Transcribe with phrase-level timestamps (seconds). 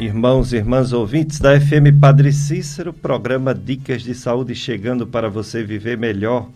[0.00, 5.62] Irmãos e irmãs ouvintes da FM Padre Cícero, programa Dicas de Saúde chegando para você
[5.62, 6.48] viver melhor.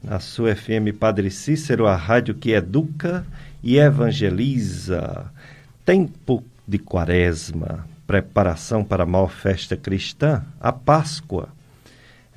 [0.00, 3.26] Na sua FM Padre Cícero, a rádio que educa
[3.64, 5.28] e evangeliza.
[5.84, 11.48] Tempo de quaresma, preparação para a maior festa cristã, a Páscoa.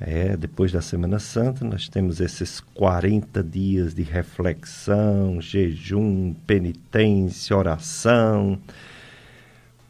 [0.00, 8.58] É, depois da Semana Santa, nós temos esses 40 dias de reflexão, jejum, penitência, oração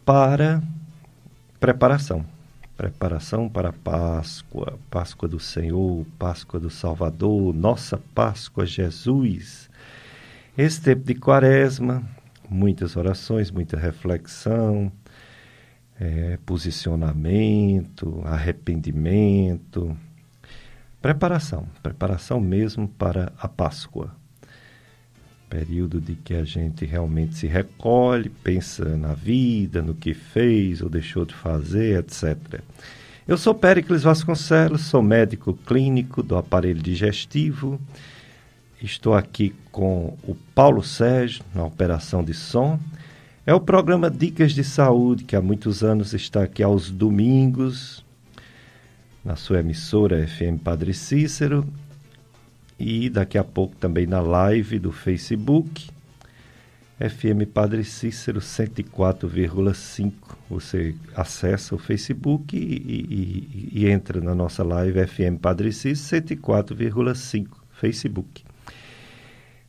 [0.05, 0.63] para
[1.61, 2.25] preparação.
[2.77, 9.71] Preparação para Páscoa, Páscoa do Senhor, Páscoa do Salvador, nossa Páscoa, Jesus.
[10.59, 12.03] Esse tempo de quaresma,
[12.49, 14.91] muitas orações, muita reflexão,
[16.01, 19.97] é, posicionamento, arrependimento,
[21.01, 24.22] preparação, preparação mesmo para a Páscoa
[25.53, 30.89] período de que a gente realmente se recolhe, pensa na vida, no que fez ou
[30.89, 32.63] deixou de fazer, etc.
[33.29, 37.79] Eu sou Péricles Vasconcelos, sou médico clínico do aparelho digestivo.
[38.83, 42.81] Estou aqui com o Paulo Sérgio na operação de som.
[43.45, 48.03] É o programa Dicas de Saúde, que há muitos anos está aqui aos domingos,
[49.23, 51.67] na sua emissora FM Padre Cícero,
[52.79, 55.91] e daqui a pouco também na live do Facebook.
[56.99, 60.13] FM Padre Cícero 104,5.
[60.49, 67.49] Você acessa o Facebook e, e, e, entra na nossa live FM Padre Cícero 104,5
[67.73, 68.45] Facebook.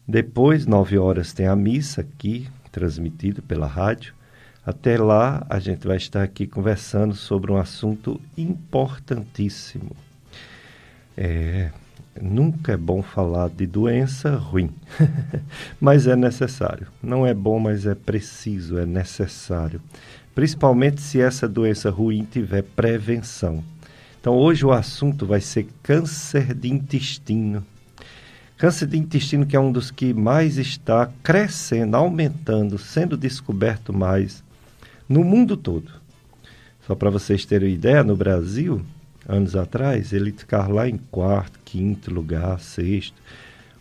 [0.08, 4.14] Depois, 9 horas, tem a missa aqui, transmitida pela rádio.
[4.66, 9.96] Até lá, a gente vai estar aqui conversando sobre um assunto importantíssimo.
[11.18, 11.72] É,
[12.22, 14.70] Nunca é bom falar de doença ruim,
[15.82, 16.88] mas é necessário.
[17.02, 19.82] Não é bom, mas é preciso, é necessário.
[20.36, 23.64] Principalmente se essa doença ruim tiver prevenção.
[24.20, 27.66] Então, hoje o assunto vai ser câncer de intestino.
[28.58, 34.44] Câncer de intestino, que é um dos que mais está crescendo, aumentando, sendo descoberto mais
[35.10, 35.92] no mundo todo.
[36.88, 38.82] Só para vocês terem ideia, no Brasil,
[39.28, 43.22] anos atrás, ele ficava lá em quarto, quinto lugar, sexto.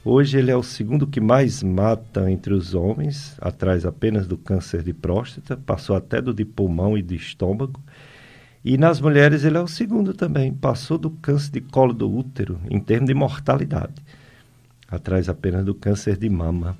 [0.05, 4.83] Hoje ele é o segundo que mais mata entre os homens, atrás apenas do câncer
[4.83, 7.81] de próstata, passou até do de pulmão e de estômago.
[8.65, 12.61] E nas mulheres ele é o segundo também, passou do câncer de colo do útero,
[12.71, 13.95] em termos de mortalidade,
[14.89, 16.77] atrás apenas do câncer de mama.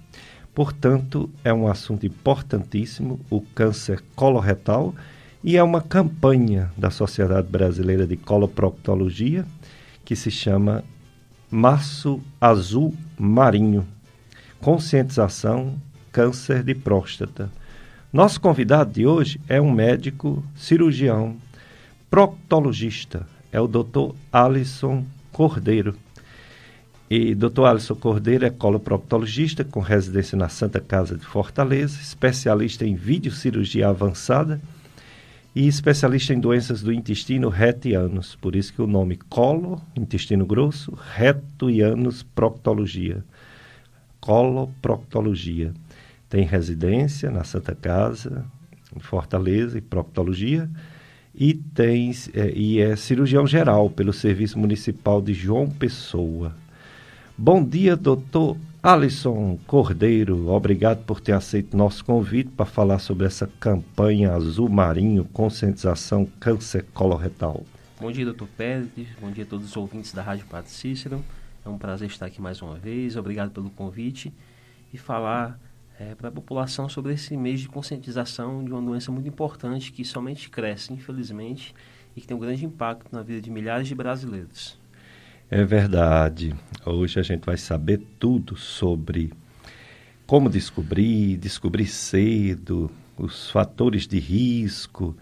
[0.55, 4.95] Portanto, é um assunto importantíssimo, o câncer coloretal,
[5.45, 9.45] e é uma campanha da Sociedade Brasileira de Coloproctologia
[10.05, 10.85] que se chama
[11.51, 13.87] Março Azul Marinho.
[14.61, 15.75] Conscientização
[16.13, 17.51] câncer de próstata.
[18.13, 21.37] Nosso convidado de hoje é um médico cirurgião
[22.11, 24.15] proctologista, é o Dr.
[24.31, 25.97] Alisson Cordeiro.
[27.11, 27.65] E Dr.
[27.65, 34.61] Alisson Cordeiro é coloproctologista com residência na Santa Casa de Fortaleza, especialista em videocirurgia avançada
[35.55, 38.35] e especialista em doenças do intestino reto e ânus.
[38.37, 43.23] Por isso que o nome colo, intestino grosso, reto e ânus, proctologia.
[44.21, 45.75] Coloproctologia.
[46.29, 48.47] Tem residência na Santa Casa,
[48.97, 50.71] em Fortaleza, e proctologia.
[51.35, 56.55] E, tem, é, e é cirurgião geral pelo Serviço Municipal de João Pessoa.
[57.37, 63.47] Bom dia, doutor Alisson Cordeiro, obrigado por ter aceito nosso convite para falar sobre essa
[63.47, 67.65] campanha Azul Marinho Conscientização Câncer Coloretal.
[68.01, 68.91] Bom dia, doutor Pérez.
[69.21, 71.25] Bom dia a todos os ouvintes da Rádio Padre Cícero.
[71.65, 73.17] É um prazer estar aqui mais uma vez.
[73.17, 74.35] Obrigado pelo convite
[74.93, 75.61] e falar
[75.97, 80.05] é, para a população sobre esse mês de conscientização de uma doença muito importante que
[80.05, 81.73] somente cresce, infelizmente,
[82.17, 84.82] e que tem um grande impacto na vida de milhares de brasileiros.
[85.55, 86.55] É verdade.
[86.87, 89.35] Hoje a gente vai saber tudo sobre
[90.27, 95.15] como descobrir, descobrir cedo, os fatores de risco,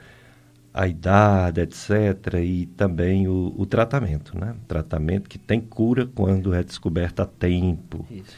[0.72, 2.34] a idade, etc.
[2.44, 4.54] E também o, o tratamento, né?
[4.68, 8.06] Tratamento que tem cura quando é descoberto a tempo.
[8.08, 8.36] Isso.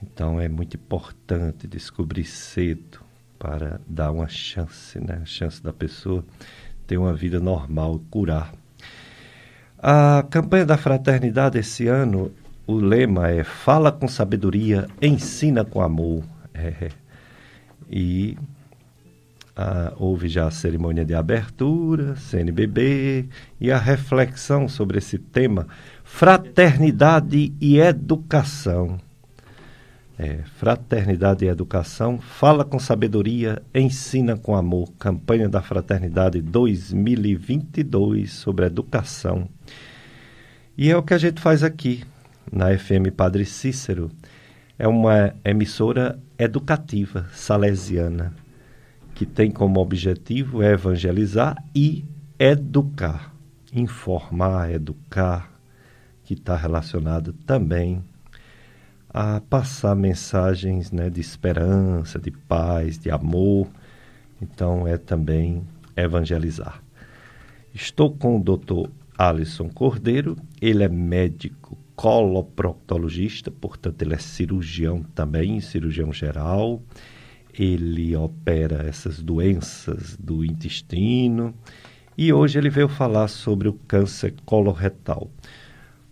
[0.00, 3.00] Então é muito importante descobrir cedo
[3.36, 5.18] para dar uma chance, né?
[5.20, 6.24] A chance da pessoa
[6.86, 8.54] ter uma vida normal, curar
[9.82, 12.30] a campanha da fraternidade esse ano,
[12.66, 16.22] o lema é Fala com sabedoria, ensina com amor.
[16.54, 16.90] É.
[17.90, 18.38] E
[19.56, 23.28] ah, houve já a cerimônia de abertura, CNBB,
[23.60, 25.66] e a reflexão sobre esse tema,
[26.04, 28.98] fraternidade e educação.
[30.22, 34.92] É, Fraternidade e Educação, fala com sabedoria, ensina com amor.
[34.96, 39.48] Campanha da Fraternidade 2022 sobre educação.
[40.78, 42.04] E é o que a gente faz aqui
[42.52, 44.12] na FM Padre Cícero.
[44.78, 48.32] É uma emissora educativa salesiana
[49.16, 52.04] que tem como objetivo evangelizar e
[52.38, 53.34] educar,
[53.72, 55.50] informar, educar,
[56.22, 58.04] que está relacionado também
[59.12, 63.68] a passar mensagens né, de esperança, de paz, de amor.
[64.40, 65.62] Então é também
[65.96, 66.82] evangelizar.
[67.74, 68.88] Estou com o Dr.
[69.16, 76.82] Alisson Cordeiro, ele é médico coloproctologista, portanto ele é cirurgião também, cirurgião geral.
[77.56, 81.54] Ele opera essas doenças do intestino
[82.16, 85.30] e hoje ele veio falar sobre o câncer coloretal.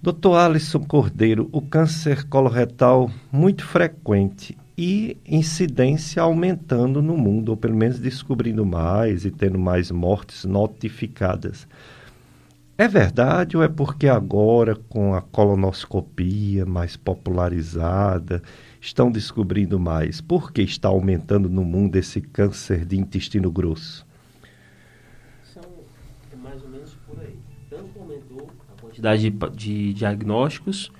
[0.02, 0.34] Dr.
[0.34, 7.98] Alisson Cordeiro, o câncer coloretal muito frequente e incidência aumentando no mundo, ou pelo menos
[7.98, 11.68] descobrindo mais e tendo mais mortes notificadas.
[12.78, 18.42] É verdade ou é porque agora, com a colonoscopia mais popularizada,
[18.80, 20.18] estão descobrindo mais?
[20.18, 24.06] Por que está aumentando no mundo esse câncer de intestino grosso?
[29.00, 30.92] Quantidade de, de diagnósticos,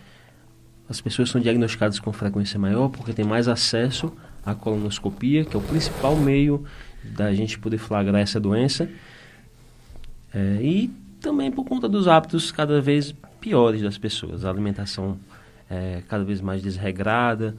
[0.88, 4.12] as pessoas são diagnosticadas com frequência maior porque tem mais acesso
[4.44, 6.64] à colonoscopia, que é o principal meio
[7.04, 8.88] da gente poder flagrar essa doença.
[10.32, 10.88] É, e
[11.20, 14.44] também por conta dos hábitos cada vez piores das pessoas.
[14.44, 15.18] A alimentação
[15.68, 17.54] é cada vez mais desregrada,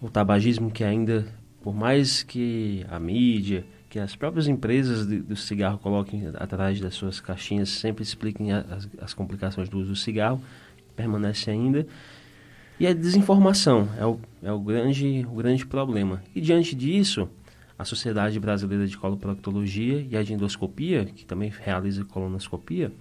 [0.00, 1.26] o tabagismo que ainda,
[1.62, 6.94] por mais que a mídia, que as próprias empresas de, do cigarro coloquem atrás das
[6.94, 10.40] suas caixinhas, sempre expliquem as, as complicações do uso do cigarro,
[10.94, 11.86] permanece ainda.
[12.78, 16.22] E a desinformação é o, é o, grande, o grande problema.
[16.34, 17.28] E diante disso,
[17.78, 22.92] a Sociedade Brasileira de Coloproctologia e a de Endoscopia, que também realiza colonoscopia,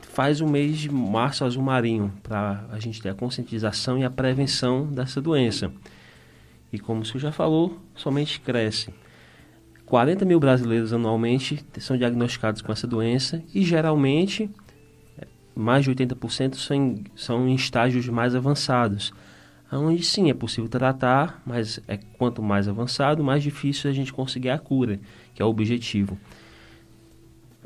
[0.00, 4.10] faz o mês de março azul marinho para a gente ter a conscientização e a
[4.10, 5.70] prevenção dessa doença.
[6.72, 8.92] E como o senhor já falou, somente cresce.
[9.86, 14.50] 40 mil brasileiros anualmente são diagnosticados com essa doença e geralmente
[15.54, 19.12] mais de 80% são em, são em estágios mais avançados
[19.72, 24.50] onde sim é possível tratar, mas é quanto mais avançado, mais difícil a gente conseguir
[24.50, 25.00] a cura,
[25.34, 26.18] que é o objetivo.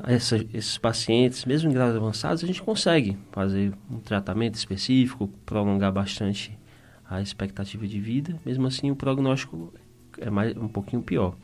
[0.03, 5.91] Essa, esses pacientes, mesmo em graus avançados, a gente consegue fazer um tratamento específico, prolongar
[5.91, 6.57] bastante
[7.07, 9.71] a expectativa de vida, mesmo assim o prognóstico
[10.17, 11.35] é mais, um pouquinho pior.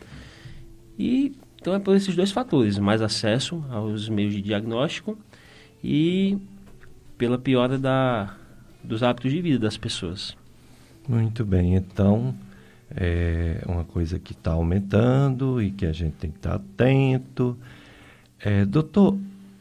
[0.98, 5.18] E então é por esses dois fatores, mais acesso aos meios de diagnóstico
[5.84, 6.38] e
[7.18, 8.36] pela piora da,
[8.84, 10.38] dos hábitos de vida das pessoas.
[11.08, 12.34] Muito bem, então
[12.90, 17.58] é uma coisa que está aumentando e que a gente tem que estar tá atento.
[18.40, 19.18] É, doutor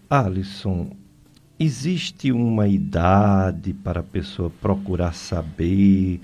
[0.09, 0.95] Alisson,
[1.59, 6.21] existe uma idade para a pessoa procurar saber,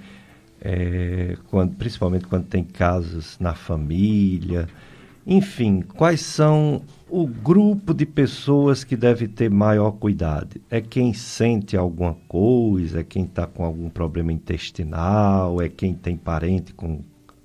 [0.60, 4.68] é, quando, principalmente quando tem casos na família?
[5.26, 10.60] Enfim, quais são o grupo de pessoas que deve ter maior cuidado?
[10.68, 16.16] É quem sente alguma coisa, é quem está com algum problema intestinal, é quem tem
[16.16, 17.00] parente com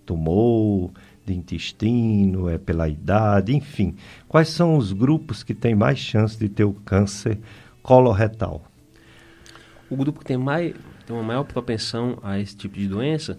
[0.06, 0.90] tumor
[1.24, 3.94] de intestino, é pela idade, enfim.
[4.28, 7.38] Quais são os grupos que têm mais chance de ter o câncer
[7.84, 8.64] coloretal?
[9.90, 10.74] O grupo que tem, mais,
[11.06, 13.38] tem uma maior propensão a esse tipo de doença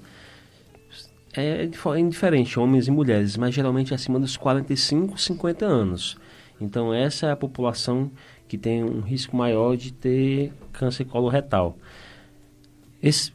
[1.39, 6.19] é, é indiferente, homens e mulheres, mas geralmente acima dos 45, 50 anos.
[6.61, 8.11] Então essa é a população
[8.49, 11.77] que tem um risco maior de ter câncer coloretal.
[13.01, 13.33] Esses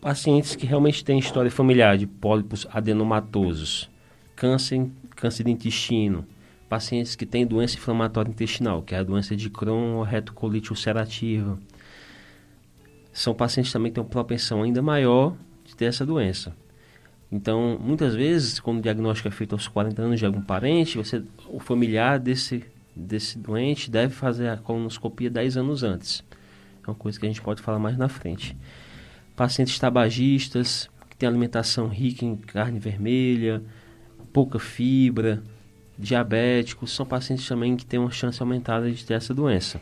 [0.00, 3.88] pacientes que realmente têm história familiar de pólipos adenomatosos,
[4.34, 6.26] câncer, câncer de intestino,
[6.68, 11.58] pacientes que têm doença inflamatória intestinal, que é a doença de Crohn ou retocolite ulcerativa,
[13.12, 16.52] são pacientes também que têm uma propensão ainda maior de ter essa doença.
[17.34, 21.20] Então, muitas vezes, quando o diagnóstico é feito aos 40 anos de algum parente, você,
[21.48, 22.62] o familiar desse,
[22.94, 26.22] desse doente deve fazer a colonoscopia 10 anos antes.
[26.86, 28.56] É uma coisa que a gente pode falar mais na frente.
[29.34, 33.60] Pacientes tabagistas, que têm alimentação rica em carne vermelha,
[34.32, 35.42] pouca fibra,
[35.98, 39.80] diabéticos, são pacientes também que têm uma chance aumentada de ter essa doença.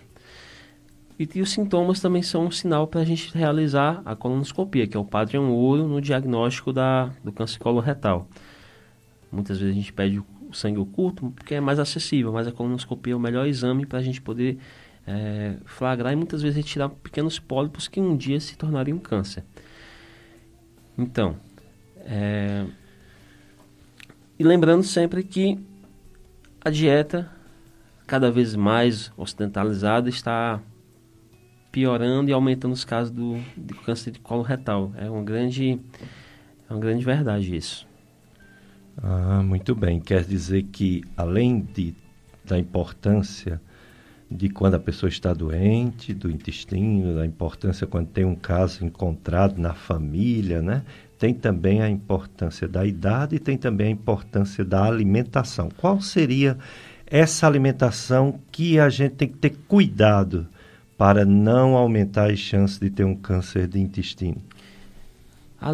[1.19, 4.97] E, e os sintomas também são um sinal para a gente realizar a colonoscopia, que
[4.97, 8.29] é o padrão ouro no diagnóstico da, do câncer coloretal.
[9.31, 13.13] Muitas vezes a gente pede o sangue oculto porque é mais acessível, mas a colonoscopia
[13.15, 14.59] é o melhor exame para a gente poder
[15.07, 19.45] é, flagrar e muitas vezes retirar pequenos pólipos que um dia se tornariam câncer.
[20.97, 21.37] Então,
[22.01, 22.67] é...
[24.39, 25.59] e lembrando sempre que
[26.65, 27.31] a dieta,
[28.07, 30.61] cada vez mais ocidentalizada, está
[31.73, 34.93] piorando e aumentando os casos do, de câncer de colo retal.
[34.97, 35.81] É uma grande,
[36.69, 37.89] é uma grande verdade isso.
[39.03, 39.99] Ah, muito bem.
[39.99, 41.95] Quer dizer que, além de,
[42.45, 43.61] da importância
[44.31, 49.59] de quando a pessoa está doente, do intestino, da importância quando tem um caso encontrado
[49.59, 50.83] na família, né?
[51.19, 55.69] Tem também a importância da idade e tem também a importância da alimentação.
[55.77, 56.59] Qual seria
[57.07, 60.49] essa alimentação que a gente tem que ter cuidado
[60.97, 64.41] para não aumentar as chances de ter um câncer de intestino?
[65.61, 65.71] A,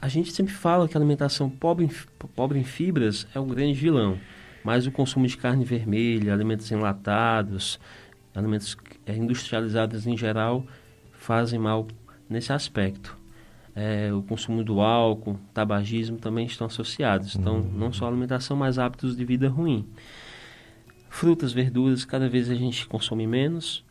[0.00, 1.90] a gente sempre fala que a alimentação pobre em,
[2.34, 4.18] pobre em fibras é um grande vilão
[4.64, 7.78] mas o consumo de carne vermelha, alimentos enlatados,
[8.34, 10.64] alimentos é, industrializados em geral,
[11.12, 11.86] fazem mal
[12.28, 13.16] nesse aspecto.
[13.76, 17.36] É, o consumo do álcool, tabagismo também estão associados.
[17.36, 17.72] Então, uhum.
[17.74, 19.86] não só alimentação, mas hábitos de vida ruim.
[21.10, 23.84] Frutas, verduras, cada vez a gente consome menos,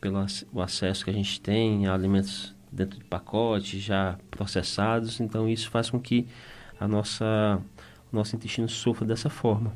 [0.00, 5.20] pelo o acesso que a gente tem a alimentos dentro de pacotes já processados.
[5.20, 6.26] Então, isso faz com que
[6.78, 7.60] a nossa,
[8.12, 9.72] o nosso intestino sofra dessa forma.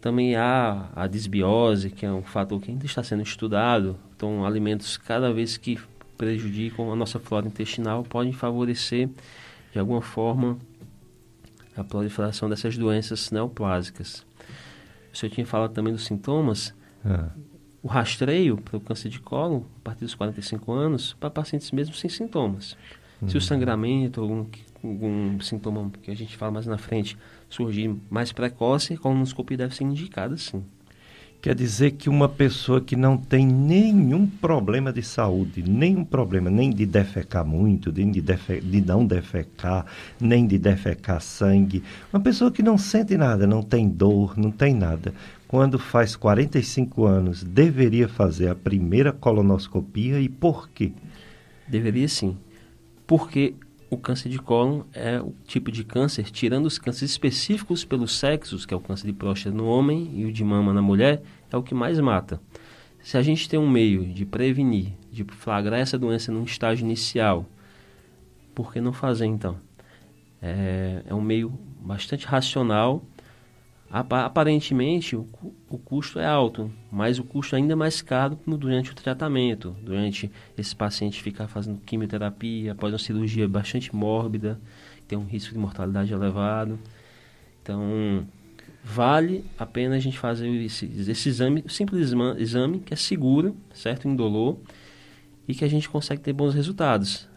[0.00, 3.98] Também há a desbiose, que é um fator que ainda está sendo estudado.
[4.14, 5.78] Então, alimentos cada vez que
[6.16, 9.08] prejudicam a nossa flora intestinal podem favorecer,
[9.72, 10.58] de alguma forma,
[11.76, 14.24] a proliferação dessas doenças neoplásicas.
[15.12, 16.74] O senhor tinha falado também dos sintomas.
[17.04, 17.30] Ah.
[17.84, 21.94] O rastreio para o câncer de colo, a partir dos 45 anos, para pacientes mesmo
[21.94, 22.74] sem sintomas.
[23.20, 23.28] Uhum.
[23.28, 23.40] Se o uhum.
[23.42, 24.46] sangramento, algum,
[24.82, 27.14] algum sintoma que a gente fala mais na frente,
[27.46, 30.64] surgir mais precoce, a colonoscopia deve ser indicada sim.
[31.44, 36.70] Quer dizer que uma pessoa que não tem nenhum problema de saúde, nenhum problema, nem
[36.70, 39.84] de defecar muito, nem de, defe de não defecar,
[40.18, 44.72] nem de defecar sangue, uma pessoa que não sente nada, não tem dor, não tem
[44.72, 45.12] nada,
[45.54, 50.92] quando faz 45 anos, deveria fazer a primeira colonoscopia e por quê?
[51.68, 52.36] Deveria sim.
[53.06, 53.54] Porque
[53.88, 58.66] o câncer de cólon é o tipo de câncer, tirando os cânceres específicos pelos sexos,
[58.66, 61.56] que é o câncer de próstata no homem e o de mama na mulher, é
[61.56, 62.40] o que mais mata.
[63.00, 67.46] Se a gente tem um meio de prevenir, de flagrar essa doença num estágio inicial,
[68.56, 69.56] por que não fazer então?
[70.42, 73.04] É, é um meio bastante racional
[73.90, 75.24] Aparentemente, o,
[75.84, 80.74] custo é alto, mas o custo é ainda mais caro durante o tratamento, durante esse
[80.74, 84.60] paciente ficar fazendo quimioterapia, após uma cirurgia bastante mórbida,
[85.06, 86.76] tem um risco de mortalidade elevado.
[87.62, 88.26] Então,
[88.82, 94.08] vale a pena a gente fazer esse, esse exame, simples exame, que é seguro, certo?
[94.08, 94.58] Indolor,
[95.46, 97.28] e que a gente consegue ter bons resultados.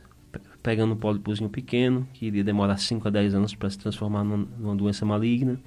[0.63, 4.75] Pegando um pólipozinho pequeno, que iria demorar 5 a 10 anos para se transformar numa
[4.75, 5.60] doença maligna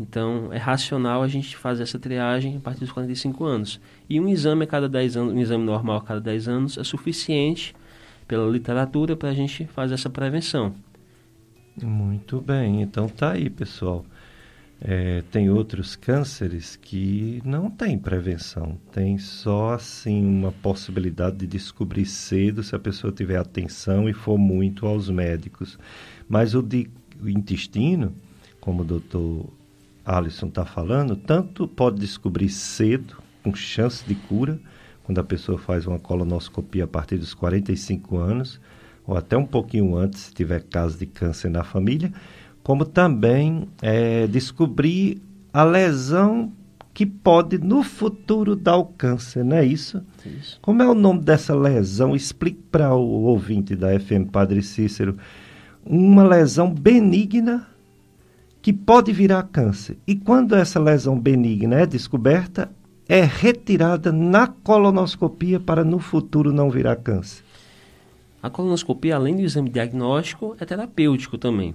[0.00, 3.78] então, é racional a gente fazer essa triagem a partir dos 45 anos.
[4.08, 6.84] E um exame a cada 10 anos, um exame normal a cada 10 anos é
[6.84, 7.74] suficiente
[8.26, 10.74] pela literatura para a gente fazer essa prevenção.
[11.82, 14.06] Muito bem, então tá aí, pessoal.
[14.80, 22.06] É, tem outros cânceres que não tem prevenção, tem só assim uma possibilidade de descobrir
[22.06, 25.78] cedo se a pessoa tiver atenção e for muito aos médicos.
[26.26, 26.88] Mas o de
[27.22, 28.14] o intestino,
[28.58, 29.59] como o doutor
[30.04, 34.58] Alisson está falando, tanto pode descobrir cedo, com chance de cura,
[35.04, 38.60] quando a pessoa faz uma colonoscopia a partir dos 45 anos,
[39.06, 42.12] ou até um pouquinho antes, se tiver caso de câncer na família,
[42.62, 45.20] como também é, descobrir
[45.52, 46.52] a lesão
[46.92, 50.02] que pode no futuro dar o câncer, não é isso?
[50.26, 50.58] isso.
[50.60, 52.14] Como é o nome dessa lesão?
[52.14, 55.16] Explique para o ouvinte da FM Padre Cícero.
[55.84, 57.66] Uma lesão benigna
[58.62, 59.98] que pode virar câncer.
[60.06, 62.70] E quando essa lesão benigna é descoberta,
[63.08, 67.42] é retirada na colonoscopia para no futuro não virar câncer.
[68.42, 71.74] A colonoscopia, além do exame diagnóstico, é terapêutico também.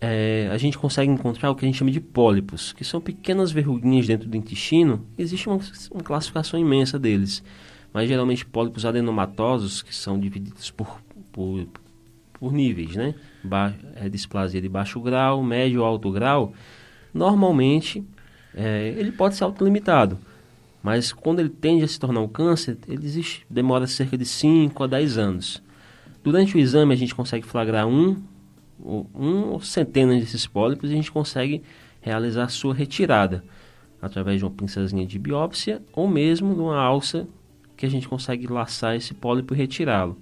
[0.00, 3.52] É, a gente consegue encontrar o que a gente chama de pólipos, que são pequenas
[3.52, 5.06] verruguinhas dentro do intestino.
[5.16, 7.42] Existe uma, uma classificação imensa deles,
[7.92, 11.68] mas geralmente pólipos adenomatosos, que são divididos por, por,
[12.42, 13.14] por níveis, né?
[13.44, 16.52] Ba é, displasia de baixo grau, médio ou alto grau,
[17.14, 18.04] normalmente
[18.52, 20.18] é, ele pode ser autolimitado.
[20.82, 24.82] Mas quando ele tende a se tornar um câncer, ele existe, demora cerca de 5
[24.82, 25.62] a 10 anos.
[26.24, 28.20] Durante o exame a gente consegue flagrar um,
[28.84, 31.62] um ou centenas desses pólipos e a gente consegue
[32.00, 33.44] realizar a sua retirada
[34.00, 37.24] através de uma pinçazinha de biópsia ou mesmo de uma alça
[37.76, 40.18] que a gente consegue laçar esse pólipo e retirá-lo.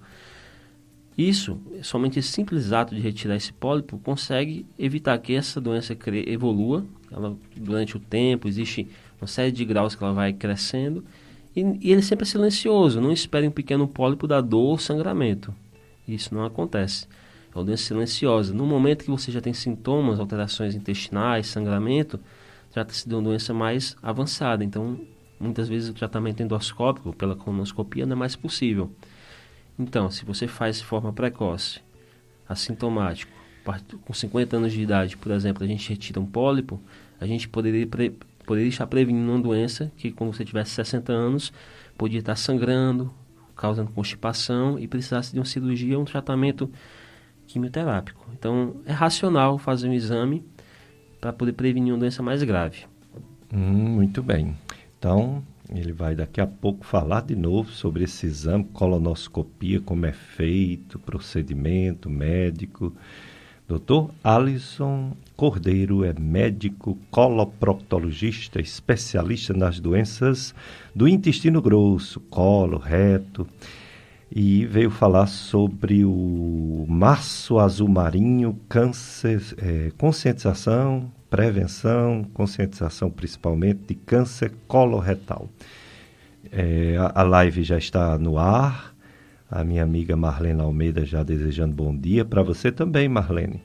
[1.21, 5.95] Isso, somente esse simples ato de retirar esse pólipo consegue evitar que essa doença
[6.27, 6.83] evolua.
[7.13, 8.89] Ela, durante o tempo, existe
[9.21, 11.05] uma série de graus que ela vai crescendo.
[11.55, 13.03] E, e ele sempre é silencioso.
[13.03, 15.55] Não espere um pequeno pólipo dar dor ou sangramento.
[16.09, 17.07] Isso não acontece.
[17.55, 18.55] É uma doença silenciosa.
[18.55, 22.19] No momento que você já tem sintomas, alterações intestinais, sangramento,
[22.73, 24.65] trata-se de uma doença mais avançada.
[24.65, 24.99] Então,
[25.39, 28.91] muitas vezes o tratamento endoscópico pela colonoscopia não é mais possível.
[29.81, 31.81] Então, se você faz de forma precoce,
[32.47, 33.33] assintomático,
[34.05, 36.79] com 50 anos de idade, por exemplo, a gente retira um pólipo,
[37.19, 41.53] a gente poderia, pre poderia estar prevenindo uma doença que, quando você tivesse 60 anos,
[41.97, 43.11] podia estar sangrando,
[43.57, 46.71] causando constipação e precisasse de uma cirurgia ou um tratamento
[47.47, 48.27] quimioterápico.
[48.33, 50.45] Então, é racional fazer um exame
[51.21, 52.85] para poder prevenir uma doença mais grave.
[53.53, 54.57] Hum, muito bem.
[54.99, 60.13] Então, ele vai daqui a pouco falar de novo sobre esse exame, colonoscopia, como é
[60.13, 62.93] feito, procedimento médico.
[63.69, 70.55] Doutor Alisson Cordeiro é médico coloproctologista, especialista nas doenças
[70.93, 73.47] do intestino grosso, colo, reto,
[74.35, 83.95] e veio falar sobre o março azul marinho, câncer, é, conscientização, prevenção, conscientização principalmente de
[83.95, 85.49] câncer coloretal.
[86.51, 88.93] É, a, a live já está no ar.
[89.49, 92.25] A minha amiga Marlene Almeida já desejando bom dia.
[92.25, 93.63] Para você também, Marlene.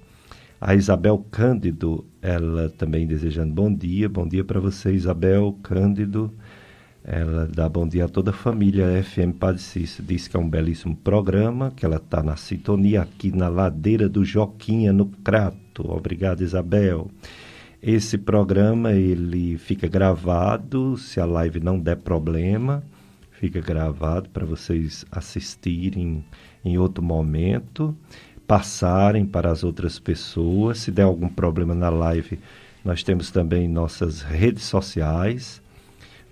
[0.60, 4.08] A Isabel Cândido, ela também desejando bom dia.
[4.08, 6.32] Bom dia para você, Isabel Cândido.
[7.04, 10.08] Ela dá bom dia a toda a família FM Padre Cícero.
[10.08, 14.26] Diz que é um belíssimo programa, que ela está na sintonia aqui na ladeira do
[14.26, 15.86] Joquinha, no Crato.
[15.88, 17.12] Obrigado, Isabel.
[17.88, 22.82] Esse programa ele fica gravado, se a live não der problema,
[23.30, 26.25] fica gravado para vocês assistirem
[26.66, 27.96] em outro momento,
[28.48, 30.79] passarem para as outras pessoas.
[30.79, 32.40] Se der algum problema na live,
[32.83, 35.62] nós temos também nossas redes sociais.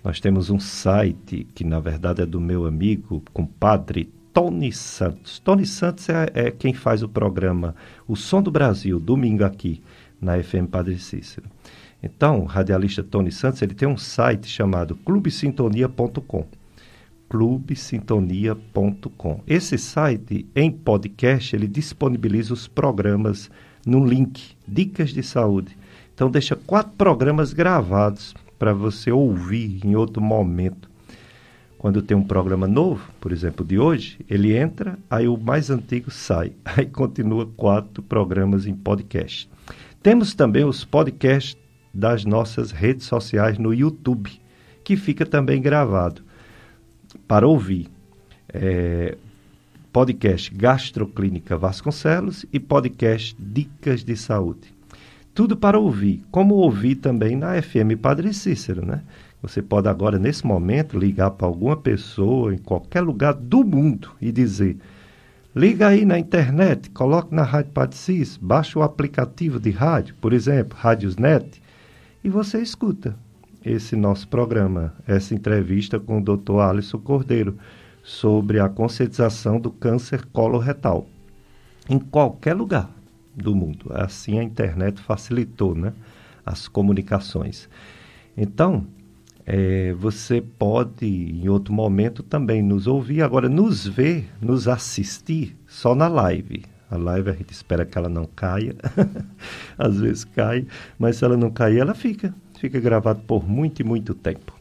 [0.02, 5.38] Nós temos um site que na verdade é do meu amigo, compadre Tony Santos.
[5.38, 7.76] Tony Santos é, é quem faz o programa
[8.08, 9.80] O Som do Brasil, domingo aqui
[10.20, 11.46] na FM Padre Cícero.
[12.02, 16.46] Então, o radialista Tony Santos ele tem um site chamado clubesintonia.com.
[17.30, 19.40] clubesintonia.com.
[19.46, 23.50] Esse site, em podcast, ele disponibiliza os programas
[23.86, 25.74] no link Dicas de Saúde.
[26.14, 30.88] Então, deixa quatro programas gravados para você ouvir em outro momento.
[31.78, 36.10] Quando tem um programa novo, por exemplo, de hoje, ele entra, aí o mais antigo
[36.10, 36.52] sai.
[36.64, 39.48] Aí continua quatro programas em podcast.
[40.04, 41.56] Temos também os podcasts
[41.92, 44.38] das nossas redes sociais no YouTube,
[44.84, 46.20] que fica também gravado
[47.26, 47.88] para ouvir.
[48.52, 49.16] É,
[49.90, 54.74] podcast Gastroclínica Vasconcelos e podcast Dicas de Saúde.
[55.32, 59.00] Tudo para ouvir, como ouvir também na FM Padre Cícero, né?
[59.40, 64.30] Você pode agora, nesse momento, ligar para alguma pessoa em qualquer lugar do mundo e
[64.30, 64.76] dizer
[65.56, 70.76] Liga aí na internet, coloque na Rádio Patricis, baixa o aplicativo de rádio, por exemplo,
[70.76, 71.62] Rádiosnet,
[72.24, 73.14] e você escuta
[73.64, 76.58] esse nosso programa, essa entrevista com o Dr.
[76.58, 77.56] Alisson Cordeiro
[78.02, 81.06] sobre a conscientização do câncer coloretal.
[81.88, 82.90] Em qualquer lugar
[83.32, 83.86] do mundo.
[83.90, 85.92] Assim a internet facilitou né,
[86.44, 87.68] as comunicações.
[88.36, 88.88] Então,
[89.46, 93.22] é, você pode, em outro momento, também nos ouvir.
[93.22, 96.64] Agora, nos ver, nos assistir só na live.
[96.90, 98.74] A live a gente espera que ela não caia.
[99.76, 100.66] Às vezes cai,
[100.98, 102.34] mas se ela não cair, ela fica.
[102.58, 104.54] Fica gravado por muito e muito tempo.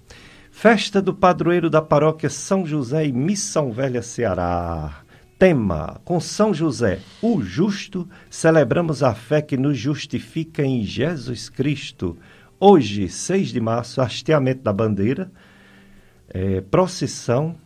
[0.52, 5.02] Festa do padroeiro da paróquia São José e Missão Velha Ceará.
[5.40, 12.18] Tema: Com São José, o justo, celebramos a fé que nos justifica em Jesus Cristo
[12.66, 15.30] Hoje, 6 de março, hasteamento da bandeira,
[16.30, 17.58] é, procissão,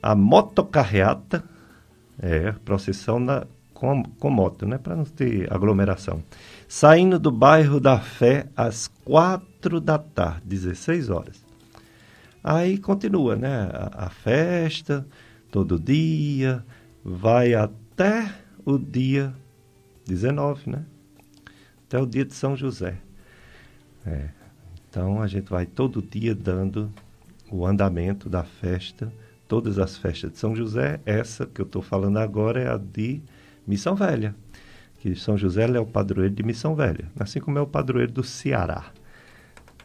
[0.00, 1.42] a motocarreata,
[2.22, 6.22] é, procissão na, com, com moto, né, para não ter aglomeração.
[6.68, 11.44] Saindo do bairro da Fé às quatro da tarde, 16 horas.
[12.44, 15.04] Aí continua, né, a, a festa,
[15.50, 16.64] todo dia,
[17.04, 18.32] vai até
[18.64, 19.34] o dia
[20.06, 20.84] 19, né?
[21.88, 23.09] Até o dia de São José.
[24.06, 24.28] É.
[24.88, 26.92] Então a gente vai todo dia dando
[27.50, 29.12] o andamento da festa,
[29.46, 31.00] todas as festas de São José.
[31.04, 33.20] Essa que eu estou falando agora é a de
[33.66, 34.34] Missão Velha,
[34.98, 38.24] que São José é o padroeiro de Missão Velha, assim como é o padroeiro do
[38.24, 38.92] Ceará,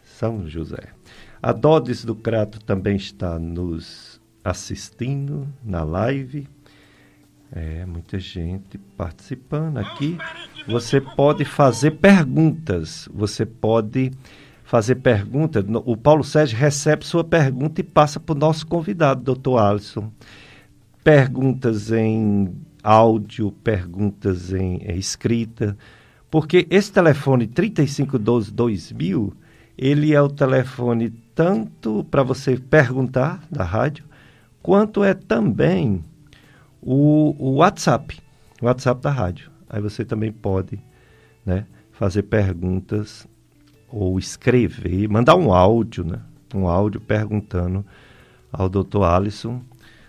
[0.04, 0.90] São José.
[1.42, 6.48] A Dodes do Crato também está nos assistindo na live.
[7.56, 10.18] É, muita gente participando aqui.
[10.68, 13.08] Você pode fazer perguntas.
[13.14, 14.12] Você pode
[14.66, 15.64] fazer perguntas.
[15.86, 20.12] O Paulo Sérgio recebe sua pergunta e passa para o nosso convidado, doutor Alisson.
[21.02, 25.78] Perguntas em áudio, perguntas em, em escrita.
[26.30, 29.32] Porque esse telefone 3512-2000,
[29.78, 34.04] ele é o telefone tanto para você perguntar da rádio,
[34.62, 36.04] quanto é também
[36.86, 38.22] o, o WhatsApp,
[38.62, 39.50] o WhatsApp da rádio.
[39.68, 40.80] Aí você também pode
[41.44, 43.28] né, fazer perguntas
[43.90, 46.22] ou escrever, mandar um áudio, né,
[46.54, 47.84] um áudio perguntando
[48.54, 49.04] ao Dr.
[49.04, 49.62] Alisson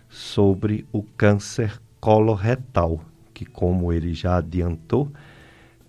[0.09, 3.01] sobre o câncer coloretal,
[3.33, 5.11] que como ele já adiantou,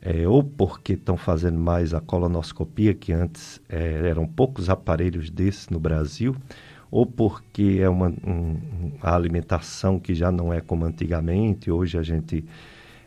[0.01, 5.69] é, ou porque estão fazendo mais a colonoscopia, que antes é, eram poucos aparelhos desses
[5.69, 6.35] no Brasil,
[6.97, 8.57] ou porque é uma um,
[9.03, 12.43] a alimentação que já não é como antigamente, hoje a gente,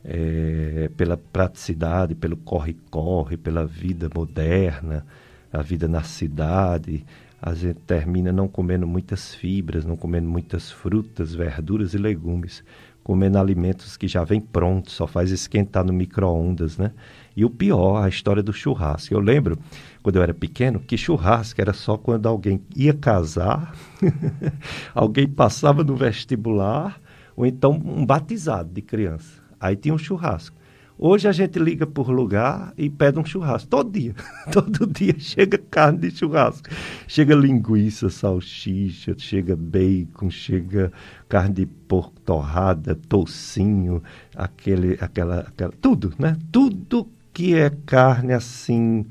[0.04, 5.04] é, pela praticidade, pelo corre-corre, pela vida moderna,
[5.52, 7.04] a vida na cidade,
[7.42, 12.62] a gente termina não comendo muitas fibras, não comendo muitas frutas, verduras e legumes,
[13.10, 16.92] comendo alimentos que já vêm prontos, só faz esquentar no micro-ondas, né?
[17.36, 19.12] E o pior, a história do churrasco.
[19.12, 19.58] Eu lembro,
[20.00, 23.74] quando eu era pequeno, que churrasco era só quando alguém ia casar,
[24.94, 27.00] alguém passava no vestibular,
[27.34, 29.42] ou então um batizado de criança.
[29.58, 30.56] Aí tinha um churrasco.
[31.02, 33.70] Hoje a gente liga por lugar e pede um churrasco.
[33.70, 34.14] Todo dia.
[34.52, 36.68] Todo dia chega carne de churrasco.
[37.08, 40.92] Chega linguiça, salsicha, chega bacon, chega
[41.26, 44.02] carne de porco torrada, toucinho,
[44.36, 45.72] aquele, aquela, aquela.
[45.80, 46.36] Tudo, né?
[46.52, 49.06] Tudo que é carne assim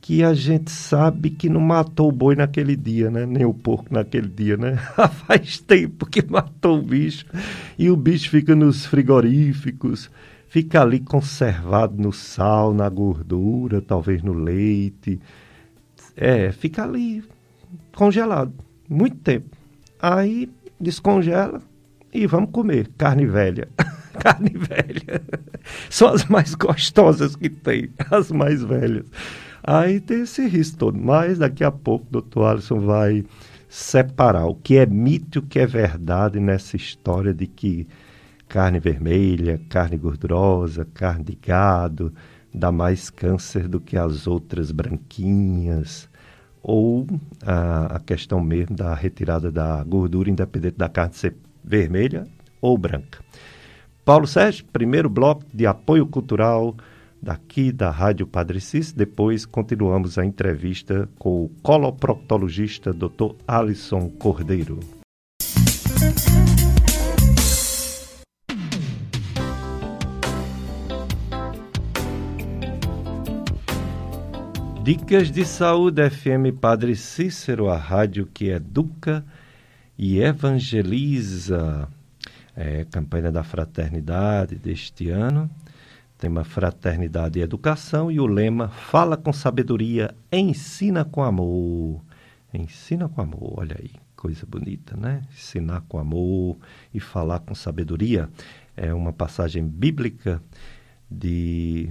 [0.00, 3.24] que a gente sabe que não matou o boi naquele dia, né?
[3.24, 4.76] Nem o porco naquele dia, né?
[5.24, 7.26] Faz tempo que matou o bicho
[7.78, 10.10] e o bicho fica nos frigoríficos
[10.48, 15.20] fica ali conservado no sal, na gordura, talvez no leite.
[16.16, 17.22] É, fica ali
[17.94, 18.52] congelado,
[18.88, 19.56] muito tempo.
[20.00, 21.60] Aí descongela
[22.12, 23.68] e vamos comer carne velha.
[24.18, 25.22] carne velha.
[25.90, 29.06] São as mais gostosas que tem, as mais velhas.
[29.62, 30.98] Aí tem esse risco todo.
[30.98, 33.24] Mas daqui a pouco o doutor Alisson vai
[33.68, 37.86] separar o que é mito e o que é verdade nessa história de que
[38.48, 42.12] carne vermelha, carne gordurosa, carne de gado,
[42.52, 46.08] dá mais câncer do que as outras branquinhas,
[46.62, 47.06] ou
[47.44, 52.26] a, a questão mesmo da retirada da gordura, independente da carne ser vermelha
[52.60, 53.20] ou branca.
[54.04, 56.74] Paulo Sérgio, primeiro bloco de apoio cultural
[57.22, 58.92] daqui da Rádio Padre Cis.
[58.92, 63.34] Depois continuamos a entrevista com o coloproctologista Dr.
[63.46, 64.80] Alisson Cordeiro.
[74.88, 79.22] Dicas de Saúde FM Padre Cícero, a rádio que educa
[79.98, 81.86] e evangeliza.
[82.56, 85.50] É, campanha da fraternidade deste ano.
[86.16, 92.00] Tema Fraternidade e Educação e o lema Fala com sabedoria, ensina com amor.
[92.54, 95.20] Ensina com amor, olha aí, coisa bonita, né?
[95.30, 96.56] Ensinar com amor
[96.94, 98.30] e falar com sabedoria.
[98.74, 100.40] É uma passagem bíblica
[101.10, 101.90] de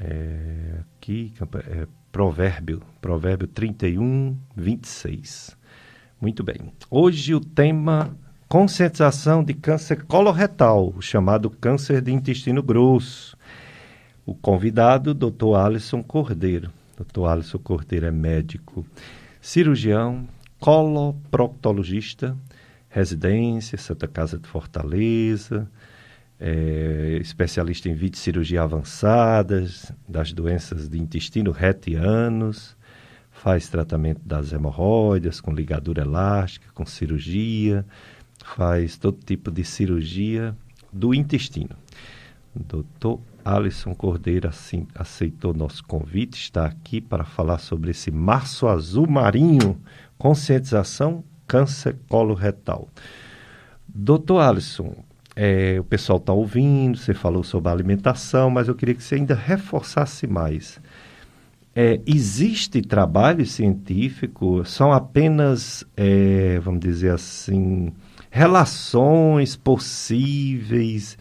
[0.00, 1.32] é, aqui,
[1.68, 5.56] é, provérbio, provérbio 31, 26.
[6.20, 6.72] Muito bem.
[6.90, 8.16] Hoje o tema
[8.48, 13.36] conscientização de câncer coloretal, chamado câncer de intestino grosso.
[14.24, 15.54] O convidado, Dr.
[15.56, 16.70] Alisson Cordeiro.
[16.96, 17.26] Dr.
[17.26, 18.86] Alisson Cordeiro é médico,
[19.40, 20.26] cirurgião,
[20.58, 22.36] coloproctologista,
[22.88, 25.70] residência, Santa Casa de Fortaleza,
[26.38, 32.76] é, especialista em vídeo cirurgia avançadas, das doenças de intestino retianos,
[33.30, 37.84] faz tratamento das hemorroidas com ligadura elástica, com cirurgia,
[38.44, 40.56] faz todo tipo de cirurgia
[40.92, 41.76] do intestino.
[42.54, 49.06] Doutor Alisson Cordeiro assim, aceitou nosso convite, está aqui para falar sobre esse março azul
[49.06, 49.78] marinho,
[50.16, 52.88] conscientização, câncer coloretal.
[53.86, 55.04] Doutor Alisson,
[55.36, 59.16] é, o pessoal está ouvindo, você falou sobre a alimentação, mas eu queria que você
[59.16, 60.80] ainda reforçasse mais.
[61.74, 67.92] É, existe trabalho científico, são apenas, é, vamos dizer assim,
[68.30, 71.18] relações possíveis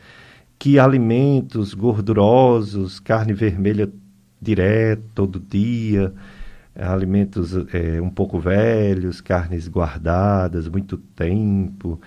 [0.58, 3.92] que alimentos gordurosos, carne vermelha
[4.42, 6.14] direto, todo dia,
[6.74, 12.00] alimentos é, um pouco velhos, carnes guardadas muito tempo,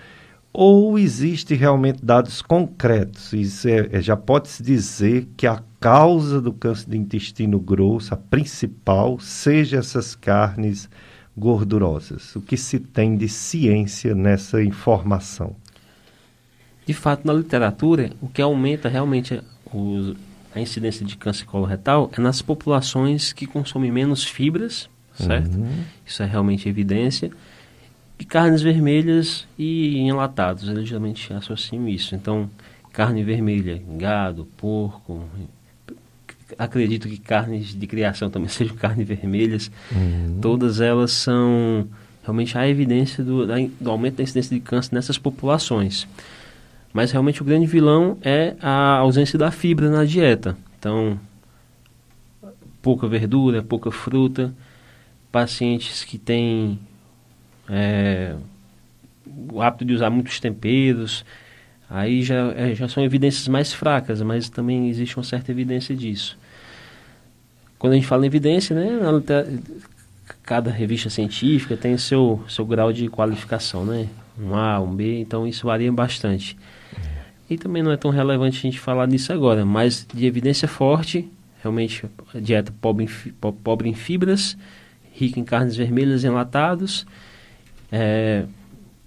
[0.51, 3.33] ou existe realmente dados concretos?
[3.33, 8.17] Isso é, é já pode-se dizer que a causa do câncer de intestino grosso, a
[8.17, 10.89] principal, seja essas carnes
[11.37, 12.35] gordurosas.
[12.35, 15.55] O que se tem de ciência nessa informação?
[16.85, 20.15] De fato, na literatura, o que aumenta realmente o,
[20.53, 25.55] a incidência de câncer coloretal é nas populações que consomem menos fibras, certo?
[25.55, 25.83] Uhum.
[26.05, 27.31] Isso é realmente evidência
[28.19, 30.67] de carnes vermelhas e enlatados.
[30.67, 32.13] Eles geralmente associam isso.
[32.13, 32.49] Então,
[32.91, 35.23] carne vermelha, gado, porco.
[36.57, 39.71] Acredito que carnes de criação também sejam carnes vermelhas.
[39.89, 40.39] Uhum.
[40.41, 41.87] Todas elas são.
[42.21, 46.05] Realmente há evidência do, do aumento da incidência de câncer nessas populações.
[46.91, 50.57] Mas realmente o grande vilão é a ausência da fibra na dieta.
[50.77, 51.17] Então,
[52.81, 54.53] pouca verdura, pouca fruta.
[55.31, 56.79] Pacientes que têm
[57.69, 58.35] é,
[59.51, 61.23] o hábito de usar muitos temperos,
[61.89, 66.37] aí já, é, já são evidências mais fracas, mas também existe uma certa evidência disso.
[67.77, 68.99] Quando a gente fala em evidência, né,
[70.43, 74.07] cada revista científica tem seu, seu grau de qualificação, né?
[74.39, 76.57] Um A, um B, então isso varia bastante.
[77.49, 81.27] E também não é tão relevante a gente falar nisso agora, mas de evidência forte,
[81.61, 82.05] realmente
[82.41, 83.31] dieta pobre em,
[83.63, 84.57] pobre em fibras,
[85.11, 87.05] rica em carnes vermelhas enlatados,
[87.91, 88.45] é,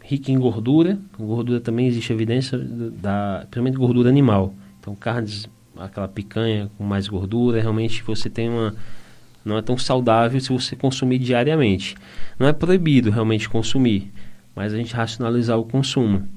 [0.03, 0.99] rica em gordura.
[1.19, 4.55] Gordura também existe evidência da, principalmente gordura animal.
[4.81, 8.75] Então, carnes, aquela picanha com mais gordura, realmente você tem uma
[9.45, 11.97] não é tão saudável se você consumir diariamente.
[12.39, 14.13] Não é proibido realmente consumir,
[14.55, 16.29] mas a gente racionalizar o consumo.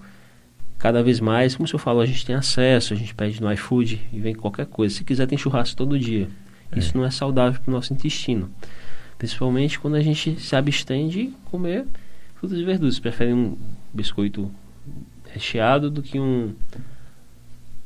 [0.78, 3.52] Cada vez mais, como o senhor falou, a gente tem acesso, a gente pede no
[3.54, 4.94] iFood e vem qualquer coisa.
[4.94, 6.28] Se quiser, tem churrasco todo dia.
[6.72, 6.80] É.
[6.80, 8.50] Isso não é saudável para o nosso intestino.
[9.18, 11.86] Principalmente quando a gente se abstém de comer
[12.36, 13.00] frutas e verduras.
[13.00, 13.58] Preferem um
[13.94, 14.52] biscoito
[15.32, 16.54] recheado do que um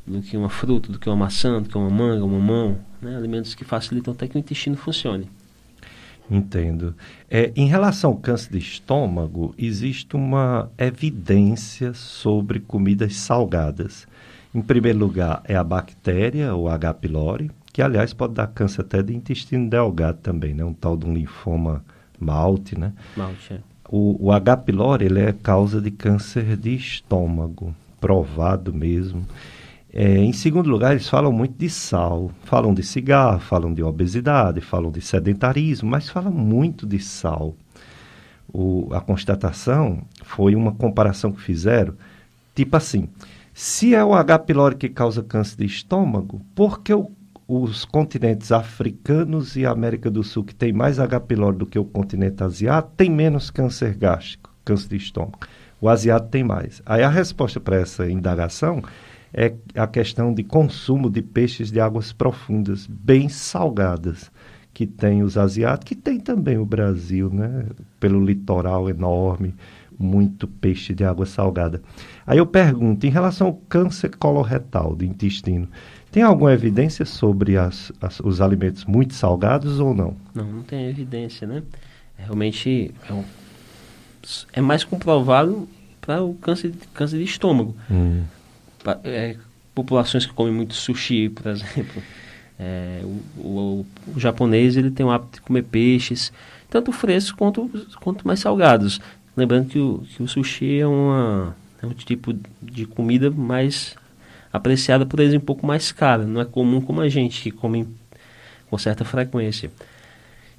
[0.06, 3.16] do que uma fruta, do que uma maçã, do que uma manga, um mamão, né?
[3.16, 5.28] alimentos que facilitam até que o intestino funcione.
[6.30, 6.94] Entendo.
[7.28, 14.06] É, em relação ao câncer de estômago, existe uma evidência sobre comidas salgadas.
[14.54, 16.94] Em primeiro lugar, é a bactéria, o H.
[16.94, 20.64] pylori, que aliás pode dar câncer até de intestino delgado também, né?
[20.64, 21.84] Um tal de um linfoma
[22.18, 22.92] malte, né?
[23.16, 23.69] Malte, é.
[23.92, 24.58] O, o H.
[24.58, 29.26] pylori ele é causa de câncer de estômago, provado mesmo.
[29.92, 34.60] É, em segundo lugar, eles falam muito de sal, falam de cigarro, falam de obesidade,
[34.60, 37.56] falam de sedentarismo, mas falam muito de sal.
[38.52, 41.94] O, a constatação foi uma comparação que fizeram,
[42.54, 43.08] tipo assim,
[43.52, 44.38] se é o H.
[44.38, 47.10] pylori que causa câncer de estômago, por que o
[47.50, 51.18] os continentes africanos e América do Sul, que tem mais H.
[51.20, 55.40] pylori do que o continente asiático, tem menos câncer gástrico, câncer de estômago.
[55.80, 56.80] O asiático tem mais.
[56.86, 58.82] Aí a resposta para essa indagação
[59.34, 64.30] é a questão de consumo de peixes de águas profundas, bem salgadas,
[64.72, 67.66] que tem os asiáticos, que tem também o Brasil, né?
[67.98, 69.54] Pelo litoral enorme,
[69.98, 71.82] muito peixe de água salgada.
[72.26, 75.68] Aí eu pergunto, em relação ao câncer coloretal do intestino,
[76.10, 80.16] tem alguma evidência sobre as, as, os alimentos muito salgados ou não?
[80.34, 81.62] Não, não tem evidência, né?
[82.18, 83.24] É, realmente é, um,
[84.52, 85.68] é, mais comprovado
[86.00, 87.76] para o câncer, câncer de estômago.
[87.90, 88.24] Hum.
[88.82, 89.36] Pra, é,
[89.74, 92.02] populações que comem muito sushi, por exemplo.
[92.62, 96.30] É, o, o, o, japonês ele tem o hábito de comer peixes,
[96.68, 97.70] tanto frescos quanto,
[98.02, 99.00] quanto mais salgados.
[99.34, 103.96] Lembrando que o, que o sushi é, uma, é um tipo de comida mais
[104.52, 106.24] apreciada por eles um pouco mais cara.
[106.24, 107.86] Não é comum como a gente, que come
[108.68, 109.70] com certa frequência.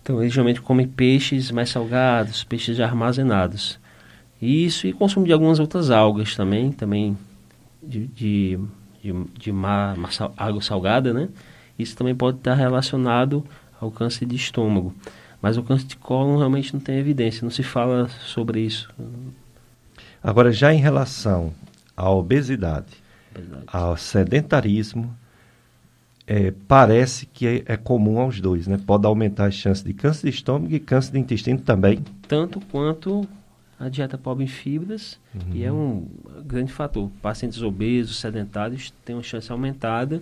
[0.02, 3.80] Então, eles geralmente comem peixes mais salgados, peixes armazenados.
[4.42, 7.16] Isso e consumo de algumas outras algas também, também
[7.82, 8.60] de, de,
[9.04, 11.30] de, de mar, mar, água salgada, né?
[11.78, 13.46] Isso também pode estar relacionado
[13.80, 14.94] ao câncer de estômago.
[15.42, 18.90] Mas o câncer de cólon realmente não tem evidência, não se fala sobre isso.
[20.24, 21.54] Agora, já em relação
[21.98, 23.01] à obesidade,
[23.34, 23.64] Verdade.
[23.68, 25.16] ao sedentarismo,
[26.28, 28.80] é, parece que é, é, comum aos dois, né?
[28.86, 32.04] Pode aumentar as chances de câncer de estômago e câncer de intestino também.
[32.28, 33.28] Tanto quanto
[33.80, 35.56] a dieta pobre em fibras, uhum.
[35.56, 36.08] e é um
[36.46, 37.10] grande fator.
[37.22, 40.22] Pacientes obesos, sedentários têm uma chance aumentada,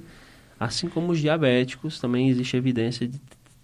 [0.60, 3.20] assim como os diabéticos, também existe evidência de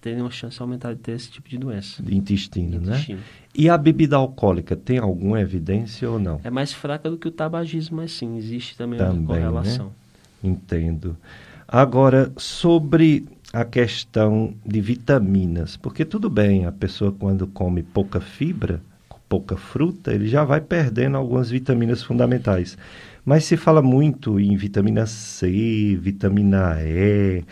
[0.06, 2.04] terem uma chance aumentada de ter esse tipo de doença.
[2.04, 3.18] De intestino, de intestino.
[3.18, 3.24] né?
[3.56, 6.40] E a bebida alcoólica tem alguma evidência ou não?
[6.44, 9.88] É mais fraca do que o tabagismo, mas sim, existe também, também uma correlação.
[10.44, 10.52] Né?
[10.52, 11.18] Entendo.
[11.68, 18.80] Agora, sobre a questão de vitaminas, porque tudo bem, a pessoa quando come pouca fibra,
[19.28, 22.78] pouca fruta, ele já vai perdendo algumas vitaminas fundamentais.
[23.26, 27.44] Mas se fala muito em vitamina C, vitamina E,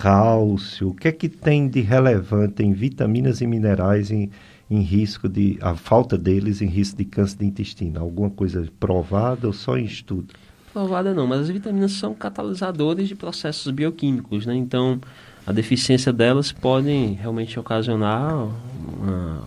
[0.00, 0.88] cálcio.
[0.88, 4.30] O que é que tem de relevante em vitaminas e minerais em,
[4.70, 8.00] em risco de a falta deles em risco de câncer de intestino?
[8.00, 10.34] Alguma coisa provada ou só em estudo?
[10.72, 14.54] Provada não, mas as vitaminas são catalisadores de processos bioquímicos, né?
[14.54, 14.98] Então,
[15.46, 19.44] a deficiência delas pode realmente ocasionar uma,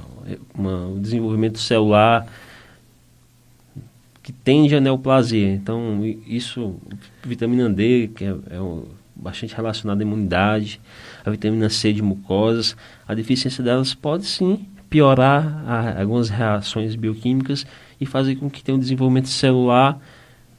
[0.54, 2.28] uma, um desenvolvimento celular
[4.22, 5.52] que tende a neoplasia.
[5.52, 6.76] Então, isso,
[7.24, 8.60] vitamina D, que é, é
[9.16, 10.80] bastante relacionada à imunidade,
[11.26, 12.76] a vitamina C de mucosas,
[13.08, 17.66] a deficiência delas pode sim piorar a, algumas reações bioquímicas
[18.00, 20.00] e fazer com que tenha um desenvolvimento celular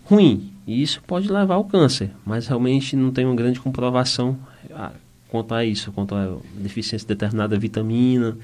[0.05, 0.53] ruim.
[0.67, 4.39] E isso pode levar ao câncer, mas realmente não tem uma grande comprovação
[4.73, 4.93] ah,
[5.29, 8.37] quanto a isso, quanto a deficiência de determinada vitamina,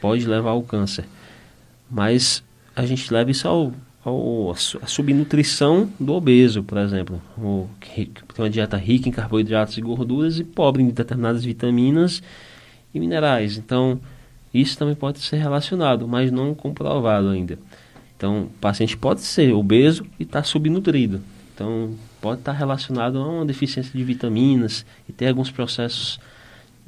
[0.00, 1.04] pode levar ao câncer.
[1.90, 2.42] Mas
[2.74, 3.72] a gente leva isso ao,
[4.04, 7.22] a subnutrição do obeso, por exemplo.
[7.38, 12.22] O, que tem uma dieta rica em carboidratos e gorduras e pobre em determinadas vitaminas
[12.92, 13.56] e minerais.
[13.56, 14.00] Então,
[14.52, 17.58] isso também pode ser relacionado, mas não comprovado ainda.
[18.16, 21.22] Então, o paciente pode ser obeso e estar tá subnutrido.
[21.54, 26.18] Então, pode estar relacionado a uma deficiência de vitaminas e ter alguns processos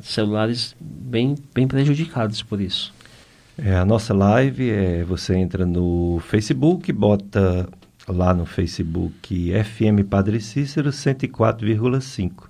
[0.01, 2.93] celulares bem, bem prejudicados por isso.
[3.57, 7.69] É, a nossa live é você entra no Facebook, bota
[8.09, 12.49] lá no Facebook FM Padre Cícero 104,5.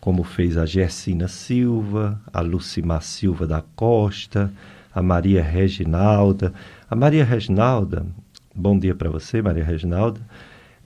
[0.00, 4.52] Como fez a Gersina Silva, a Lucimar Silva da Costa,
[4.94, 6.52] a Maria Reginalda.
[6.88, 8.06] A Maria Reginalda,
[8.54, 10.20] bom dia para você, Maria Reginalda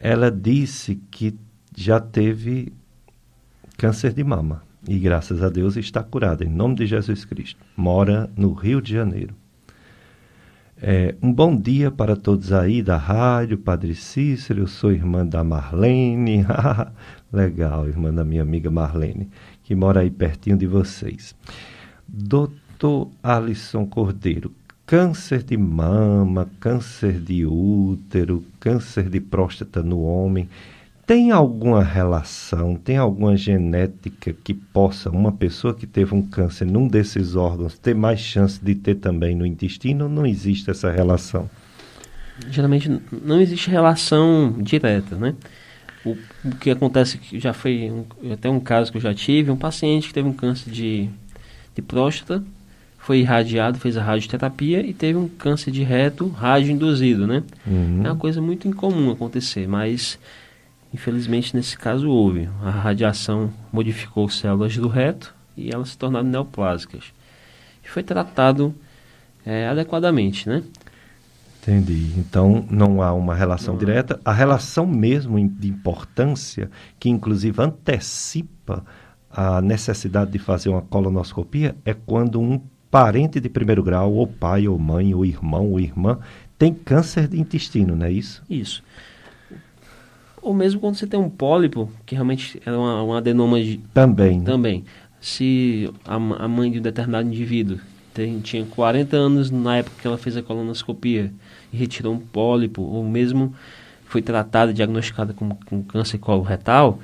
[0.00, 1.38] ela disse que
[1.76, 2.72] já teve
[3.76, 7.60] câncer de mama e graças a Deus está curada em nome de Jesus Cristo.
[7.76, 9.34] Mora no Rio de Janeiro.
[10.82, 14.62] É, um bom dia para todos aí da rádio, Padre Cícero.
[14.62, 16.46] Eu sou irmã da Marlene.
[17.30, 19.28] Legal, irmã da minha amiga Marlene,
[19.62, 21.34] que mora aí pertinho de vocês.
[22.08, 24.52] Doutor Alisson Cordeiro,
[24.86, 30.48] câncer de mama, câncer de útero, câncer de próstata no homem,
[31.10, 36.86] tem alguma relação, tem alguma genética que possa uma pessoa que teve um câncer num
[36.86, 41.50] desses órgãos ter mais chance de ter também no intestino ou não existe essa relação?
[42.48, 45.34] Geralmente não existe relação direta, né?
[46.04, 49.50] O, o que acontece que já foi um, até um caso que eu já tive,
[49.50, 51.10] um paciente que teve um câncer de,
[51.74, 52.40] de próstata
[52.98, 57.42] foi irradiado, fez a radioterapia e teve um câncer de reto radioinduzido, né?
[57.66, 58.02] Uhum.
[58.04, 60.16] É uma coisa muito incomum acontecer, mas
[60.92, 62.48] infelizmente nesse caso houve.
[62.62, 67.12] A radiação modificou células do reto e elas se tornaram neoplásicas.
[67.84, 68.74] E foi tratado
[69.44, 70.62] é, adequadamente, né?
[71.62, 72.12] Entendi.
[72.16, 73.78] Então não há uma relação não.
[73.78, 74.18] direta.
[74.24, 78.84] A relação mesmo de importância, que inclusive antecipa
[79.30, 84.66] a necessidade de fazer uma colonoscopia, é quando um parente de primeiro grau, ou pai,
[84.66, 86.18] ou mãe, ou irmão, ou irmã,
[86.58, 88.42] tem câncer de intestino, não é isso?
[88.50, 88.82] Isso.
[90.42, 93.78] Ou mesmo quando você tem um pólipo, que realmente é uma, uma adenoma de...
[93.92, 94.38] Também.
[94.38, 94.44] Né?
[94.44, 94.84] Também.
[95.20, 97.78] Se a, a, mãe de um determinado indivíduo
[98.14, 101.32] tem, tinha 40 anos na época que ela fez a colonoscopia
[101.72, 103.54] e retirou um pólipo, ou mesmo
[104.06, 106.98] foi tratada, diagnosticada com, com câncer coloretal,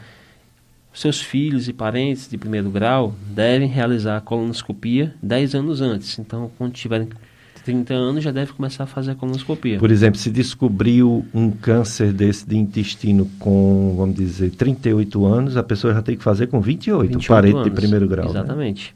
[0.97, 6.19] seus filhos e parentes de primeiro grau devem realizar a colonoscopia 10 anos antes.
[6.19, 7.11] Então, quando tiverem
[7.67, 9.79] 30 anos, já deve começar a fazer a colonoscopia.
[9.79, 15.65] Por exemplo, se descobriu um câncer desse de intestino com, vamos dizer, 38 anos, a
[15.65, 17.65] pessoa já tem que fazer com 28, 28 parente anos.
[17.65, 18.27] de primeiro grau.
[18.27, 18.31] Né?
[18.31, 18.95] Exatamente.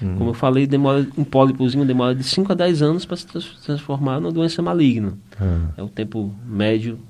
[0.00, 0.14] Né?
[0.16, 3.26] Como eu falei, demora, um pólipozinho demora de 5 a 10 anos para se
[3.64, 5.14] transformar numa doença maligna.
[5.40, 5.70] Ah.
[5.76, 7.00] É o tempo médio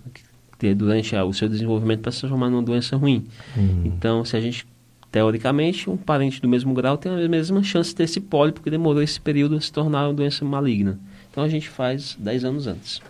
[0.59, 3.27] ter durante o seu desenvolvimento para se transformar numa doença ruim.
[3.55, 3.83] Uhum.
[3.85, 4.67] Então, se a gente,
[5.13, 8.71] teoricamente, um parente do mesmo grau tem a mesma chance de ter esse pólipo que
[8.71, 10.99] demorou esse período a se tornar uma doença maligna.
[11.31, 13.01] Então, a gente faz 10 anos antes.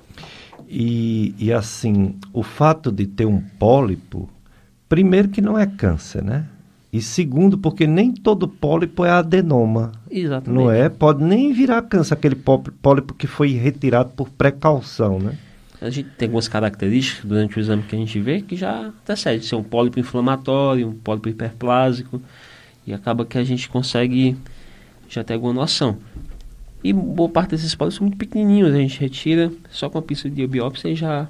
[0.69, 4.29] E, e assim, o fato de ter um pólipo,
[4.89, 6.47] primeiro que não é câncer, né?
[6.93, 9.93] E segundo, porque nem todo pólipo é adenoma.
[10.11, 10.61] Exatamente.
[10.61, 10.89] Não é?
[10.89, 15.39] Pode nem virar câncer, aquele pólipo que foi retirado por precaução, né?
[15.83, 19.45] A gente tem algumas características durante o exame que a gente vê que já antecede
[19.45, 22.23] ser um pólipo inflamatório, um pólipo hiperplásico,
[22.87, 24.37] e acaba que a gente consegue
[25.09, 25.99] já ter alguma noção.
[26.85, 30.31] E boa parte desses pólipos são muito pequenininhos, a gente retira só com a pista
[30.31, 31.29] de biópsia e já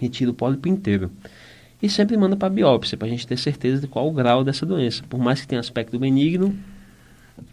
[0.00, 1.10] retira o pólipo inteiro.
[1.80, 4.66] E sempre manda para biópsia, para a gente ter certeza de qual o grau dessa
[4.66, 5.04] doença.
[5.08, 6.56] Por mais que tenha aspecto benigno,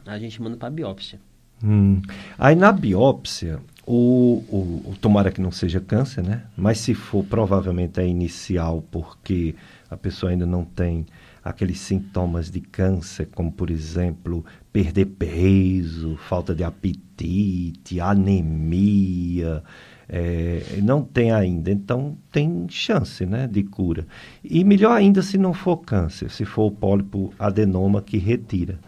[0.04, 1.20] a gente manda para biópsia.
[1.64, 2.02] Hum.
[2.38, 6.44] Aí na biópsia, o, o, o, tomara que não seja câncer, né?
[6.58, 9.56] Mas se for, provavelmente é inicial, porque
[9.90, 11.06] a pessoa ainda não tem
[11.44, 19.62] aqueles sintomas de câncer, como por exemplo, perder peso, falta de apetite, anemia,
[20.10, 24.08] é, não tem ainda, então tem chance né, de cura.
[24.44, 28.80] E melhor ainda se não for câncer, se for o pólipo adenoma que retira.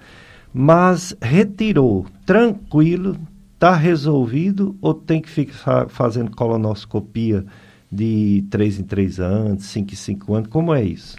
[0.51, 3.15] Mas retirou, tranquilo,
[3.57, 7.43] Está resolvido ou tem que ficar fazendo colonoscopia
[7.91, 10.49] de 3 em 3 anos, 5 em 5 anos?
[10.49, 11.15] Como é isso?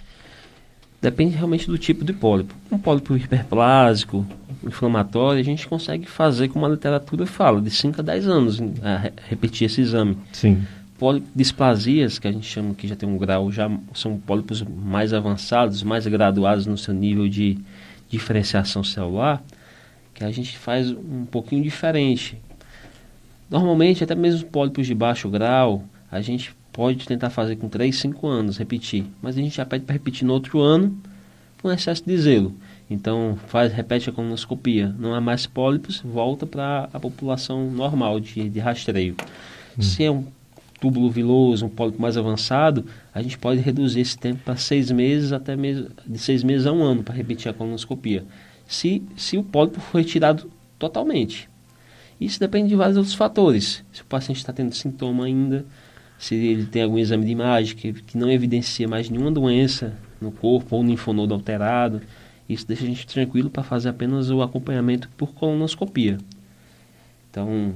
[1.02, 2.54] Depende realmente do tipo de pólipo.
[2.70, 4.24] Um pólipo hiperplásico,
[4.64, 9.10] inflamatório, a gente consegue fazer, como a literatura fala, de 5 a 10 anos a
[9.28, 10.16] repetir esse exame.
[10.32, 10.62] Sim.
[11.34, 15.82] Displasias, que a gente chama que já tem um grau, já são pólipos mais avançados,
[15.82, 17.58] mais graduados no seu nível de
[18.08, 19.42] diferenciação celular
[20.18, 22.36] que a gente faz um pouquinho diferente.
[23.48, 28.26] Normalmente, até mesmo pólipos de baixo grau, a gente pode tentar fazer com 3, 5
[28.26, 29.06] anos, repetir.
[29.22, 31.00] Mas a gente já pede para repetir no outro ano
[31.62, 32.52] com excesso de zelo.
[32.90, 34.92] Então, faz, repete a colonoscopia.
[34.98, 39.14] Não há mais pólipos, volta para a população normal de, de rastreio.
[39.78, 39.82] Hum.
[39.82, 40.24] Se é um
[40.80, 45.30] túbulo viloso, um pólipo mais avançado, a gente pode reduzir esse tempo para seis meses,
[45.30, 48.24] até mesmo, de seis meses a um ano, para repetir a colonoscopia
[48.68, 50.48] se, se o pólipo for retirado
[50.78, 51.48] totalmente.
[52.20, 53.82] Isso depende de vários outros fatores.
[53.90, 55.64] Se o paciente está tendo sintoma ainda,
[56.18, 60.30] se ele tem algum exame de imagem que, que não evidencia mais nenhuma doença no
[60.30, 62.02] corpo ou linfonodo alterado,
[62.48, 66.18] isso deixa a gente tranquilo para fazer apenas o acompanhamento por colonoscopia.
[67.30, 67.74] Então,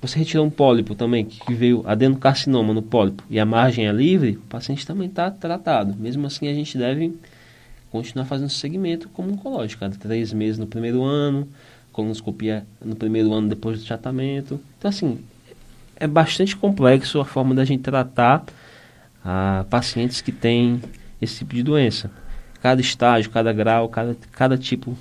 [0.00, 4.32] você retira um pólipo também, que veio adenocarcinoma no pólipo, e a margem é livre,
[4.32, 5.94] o paciente também está tratado.
[5.98, 7.14] Mesmo assim, a gente deve
[7.90, 11.48] continuar fazendo segmento como oncológico, cada três meses no primeiro ano,
[11.92, 14.60] colonoscopia no primeiro ano depois do tratamento.
[14.78, 15.20] Então, assim,
[15.96, 18.44] é bastante complexo a forma da gente tratar
[19.24, 20.80] a pacientes que têm
[21.20, 22.10] esse tipo de doença.
[22.62, 24.96] Cada estágio, cada grau, cada, cada tipo,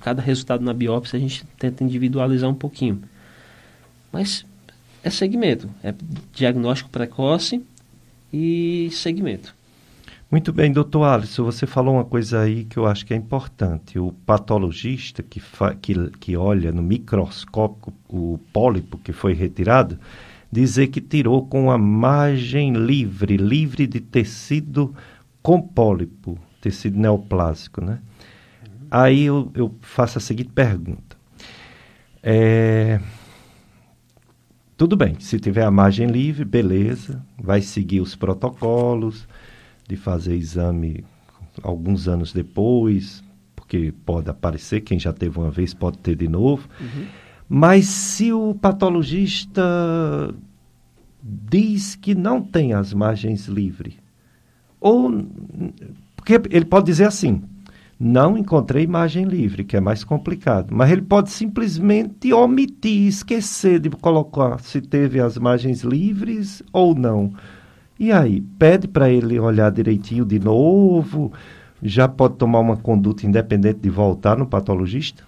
[0.00, 3.02] cada resultado na biópsia a gente tenta individualizar um pouquinho.
[4.12, 4.44] Mas
[5.02, 5.94] é segmento, é
[6.32, 7.62] diagnóstico precoce
[8.32, 9.54] e segmento.
[10.30, 13.98] Muito bem, doutor Alisson, você falou uma coisa aí que eu acho que é importante.
[13.98, 15.42] O patologista que,
[15.82, 19.98] que, que olha no microscópio o pólipo que foi retirado,
[20.50, 24.94] dizer que tirou com a margem livre, livre de tecido
[25.42, 27.98] com pólipo, tecido neoplásico, né?
[28.88, 31.16] Aí eu, eu, faço a seguinte pergunta.
[32.22, 33.00] É...
[34.76, 39.26] Tudo bem, se tiver a margem livre, beleza, vai seguir os protocolos,
[39.90, 41.04] de fazer exame
[41.62, 43.24] alguns anos depois,
[43.56, 46.68] porque pode aparecer, quem já teve uma vez pode ter de novo.
[46.80, 47.06] Uhum.
[47.48, 50.32] Mas se o patologista
[51.22, 53.94] diz que não tem as margens livres,
[54.80, 55.26] ou
[56.14, 57.42] porque ele pode dizer assim,
[57.98, 63.90] não encontrei margem livre, que é mais complicado, mas ele pode simplesmente omitir, esquecer de
[63.90, 67.32] colocar se teve as margens livres ou não.
[68.00, 71.30] E aí, pede para ele olhar direitinho de novo,
[71.82, 75.22] já pode tomar uma conduta independente de voltar no patologista?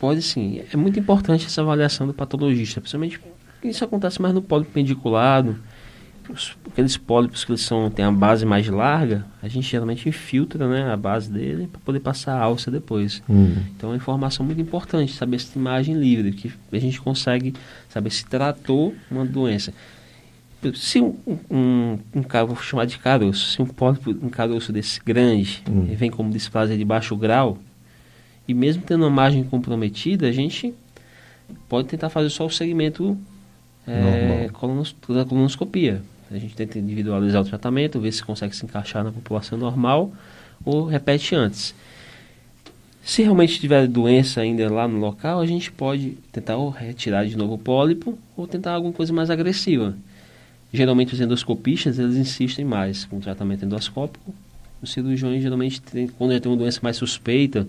[0.00, 0.62] Pode sim.
[0.72, 3.20] É muito importante essa avaliação do patologista, principalmente
[3.62, 5.58] isso acontece mais no pólipo pendiculado,
[6.66, 10.90] aqueles pólipos que eles são, têm a base mais larga, a gente geralmente infiltra né,
[10.90, 13.22] a base dele para poder passar a alça depois.
[13.28, 13.58] Uhum.
[13.76, 17.52] Então é uma informação muito importante, saber tem imagem livre, que a gente consegue
[17.90, 19.74] saber se tratou uma doença
[20.74, 21.16] se um,
[21.50, 25.86] um, um vou chamar de caroço, se um pólipo, um caroço desse grande, hum.
[25.94, 27.58] vem como displasia de baixo grau,
[28.46, 30.74] e mesmo tendo uma margem comprometida, a gente
[31.68, 33.16] pode tentar fazer só o segmento
[33.86, 36.02] é, colonos, da colonoscopia.
[36.30, 40.12] A gente tenta individualizar o tratamento, ver se consegue se encaixar na população normal
[40.64, 41.74] ou repete antes.
[43.04, 47.36] Se realmente tiver doença ainda lá no local, a gente pode tentar ou retirar de
[47.36, 49.96] novo o pólipo ou tentar alguma coisa mais agressiva.
[50.72, 54.34] Geralmente os endoscopistas eles insistem mais com o tratamento endoscópico.
[54.80, 57.68] Os cirurgiões geralmente, tem, quando já tem uma doença mais suspeita,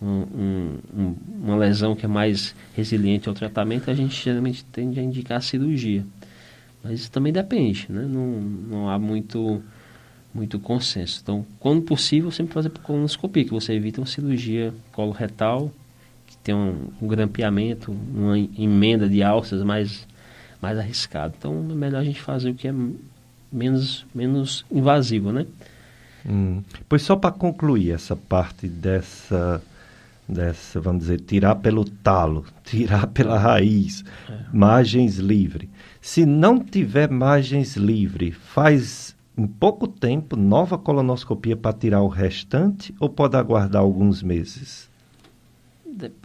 [0.00, 5.02] um, um, uma lesão que é mais resiliente ao tratamento, a gente geralmente tende a
[5.02, 6.04] indicar a cirurgia.
[6.82, 8.02] Mas isso também depende, né?
[8.02, 9.62] não, não há muito,
[10.32, 11.20] muito consenso.
[11.22, 15.72] Então, quando possível, sempre fazer por colonoscopia, que você evita uma cirurgia coloretal,
[16.26, 20.06] que tem um, um grampeamento, uma emenda de alças mais
[20.60, 21.34] mais arriscado.
[21.38, 22.74] Então é melhor a gente fazer o que é
[23.50, 25.46] menos, menos invasivo, né?
[26.28, 26.62] Hum.
[26.88, 29.62] Pois só para concluir essa parte dessa
[30.28, 34.38] dessa, vamos dizer, tirar pelo talo, tirar pela raiz, é.
[34.52, 35.70] margens livre.
[36.02, 42.94] Se não tiver margens livre, faz em pouco tempo nova colonoscopia para tirar o restante
[43.00, 44.87] ou pode aguardar alguns meses?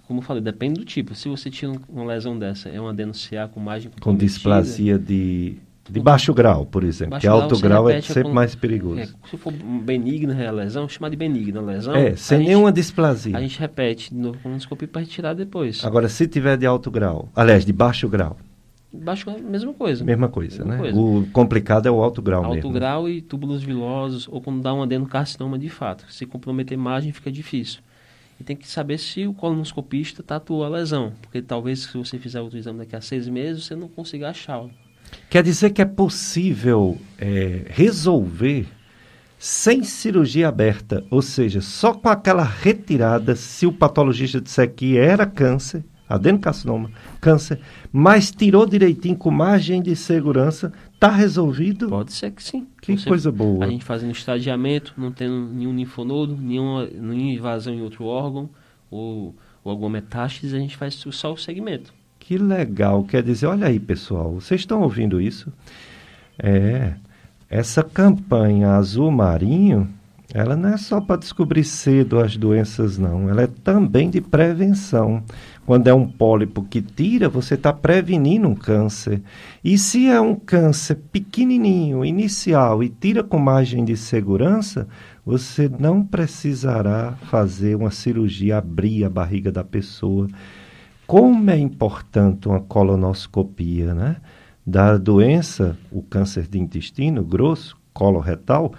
[0.08, 1.16] Como eu falei, depende do tipo.
[1.16, 5.56] Se você tira uma lesão dessa, é uma denunciar com margem Com displasia de,
[5.90, 7.20] de baixo grau, por exemplo.
[7.20, 9.00] que alto grau é sempre com, mais perigoso.
[9.00, 11.96] É, se for benigna a lesão, chamar de benigna a lesão.
[11.96, 13.38] É, sem nenhuma gente, displasia.
[13.38, 15.84] A gente repete de novo com endoscopia para retirar depois.
[15.86, 18.38] Agora, se tiver de alto grau, aliás, de baixo grau.
[18.92, 20.04] Baixo grau, mesma coisa.
[20.04, 20.80] Mesma coisa, mesma né?
[20.80, 21.00] Coisa.
[21.00, 22.68] O complicado é o alto grau alto mesmo.
[22.68, 26.06] Alto grau e túbulos vilosos, ou quando dá um adenocarcinoma de fato.
[26.10, 27.82] Se comprometer margem, fica difícil
[28.40, 32.42] e tem que saber se o colonoscopista tatuou a lesão, porque talvez se você fizer
[32.42, 34.72] outro exame daqui a seis meses, você não consiga achá-lo.
[35.30, 38.68] Quer dizer que é possível é, resolver
[39.38, 45.26] sem cirurgia aberta, ou seja, só com aquela retirada, se o patologista disser que era
[45.26, 47.60] câncer, adenocarcinoma, câncer,
[47.92, 50.72] mas tirou direitinho com margem de segurança,
[51.04, 51.90] está resolvido?
[51.90, 52.68] Pode ser que sim.
[52.82, 53.66] Que Você, coisa boa.
[53.66, 58.50] A gente fazendo estadiamento, não tendo nenhum linfonodo, nenhuma, nenhuma invasão em outro órgão,
[58.90, 61.94] ou, ou alguma metástase, a gente faz só o segmento.
[62.20, 63.04] Que legal.
[63.04, 65.52] Quer dizer, olha aí, pessoal, vocês estão ouvindo isso?
[66.40, 66.94] É,
[67.50, 69.90] essa campanha azul marinho
[70.34, 73.30] ela não é só para descobrir cedo as doenças, não.
[73.30, 75.24] Ela é também de prevenção.
[75.66, 79.22] Quando é um pólipo que tira, você está prevenindo um câncer.
[79.64, 84.88] E se é um câncer pequenininho, inicial, e tira com margem de segurança,
[85.26, 90.28] você não precisará fazer uma cirurgia, abrir a barriga da pessoa.
[91.08, 94.18] Como é importante uma colonoscopia, né?
[94.66, 98.74] Da doença, o câncer de intestino grosso, coloretal,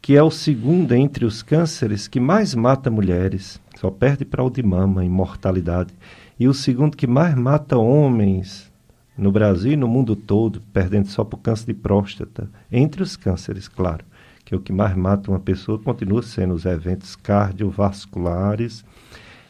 [0.00, 4.50] que é o segundo entre os cânceres que mais mata mulheres, só perde para o
[4.50, 5.94] de mama em mortalidade,
[6.38, 8.72] e o segundo que mais mata homens
[9.16, 13.68] no Brasil e no mundo todo, perdendo só o câncer de próstata, entre os cânceres,
[13.68, 14.04] claro,
[14.44, 18.84] que é o que mais mata uma pessoa, continua sendo os eventos cardiovasculares,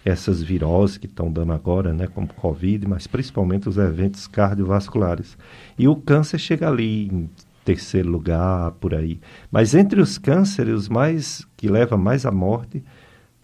[0.05, 5.39] essas viroses que estão dando agora, né, como Covid, mas principalmente os eventos cardiovasculares.
[5.79, 7.31] E o câncer chega ali em
[7.65, 9.19] terceiro lugar, por aí.
[9.51, 12.85] Mas entre os cânceres, os mais que leva mais à morte,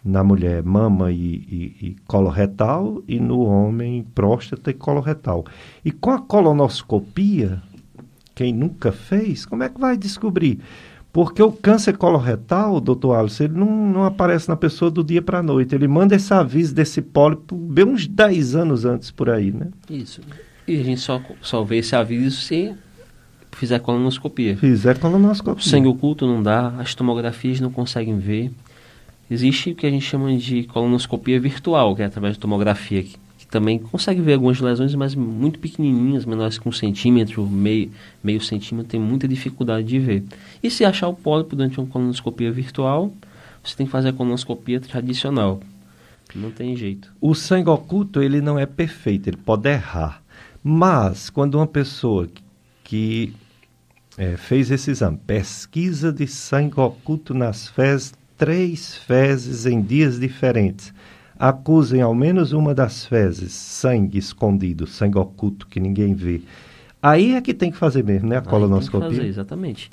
[0.03, 5.45] na mulher, mama e, e, e coloretal, e no homem, próstata e coloretal.
[5.85, 7.61] E com a colonoscopia,
[8.33, 10.59] quem nunca fez, como é que vai descobrir?
[11.13, 15.39] Porque o câncer coloretal, doutor Alisson, ele não, não aparece na pessoa do dia para
[15.39, 15.75] a noite.
[15.75, 19.67] Ele manda esse aviso desse pólipo bem uns 10 anos antes por aí, né?
[19.89, 20.21] Isso.
[20.65, 22.73] E a gente só, só vê esse aviso se
[23.51, 24.55] fizer colonoscopia.
[24.55, 25.59] Fizer colonoscopia.
[25.59, 28.51] O sangue oculto não dá, as tomografias não conseguem ver.
[29.31, 33.17] Existe o que a gente chama de colonoscopia virtual, que é através de tomografia, que,
[33.37, 37.89] que também consegue ver algumas lesões, mas muito pequenininhas, menores que um centímetro, meio,
[38.21, 40.23] meio centímetro, tem muita dificuldade de ver.
[40.61, 43.09] E se achar o pólipo durante uma colonoscopia virtual,
[43.63, 45.61] você tem que fazer a colonoscopia tradicional.
[46.35, 47.09] Não tem jeito.
[47.21, 50.21] O sangue oculto, ele não é perfeito, ele pode errar.
[50.61, 52.27] Mas, quando uma pessoa
[52.83, 53.33] que
[54.17, 55.17] é, fez esse exame.
[55.25, 60.91] Pesquisa de sangue oculto nas fezes, três fezes em dias diferentes.
[61.37, 66.41] Acusem ao menos uma das fezes, sangue escondido, sangue oculto que ninguém vê.
[66.99, 68.37] Aí é que tem que fazer mesmo, né?
[68.37, 69.01] A colonoscopia.
[69.01, 69.91] Tem que fazer, exatamente.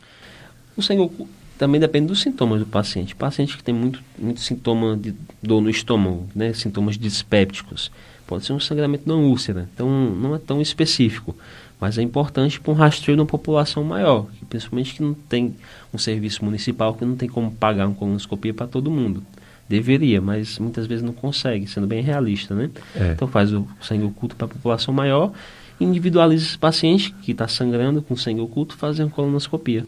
[0.74, 3.14] O sangue oculto também depende dos sintomas do paciente.
[3.14, 6.54] Paciente que tem muito, muito sintoma de dor no estômago, né?
[6.54, 7.92] sintomas dispépticos.
[8.26, 11.36] Pode ser um sangramento na úlcera, então não é tão específico.
[11.80, 15.54] Mas é importante para um rastreio de uma população maior, principalmente que não tem
[15.94, 19.22] um serviço municipal que não tem como pagar uma colonoscopia para todo mundo.
[19.68, 22.70] Deveria, mas muitas vezes não consegue, sendo bem realista, né?
[22.96, 23.12] É.
[23.12, 25.32] Então faz o sangue oculto para a população maior,
[25.78, 29.86] individualiza esse paciente que está sangrando com sangue oculto, fazendo uma colonoscopia.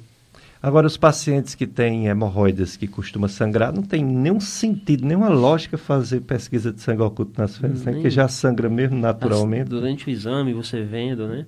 [0.63, 5.79] Agora, os pacientes que têm hemorroidas que costumam sangrar, não tem nenhum sentido, nenhuma lógica
[5.79, 7.95] fazer pesquisa de sangue oculto nas fezes, né?
[8.03, 9.71] Que já sangra mesmo naturalmente.
[9.71, 11.47] Durante o exame, você vendo, né?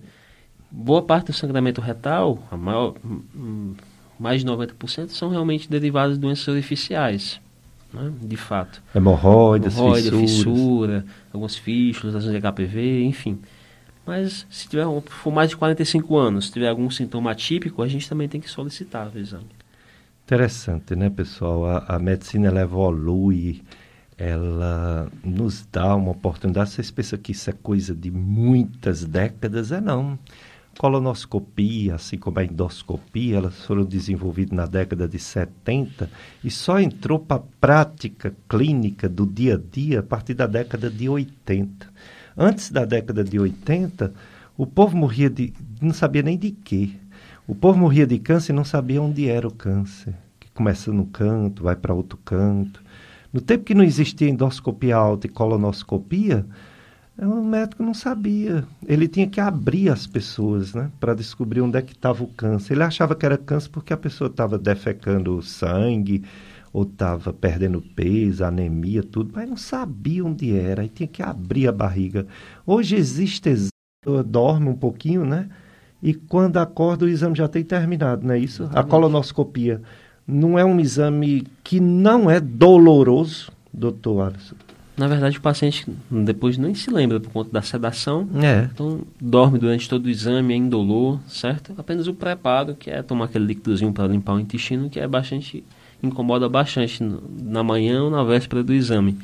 [0.73, 2.95] Boa parte do sangramento retal, a maior,
[4.19, 7.41] mais de 90%, são realmente derivados de doenças artificiais,
[7.93, 8.11] né?
[8.23, 8.83] de fato.
[8.95, 13.39] Hemorroidas, Hemorroida, fissura, algumas fístulas, lesões de HPV, enfim.
[14.07, 18.09] Mas se tiver for mais de 45 anos, se tiver algum sintoma atípico, a gente
[18.09, 19.47] também tem que solicitar o exame.
[20.25, 21.67] Interessante, né, pessoal?
[21.67, 23.63] A, a medicina ela evolui,
[24.17, 26.71] ela nos dá uma oportunidade.
[26.71, 29.71] Vocês pensam que isso é coisa de muitas décadas?
[29.71, 30.19] É não
[30.83, 36.11] colonoscopia, assim como a endoscopia, elas foram desenvolvidas na década de 70
[36.43, 40.91] e só entrou para a prática clínica do dia a dia a partir da década
[40.91, 41.89] de 80.
[42.37, 44.13] Antes da década de 80,
[44.57, 45.53] o povo morria de.
[45.81, 46.91] não sabia nem de quê.
[47.47, 50.17] O povo morria de câncer e não sabia onde era o câncer.
[50.41, 52.83] Que começa num canto, vai para outro canto.
[53.33, 56.45] No tempo que não existia endoscopia alta e colonoscopia,
[57.27, 58.65] o médico não sabia.
[58.87, 62.75] Ele tinha que abrir as pessoas, né, para descobrir onde é que estava o câncer.
[62.75, 66.25] Ele achava que era câncer porque a pessoa estava defecando sangue
[66.73, 70.83] ou estava perdendo peso, anemia, tudo, mas não sabia onde era.
[70.83, 72.27] Aí tinha que abrir a barriga.
[72.67, 73.51] Hoje existe
[74.27, 75.49] dorme um pouquinho, né?
[76.03, 78.65] E quando acorda o exame já tem terminado, não é isso?
[78.65, 78.87] Exatamente.
[78.87, 79.83] A colonoscopia
[80.27, 84.57] não é um exame que não é doloroso, doutor Alisson?
[84.97, 88.29] Na verdade, o paciente depois nem se lembra por conta da sedação.
[88.43, 88.69] É.
[88.73, 91.73] Então, dorme durante todo o exame, é indolor, certo?
[91.79, 95.65] Apenas o preparo, que é tomar aquele líquidozinho para limpar o intestino, que é bastante
[96.03, 97.03] incomoda bastante
[97.43, 99.17] na manhã ou na véspera do exame.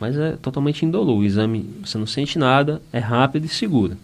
[0.00, 1.18] Mas é totalmente indolor.
[1.18, 3.96] O exame, você não sente nada, é rápido e seguro.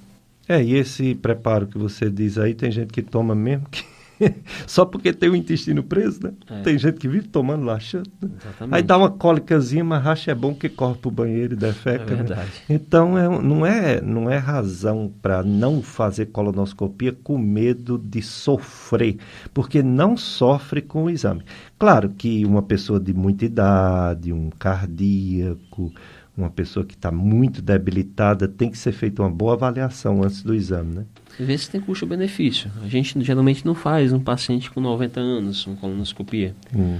[0.49, 3.85] É, e esse preparo que você diz aí, tem gente que toma mesmo que
[4.66, 6.33] Só porque tem o intestino preso, né?
[6.49, 6.62] É.
[6.62, 8.11] Tem gente que vive tomando laxante.
[8.21, 8.31] Né?
[8.71, 12.12] Aí dá uma cólicazinha, mas racha é bom que corre pro banheiro e defeca.
[12.12, 12.23] É né?
[12.23, 12.51] verdade.
[12.68, 19.18] Então, é, não, é, não é razão para não fazer colonoscopia com medo de sofrer,
[19.53, 21.43] porque não sofre com o exame.
[21.79, 25.93] Claro que uma pessoa de muita idade, um cardíaco,
[26.37, 30.55] uma pessoa que está muito debilitada, tem que ser feita uma boa avaliação antes do
[30.55, 31.05] exame, né?
[31.39, 32.70] Ver se tem custo-benefício.
[32.83, 36.55] A gente geralmente não faz um paciente com 90 anos uma colonoscopia.
[36.74, 36.99] Uhum.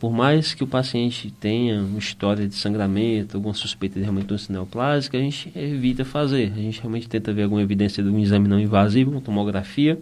[0.00, 5.18] Por mais que o paciente tenha uma história de sangramento, alguma suspeita de reumatose neoplásica,
[5.18, 6.50] a gente evita fazer.
[6.56, 10.00] A gente realmente tenta ver alguma evidência de um exame não invasivo, uma tomografia,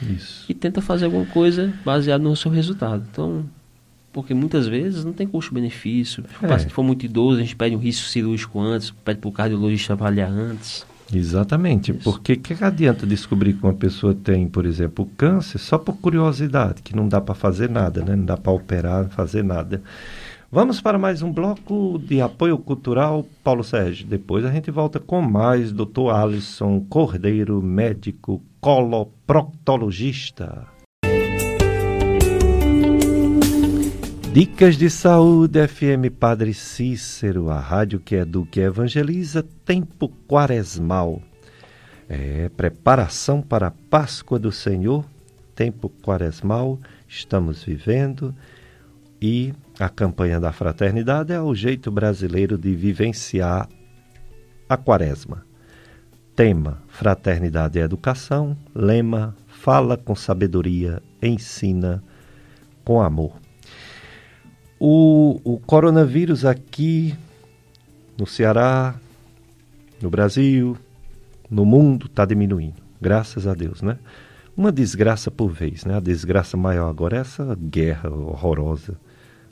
[0.00, 0.44] Isso.
[0.48, 3.04] e tenta fazer alguma coisa baseada no seu resultado.
[3.10, 3.44] Então,
[4.12, 6.22] porque muitas vezes não tem custo-benefício.
[6.22, 6.48] Se o é.
[6.48, 9.94] paciente for muito idoso, a gente pede um risco cirúrgico antes, pede para o cardiologista
[9.94, 10.86] avaliar antes.
[11.12, 12.00] Exatamente, Isso.
[12.02, 16.96] porque que adianta descobrir que uma pessoa tem, por exemplo, câncer só por curiosidade, que
[16.96, 18.16] não dá para fazer nada, né?
[18.16, 19.82] não dá para operar, fazer nada.
[20.50, 24.06] Vamos para mais um bloco de apoio cultural, Paulo Sérgio.
[24.06, 26.10] Depois a gente volta com mais Dr.
[26.12, 30.66] Alisson Cordeiro, médico coloproctologista.
[34.32, 41.20] Dicas de Saúde FM Padre Cícero, a rádio que educa e evangeliza, tempo quaresmal.
[42.08, 45.04] É, preparação para a Páscoa do Senhor,
[45.54, 48.34] tempo quaresmal, estamos vivendo
[49.20, 53.68] e a campanha da fraternidade é o jeito brasileiro de vivenciar
[54.66, 55.44] a quaresma.
[56.34, 58.56] Tema: Fraternidade e Educação.
[58.74, 62.02] Lema: Fala com sabedoria, ensina
[62.82, 63.41] com amor.
[64.84, 67.14] O, o coronavírus aqui
[68.18, 68.96] no Ceará,
[70.00, 70.76] no Brasil,
[71.48, 73.96] no mundo está diminuindo, graças a Deus, né?
[74.56, 75.94] Uma desgraça por vez, né?
[75.94, 78.98] A desgraça maior agora é essa guerra horrorosa.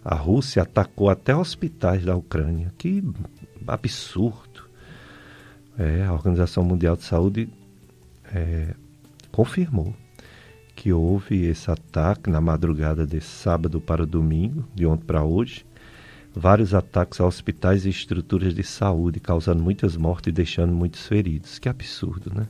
[0.04, 2.72] A Rússia atacou até hospitais da Ucrânia.
[2.76, 3.00] Que
[3.68, 4.64] absurdo.
[5.78, 7.48] É, a Organização Mundial de Saúde
[8.34, 8.74] é,
[9.30, 9.94] confirmou
[10.80, 15.66] que houve esse ataque na madrugada de sábado para domingo, de ontem para hoje.
[16.34, 21.58] Vários ataques a hospitais e estruturas de saúde, causando muitas mortes e deixando muitos feridos.
[21.58, 22.48] Que absurdo, né?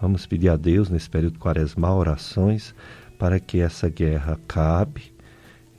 [0.00, 2.72] Vamos pedir a Deus, nesse período quaresmal, orações
[3.18, 5.12] para que essa guerra acabe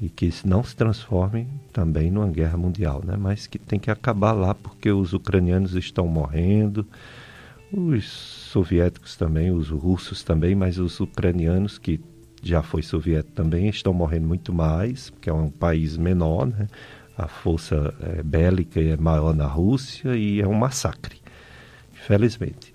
[0.02, 3.16] e que não se transforme também numa guerra mundial, né?
[3.18, 6.86] Mas que tem que acabar lá porque os ucranianos estão morrendo,
[7.72, 11.99] os soviéticos também, os russos também, mas os ucranianos, que
[12.41, 16.68] já foi soviético também, estão morrendo muito mais, porque é um país menor, né?
[17.18, 21.18] a força é, bélica é maior na Rússia e é um massacre,
[21.93, 22.74] infelizmente.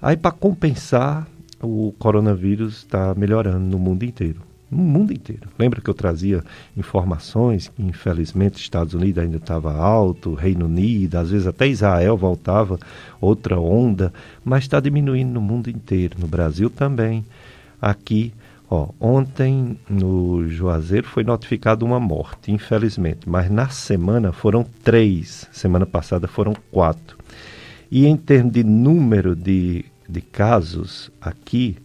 [0.00, 1.28] Aí, para compensar,
[1.62, 5.48] o coronavírus está melhorando no mundo inteiro no mundo inteiro.
[5.58, 6.44] Lembra que eu trazia
[6.76, 12.78] informações que, infelizmente, Estados Unidos ainda estava alto, Reino Unido, às vezes até Israel voltava
[13.20, 14.12] outra onda,
[14.44, 17.24] mas está diminuindo no mundo inteiro, no Brasil também.
[17.82, 18.32] Aqui,
[18.70, 25.86] ó, ontem no Juazeiro foi notificada uma morte, infelizmente, mas na semana foram três, semana
[25.86, 27.18] passada foram quatro.
[27.90, 31.76] E em termos de número de, de casos aqui,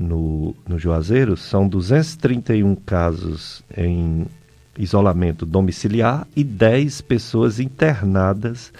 [0.00, 4.24] no, no Juazeiro são 231 casos em
[4.78, 8.72] isolamento domiciliar e 10 pessoas internadas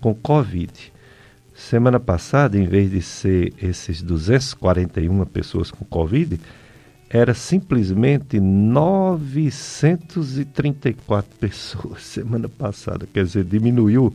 [0.00, 0.92] com Covid.
[1.52, 6.40] Semana passada, em vez de ser esses 241 pessoas com Covid,
[7.10, 14.14] era simplesmente 934 pessoas semana passada, quer dizer, diminuiu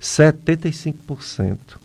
[0.00, 1.80] 75%.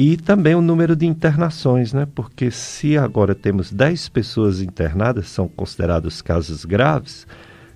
[0.00, 2.06] E também o número de internações, né?
[2.14, 7.26] Porque se agora temos 10 pessoas internadas, são considerados casos graves,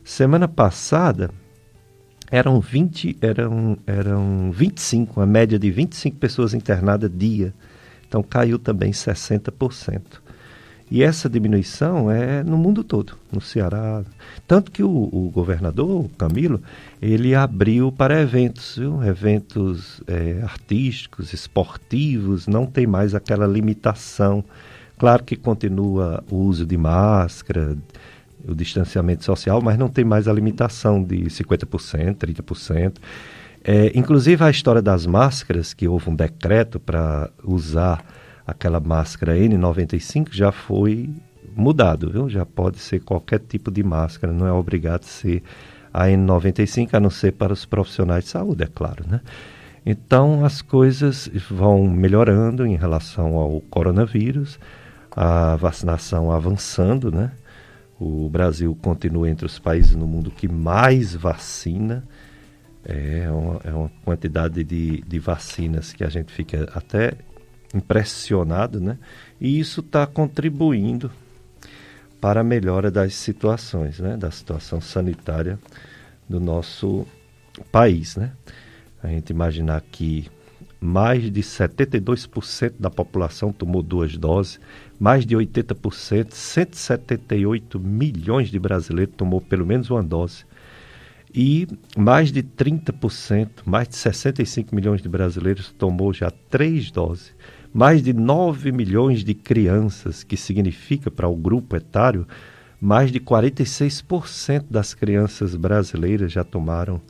[0.04, 1.32] semana passada
[2.30, 7.52] eram 20, eram, eram 25, a média de 25 pessoas internadas dia.
[8.06, 10.21] Então caiu também 60%.
[10.94, 14.02] E essa diminuição é no mundo todo, no Ceará.
[14.46, 16.60] Tanto que o, o governador, Camilo,
[17.00, 19.02] ele abriu para eventos, viu?
[19.02, 24.44] eventos é, artísticos, esportivos, não tem mais aquela limitação.
[24.98, 27.74] Claro que continua o uso de máscara,
[28.46, 32.96] o distanciamento social, mas não tem mais a limitação de 50%, 30%.
[33.64, 38.04] É, inclusive a história das máscaras, que houve um decreto para usar
[38.46, 41.10] aquela máscara N95 já foi
[41.54, 42.28] mudado, viu?
[42.28, 45.42] Já pode ser qualquer tipo de máscara, não é obrigado a ser
[45.92, 49.20] a N95, a não ser para os profissionais de saúde, é claro, né?
[49.84, 54.58] Então as coisas vão melhorando em relação ao coronavírus,
[55.10, 57.32] a vacinação avançando, né?
[58.00, 62.04] O Brasil continua entre os países no mundo que mais vacina.
[62.84, 67.12] É uma, é uma quantidade de, de vacinas que a gente fica até
[67.74, 68.98] impressionado, né?
[69.40, 71.10] E isso está contribuindo
[72.20, 74.16] para a melhora das situações, né?
[74.16, 75.58] Da situação sanitária
[76.28, 77.06] do nosso
[77.70, 78.32] país, né?
[79.02, 80.30] A gente imaginar que
[80.80, 84.60] mais de 72% da população tomou duas doses,
[84.98, 90.44] mais de 80%, 178 milhões de brasileiros tomou pelo menos uma dose.
[91.34, 91.66] E
[91.96, 97.32] mais de 30%, mais de 65 milhões de brasileiros tomou já três doses
[97.72, 102.26] mais de 9 milhões de crianças, que significa para o grupo etário,
[102.80, 107.00] mais de 46% das crianças brasileiras já tomaram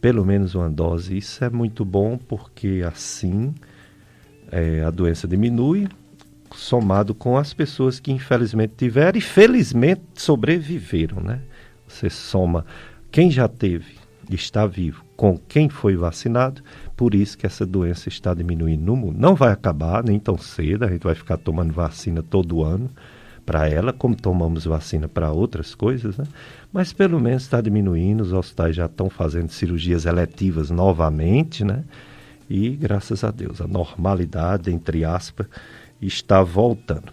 [0.00, 1.16] pelo menos uma dose.
[1.16, 3.54] Isso é muito bom porque assim
[4.50, 5.88] é, a doença diminui,
[6.54, 11.40] somado com as pessoas que infelizmente tiveram e felizmente sobreviveram, né?
[11.88, 12.64] Você soma
[13.10, 13.96] quem já teve
[14.30, 16.62] está vivo com quem foi vacinado,
[16.96, 19.16] por isso que essa doença está diminuindo no mundo.
[19.18, 22.90] Não vai acabar nem tão cedo, a gente vai ficar tomando vacina todo ano
[23.44, 26.24] para ela, como tomamos vacina para outras coisas, né?
[26.72, 31.84] Mas pelo menos está diminuindo, os hospitais já estão fazendo cirurgias eletivas novamente, né?
[32.48, 35.46] E graças a Deus, a normalidade, entre aspas,
[36.00, 37.12] está voltando.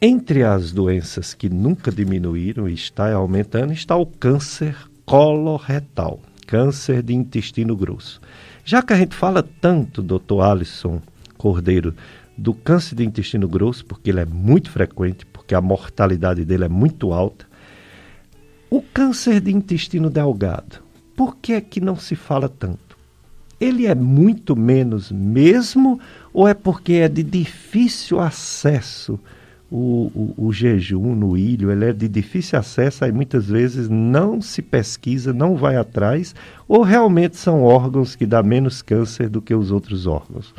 [0.00, 7.14] Entre as doenças que nunca diminuíram e está aumentando, está o câncer coloretal, câncer de
[7.14, 8.20] intestino grosso.
[8.64, 11.00] Já que a gente fala tanto, doutor Alisson
[11.36, 11.94] Cordeiro,
[12.36, 16.68] do câncer de intestino grosso, porque ele é muito frequente, porque a mortalidade dele é
[16.68, 17.46] muito alta,
[18.70, 20.82] o câncer de intestino delgado,
[21.16, 22.96] por que é que não se fala tanto?
[23.58, 25.98] Ele é muito menos mesmo
[26.32, 29.18] ou é porque é de difícil acesso
[29.70, 34.40] o, o, o, jejum no ilho ele é de difícil acesso, aí muitas vezes não
[34.40, 36.34] se pesquisa, não vai atrás,
[36.68, 40.54] ou realmente são órgãos que dão menos câncer do que os outros órgãos?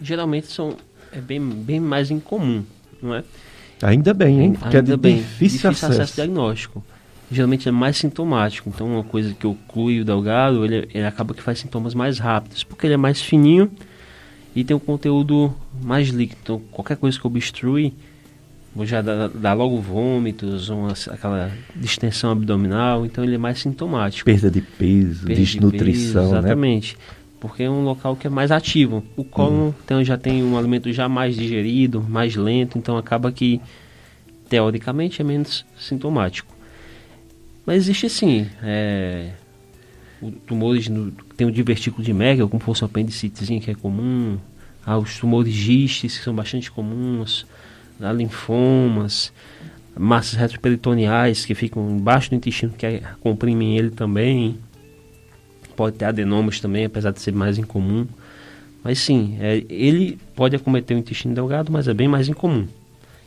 [0.00, 0.76] Geralmente são
[1.12, 2.64] é bem, bem mais incomum,
[3.02, 3.24] não é?
[3.82, 4.52] Ainda bem, hein?
[4.52, 5.92] Porque Ainda é de bem, difícil, difícil acesso.
[5.92, 6.84] acesso diagnóstico.
[7.30, 8.68] Geralmente é mais sintomático.
[8.68, 12.62] Então, uma coisa que oclui o delgado, ele, ele acaba que faz sintomas mais rápidos,
[12.62, 13.70] porque ele é mais fininho
[14.54, 15.52] e tem um conteúdo
[15.82, 16.40] mais líquido.
[16.42, 17.92] Então, qualquer coisa que obstrui,
[18.80, 24.24] já dá, dá logo vômitos, uma, aquela distensão abdominal, então ele é mais sintomático.
[24.24, 26.38] Perda de peso, Perda desnutrição, de peso, né?
[26.38, 26.96] exatamente.
[26.96, 27.02] Né?
[27.38, 29.04] Porque é um local que é mais ativo.
[29.16, 29.74] O colo hum.
[29.84, 33.60] então, já tem um alimento já mais digerido, mais lento, então acaba que,
[34.48, 36.52] teoricamente, é menos sintomático.
[37.66, 39.32] Mas existe sim, é,
[40.46, 44.38] tumores, no, tem o divertículo de Merkel, como fosse apendicitezinho que é comum,
[44.84, 47.46] há os tumores gistes, que são bastante comuns,
[48.02, 49.32] né, linfomas,
[49.96, 54.58] massas retroperitoneais que ficam embaixo do intestino que comprimem ele também.
[55.76, 58.06] Pode ter adenomas também, apesar de ser mais incomum.
[58.82, 62.66] Mas sim, é, ele pode acometer o intestino delgado, mas é bem mais incomum.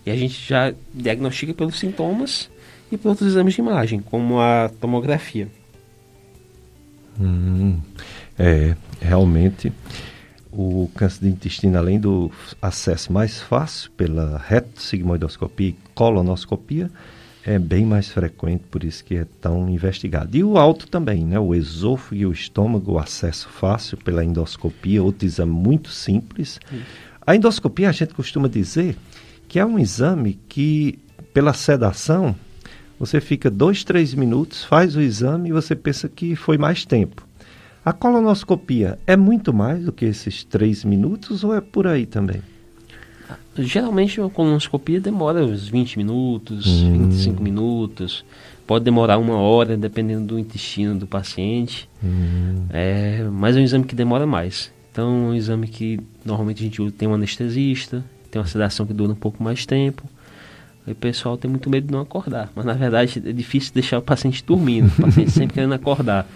[0.06, 2.50] E a gente já diagnostica pelos sintomas
[2.92, 5.48] e por outros exames de imagem, como a tomografia.
[7.20, 7.80] Hum,
[8.38, 9.72] é, realmente
[10.56, 12.32] o câncer de intestino, além do
[12.62, 16.90] acesso mais fácil pela reto-sigmoidoscopia e colonoscopia,
[17.46, 20.36] é bem mais frequente, por isso que é tão investigado.
[20.36, 21.40] E o alto também, né?
[21.40, 26.60] O esôfago e o estômago, o acesso fácil pela endoscopia, outro exame muito simples.
[27.26, 28.98] A endoscopia, a gente costuma dizer
[29.48, 30.98] que é um exame que,
[31.34, 32.36] pela sedação,
[32.98, 37.25] você fica dois, três minutos, faz o exame e você pensa que foi mais tempo.
[37.86, 42.42] A colonoscopia é muito mais do que esses três minutos ou é por aí também?
[43.56, 47.10] Geralmente a colonoscopia demora uns 20 minutos, hum.
[47.10, 48.26] 25 minutos.
[48.66, 51.88] Pode demorar uma hora, dependendo do intestino do paciente.
[52.04, 52.66] Hum.
[52.72, 54.74] É, mas é um exame que demora mais.
[54.92, 58.94] Então, é um exame que normalmente a gente tem um anestesista, tem uma sedação que
[58.94, 60.04] dura um pouco mais tempo.
[60.88, 62.52] Aí o pessoal tem muito medo de não acordar.
[62.56, 64.88] Mas, na verdade, é difícil deixar o paciente dormindo.
[64.88, 66.28] O paciente sempre querendo acordar.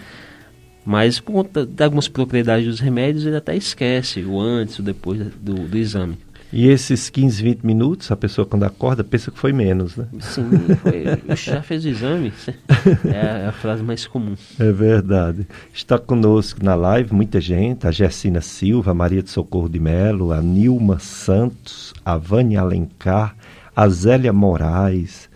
[0.84, 5.18] Mas, por conta de algumas propriedades dos remédios, ele até esquece o antes, o depois
[5.18, 6.16] do, do exame.
[6.52, 10.06] E esses 15, 20 minutos, a pessoa quando acorda pensa que foi menos, né?
[10.18, 10.50] Sim,
[10.82, 12.32] foi, já fez o exame,
[13.06, 14.34] é a frase mais comum.
[14.58, 15.46] É verdade.
[15.72, 20.32] Está conosco na live muita gente, a Gessina Silva, a Maria de Socorro de Melo,
[20.32, 23.36] a Nilma Santos, a Vânia Alencar,
[23.74, 25.29] a Zélia Moraes,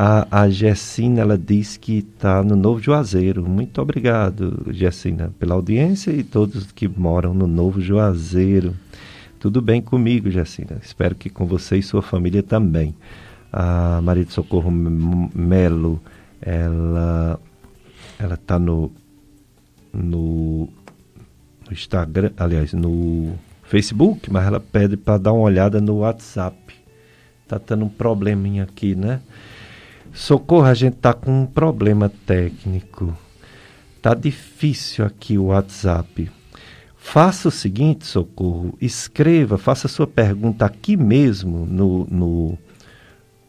[0.00, 3.42] a, a Gessina, ela diz que está no Novo Juazeiro.
[3.42, 8.76] Muito obrigado, Gessina, pela audiência e todos que moram no Novo Juazeiro.
[9.40, 10.78] Tudo bem comigo, Jacina.
[10.80, 12.94] Espero que com você e sua família também.
[13.52, 16.00] A Maria de Socorro Melo,
[16.40, 17.40] ela
[18.20, 18.92] ela está no,
[19.92, 20.68] no
[21.66, 23.32] no Instagram, aliás, no
[23.64, 26.56] Facebook, mas ela pede para dar uma olhada no WhatsApp.
[27.48, 29.20] Tá tendo um probleminha aqui, né?
[30.18, 33.16] Socorro, a gente tá com um problema técnico.
[34.02, 36.28] Tá difícil aqui o WhatsApp.
[36.96, 42.58] Faça o seguinte, Socorro, escreva, faça sua pergunta aqui mesmo no, no,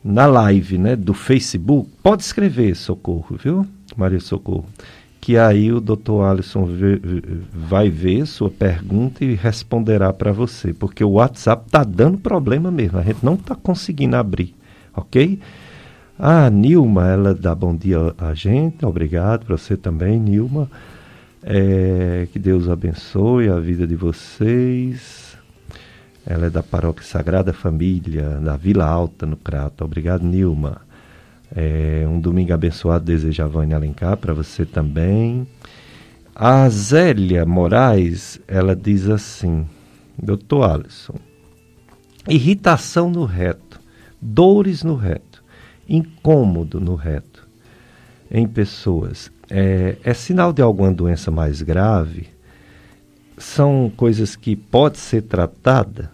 [0.04, 1.90] na live né, do Facebook.
[2.04, 3.66] Pode escrever, Socorro, viu,
[3.98, 4.68] Maria Socorro?
[5.20, 6.70] Que aí o doutor Alisson
[7.52, 13.00] vai ver sua pergunta e responderá para você, porque o WhatsApp está dando problema mesmo,
[13.00, 14.54] a gente não está conseguindo abrir,
[14.96, 15.40] ok?
[16.22, 20.70] Ah, Nilma, ela dá bom dia a gente, obrigado para você também, Nilma.
[21.42, 25.38] É, que Deus abençoe a vida de vocês.
[26.26, 29.86] Ela é da Paróquia Sagrada Família, da Vila Alta, no Crato.
[29.86, 30.82] Obrigado, Nilma.
[31.56, 35.48] É, um domingo abençoado deseja a Vânia Alencar para você também.
[36.36, 39.66] A Zélia Moraes, ela diz assim,
[40.22, 41.16] doutor Alisson,
[42.28, 43.80] irritação no reto,
[44.22, 45.29] dores no reto,
[45.90, 47.48] incômodo no reto
[48.32, 52.28] em pessoas é, é sinal de alguma doença mais grave,
[53.38, 56.12] são coisas que pode ser tratada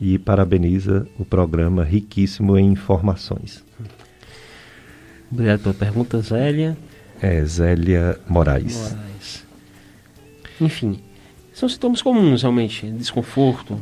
[0.00, 3.64] e parabeniza o programa riquíssimo em informações.
[5.30, 6.76] Obrigado pela pergunta, Zélia.
[7.20, 8.92] É, Zélia Moraes.
[8.92, 9.46] Moraes.
[10.60, 11.00] Enfim,
[11.52, 13.80] são sintomas comuns realmente, desconforto,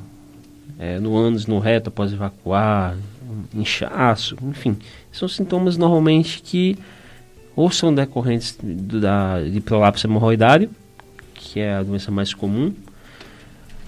[0.78, 2.96] é, no ânus, no reto após evacuar,
[3.54, 4.76] inchaço, enfim,
[5.12, 6.76] são sintomas normalmente que
[7.54, 10.70] ou são decorrentes do, da, de prolapso hemorroidário,
[11.34, 12.72] que é a doença mais comum.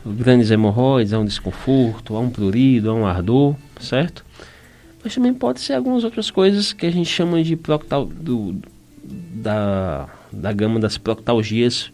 [0.05, 4.23] Grandes hemorroides, há um desconforto, há um prurido, há um ardor, certo?
[5.03, 8.61] Mas também pode ser algumas outras coisas que a gente chama de proctal, do,
[9.03, 11.91] da, da gama das proctalgias,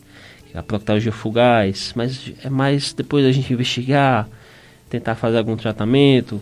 [0.52, 4.28] é a proctalgia fugaz, mas é mais depois da gente investigar,
[4.88, 6.40] tentar fazer algum tratamento,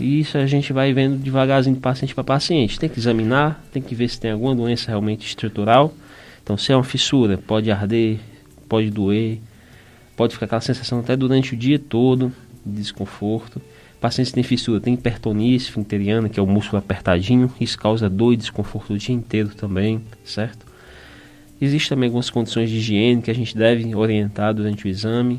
[0.00, 2.78] e isso a gente vai vendo devagarzinho de paciente para paciente.
[2.78, 5.92] Tem que examinar, tem que ver se tem alguma doença realmente estrutural.
[6.42, 8.18] Então, se é uma fissura, pode arder,
[8.68, 9.38] pode doer,
[10.16, 12.32] pode ficar aquela sensação até durante o dia todo
[12.64, 13.60] de desconforto.
[14.00, 18.32] Pacientes que têm fissura, tem hipertonia esfinteriana, que é o músculo apertadinho, isso causa dor
[18.32, 20.66] e desconforto o dia inteiro também, certo?
[21.60, 25.38] Existem também algumas condições de higiene que a gente deve orientar durante o exame,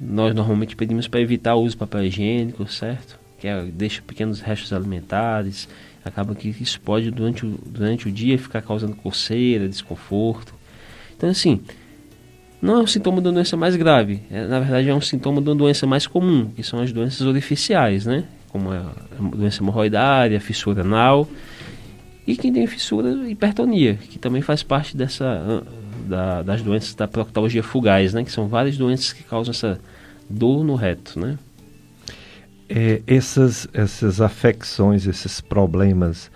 [0.00, 3.18] nós normalmente pedimos para evitar o uso de papel higiênico, certo?
[3.38, 5.68] Que é, deixa pequenos restos alimentares,
[6.04, 10.54] acaba que isso pode durante o, durante o dia ficar causando coceira, desconforto.
[11.16, 11.60] Então assim,
[12.62, 15.48] não é um sintoma da doença mais grave, é, na verdade é um sintoma de
[15.48, 18.24] uma doença mais comum, que são as doenças orificiais, né?
[18.48, 18.92] Como a
[19.36, 21.28] doença hemorroidária, fissura anal
[22.26, 25.62] e quem tem fissura, hipertonia, que também faz parte dessa
[26.00, 28.24] da, das doenças da proctalgia fugaz, né?
[28.24, 29.80] Que são várias doenças que causam essa
[30.28, 31.38] dor no reto, né?
[32.68, 36.30] É, essas, essas afecções, esses problemas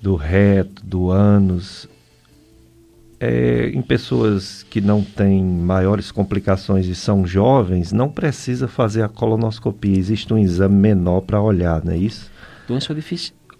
[0.00, 1.88] do reto, do ânus,
[3.18, 9.08] é, em pessoas que não têm maiores complicações e são jovens, não precisa fazer a
[9.08, 9.96] colonoscopia.
[9.96, 12.30] Existe um exame menor para olhar, não é isso?
[12.68, 12.92] Doença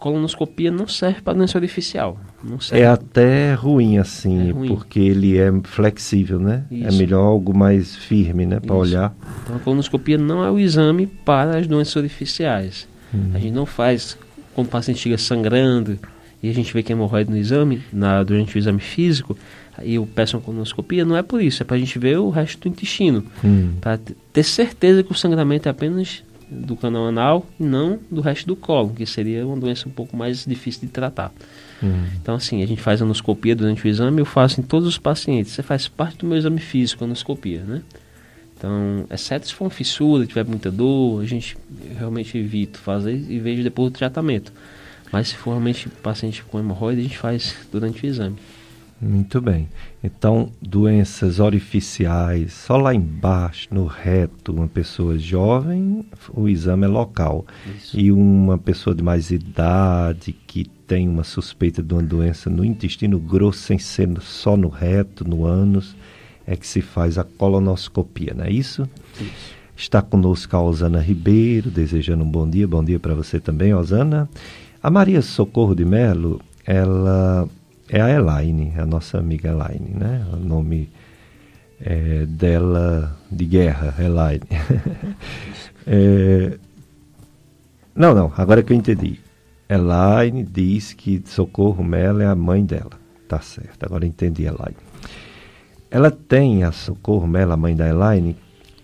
[0.05, 1.59] colonoscopia não serve para doença
[2.61, 2.85] serve.
[2.85, 4.69] É até ruim assim, é ruim.
[4.69, 6.67] porque ele é flexível, né?
[6.71, 6.89] É Isso.
[6.89, 9.17] É melhor algo mais firme, né, para olhar.
[9.43, 12.87] Então a colonoscopia não é o exame para as doenças artificiais.
[13.15, 13.31] Hum.
[13.33, 14.19] A gente não faz
[14.55, 15.99] quando o paciente chega sangrando
[16.43, 19.35] e a gente vê que é hemorroide no exame, na, durante o exame físico,
[19.79, 22.29] aí eu peço uma colonoscopia, não é por isso, é para a gente ver o
[22.29, 23.25] resto do intestino.
[23.43, 23.71] Hum.
[23.81, 23.99] Para
[24.35, 28.57] ter certeza que o sangramento é apenas do canal anal e não do resto do
[28.57, 31.33] colo, que seria uma doença um pouco mais difícil de tratar.
[31.83, 32.07] Hum.
[32.21, 35.53] Então, assim, a gente faz anoscopia durante o exame, eu faço em todos os pacientes.
[35.53, 37.83] Você faz parte do meu exame físico, anoscopia, né?
[38.57, 41.57] Então, exceto se for uma fissura, tiver muita dor, a gente
[41.99, 44.53] realmente evita fazer e vejo depois do tratamento.
[45.13, 48.37] Mas se for realmente paciente com hemorroida, a gente faz durante o exame.
[49.01, 49.69] Muito bem.
[50.07, 57.47] Então, doenças orificiais, só lá embaixo, no reto, uma pessoa jovem, o exame é local.
[57.75, 57.99] Isso.
[57.99, 63.19] E uma pessoa de mais idade, que tem uma suspeita de uma doença no intestino
[63.19, 65.97] grosso, sem ser só no reto, no ânus,
[66.47, 68.87] é que se faz a colonoscopia, não é isso?
[69.19, 69.55] Isso.
[69.75, 72.69] Está conosco a Osana Ribeiro, desejando um bom dia.
[72.69, 74.29] Bom dia para você também, Osana.
[74.83, 77.49] A Maria Socorro de Melo, ela
[77.95, 80.27] é a Elaine, a nossa amiga Elaine, né?
[80.33, 80.91] O nome
[81.81, 84.43] é, dela de guerra, Elaine.
[85.87, 86.59] é,
[87.95, 89.21] não, não, agora que eu entendi.
[89.69, 92.99] Elaine diz que Socorro Mello é a mãe dela.
[93.29, 94.77] Tá certo, agora entendi Elaine.
[95.89, 98.37] Ela tem, a Socorro Mello, a mãe da Elaine,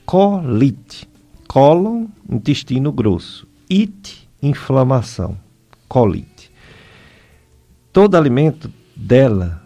[0.07, 1.11] colite.
[1.49, 3.45] Cólon, intestino grosso.
[3.69, 5.37] It, inflamação.
[5.89, 6.49] Colite.
[7.93, 8.71] Todo alimento
[9.01, 9.63] dela,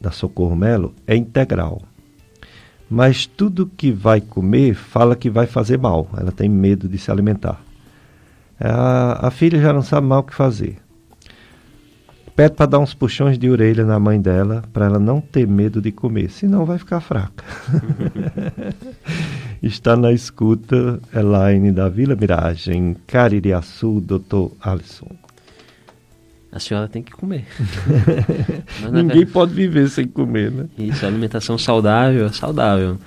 [0.00, 1.82] da Socorro Melo, é integral.
[2.88, 6.08] Mas tudo que vai comer fala que vai fazer mal.
[6.16, 7.60] Ela tem medo de se alimentar.
[8.60, 10.76] A, a filha já não sabe mal o que fazer.
[12.36, 15.80] Pede para dar uns puxões de orelha na mãe dela, para ela não ter medo
[15.80, 17.44] de comer, senão vai ficar fraca.
[19.62, 25.19] Está na escuta Elaine da Vila Miragem, Caririaçu, doutor Alisson
[26.52, 27.44] a senhora tem que comer.
[28.92, 30.66] Ninguém pode viver sem comer, né?
[30.78, 32.98] Isso, alimentação saudável é saudável.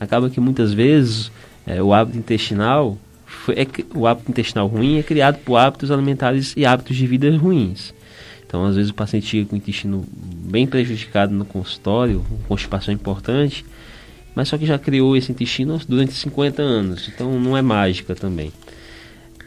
[0.00, 1.30] Acaba que muitas vezes
[1.66, 6.54] é, o hábito intestinal, foi, é, o hábito intestinal ruim é criado por hábitos alimentares
[6.56, 7.94] e hábitos de vida ruins.
[8.46, 13.64] Então, às vezes o paciente chega com o intestino bem prejudicado no consultório, constipação importante,
[14.34, 18.50] mas só que já criou esse intestino durante 50 anos, então não é mágica também.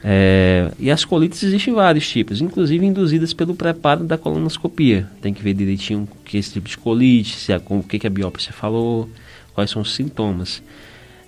[0.04, 5.08] É, e as colites existem vários tipos, inclusive induzidas pelo preparo da colonoscopia.
[5.22, 8.08] Tem que ver direitinho que é esse tipo de colite, se é, o que, que
[8.08, 9.08] a biópsia falou,
[9.54, 10.62] quais são os sintomas.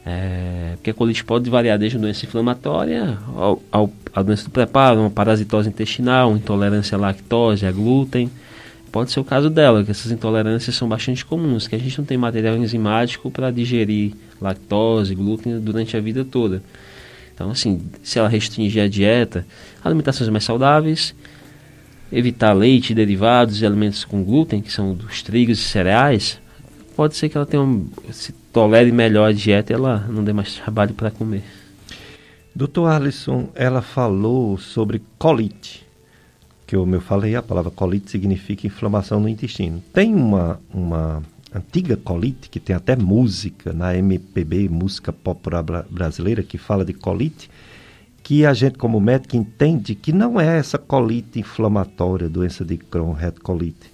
[0.06, 5.00] É, porque a colite pode variar desde doença inflamatória ao, ao, a doença do preparo,
[5.00, 8.30] uma parasitose intestinal, intolerância à lactose, a glúten.
[8.92, 12.06] Pode ser o caso dela, que essas intolerâncias são bastante comuns, que a gente não
[12.06, 16.62] tem material enzimático para digerir lactose, glúten durante a vida toda.
[17.34, 19.46] Então, assim, se ela restringir a dieta,
[19.84, 21.16] alimentações mais saudáveis,
[22.12, 26.40] evitar leite, derivados e alimentos com glúten, que são dos trigos e cereais,
[26.96, 30.32] pode ser que ela tenha um, se tolere melhor a dieta e ela não dê
[30.32, 31.44] mais trabalho para comer.
[32.56, 35.84] Doutor Alisson, ela falou sobre colite,
[36.68, 39.84] que eu, eu falei, a palavra colite significa inflamação no intestino.
[39.92, 41.24] Tem uma, uma
[41.54, 47.50] antiga colite, que tem até música na MPB, música popular brasileira, que fala de colite,
[48.24, 53.12] que a gente, como médico, entende que não é essa colite inflamatória, doença de Crohn,
[53.12, 53.92] retocolite.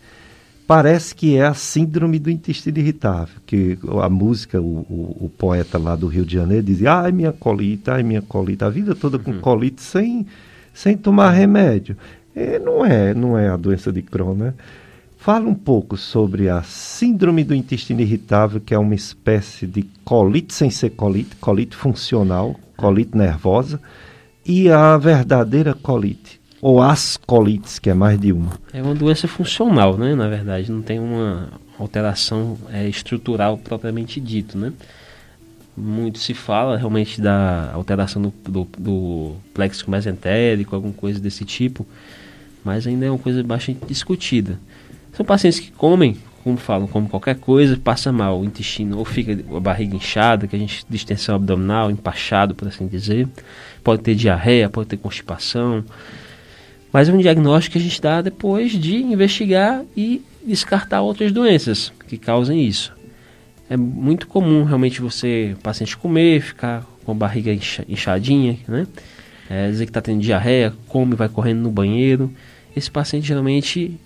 [0.68, 5.80] Parece que é a síndrome do intestino irritável, que a música, o, o, o poeta
[5.80, 9.18] lá do Rio de Janeiro dizia, ai minha colite, ai minha colite, a vida toda
[9.18, 9.42] com uhum.
[9.42, 10.28] colite sem,
[10.72, 11.98] sem tomar remédio.
[12.36, 14.54] E não é, não é a doença de Crohn, né?
[15.20, 20.54] Fala um pouco sobre a síndrome do intestino irritável, que é uma espécie de colite
[20.54, 23.82] sem ser colite, colite funcional, colite nervosa,
[24.46, 28.58] e a verdadeira colite, ou as colites, que é mais de uma.
[28.72, 30.16] É uma doença funcional, né?
[30.16, 34.72] Na verdade, não tem uma alteração é, estrutural propriamente dito, né?
[35.76, 41.86] Muito se fala realmente da alteração do, do, do plexo mesentérico, alguma coisa desse tipo,
[42.64, 44.58] mas ainda é uma coisa bastante discutida.
[45.14, 49.38] São pacientes que comem, como falam, como qualquer coisa, passa mal o intestino, ou fica
[49.56, 53.28] a barriga inchada, que a gente distensão abdominal, empachado, por assim dizer.
[53.84, 55.84] Pode ter diarreia, pode ter constipação.
[56.92, 61.92] Mas é um diagnóstico que a gente dá depois de investigar e descartar outras doenças
[62.08, 62.94] que causem isso.
[63.70, 67.52] É muito comum realmente você, paciente comer, ficar com a barriga
[67.88, 68.88] inchadinha, né?
[69.50, 72.32] é, dizer que está tendo diarreia, come, vai correndo no banheiro.
[72.76, 74.00] Esse paciente geralmente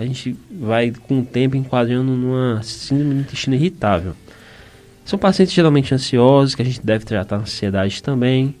[0.00, 4.14] a gente vai com o tempo enquadrando numa síndrome do intestino irritável.
[5.04, 8.54] São pacientes geralmente ansiosos, que a gente deve tratar a ansiedade também.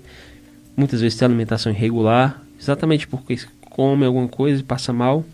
[0.76, 3.38] Muitas vezes tem alimentação irregular, exatamente porque
[3.70, 5.24] come alguma coisa e passa mal.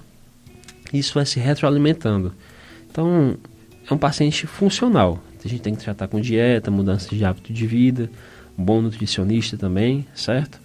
[0.93, 2.33] Isso vai se retroalimentando.
[2.89, 3.37] Então,
[3.91, 5.21] é um paciente funcional.
[5.45, 8.11] A gente tem que tratar com dieta, mudança de hábito de vida,
[8.57, 10.61] bom nutricionista também, certo?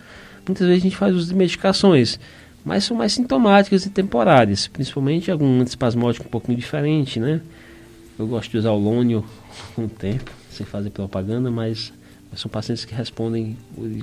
[0.45, 2.19] Muitas vezes a gente faz uso de medicações,
[2.63, 7.41] mas são mais sintomáticas e temporárias, principalmente algum antispasmódico um pouquinho diferente, né?
[8.17, 9.25] Eu gosto de usar o Lônio
[9.75, 11.91] com o tempo, sem fazer propaganda, mas
[12.35, 13.57] são pacientes que respondem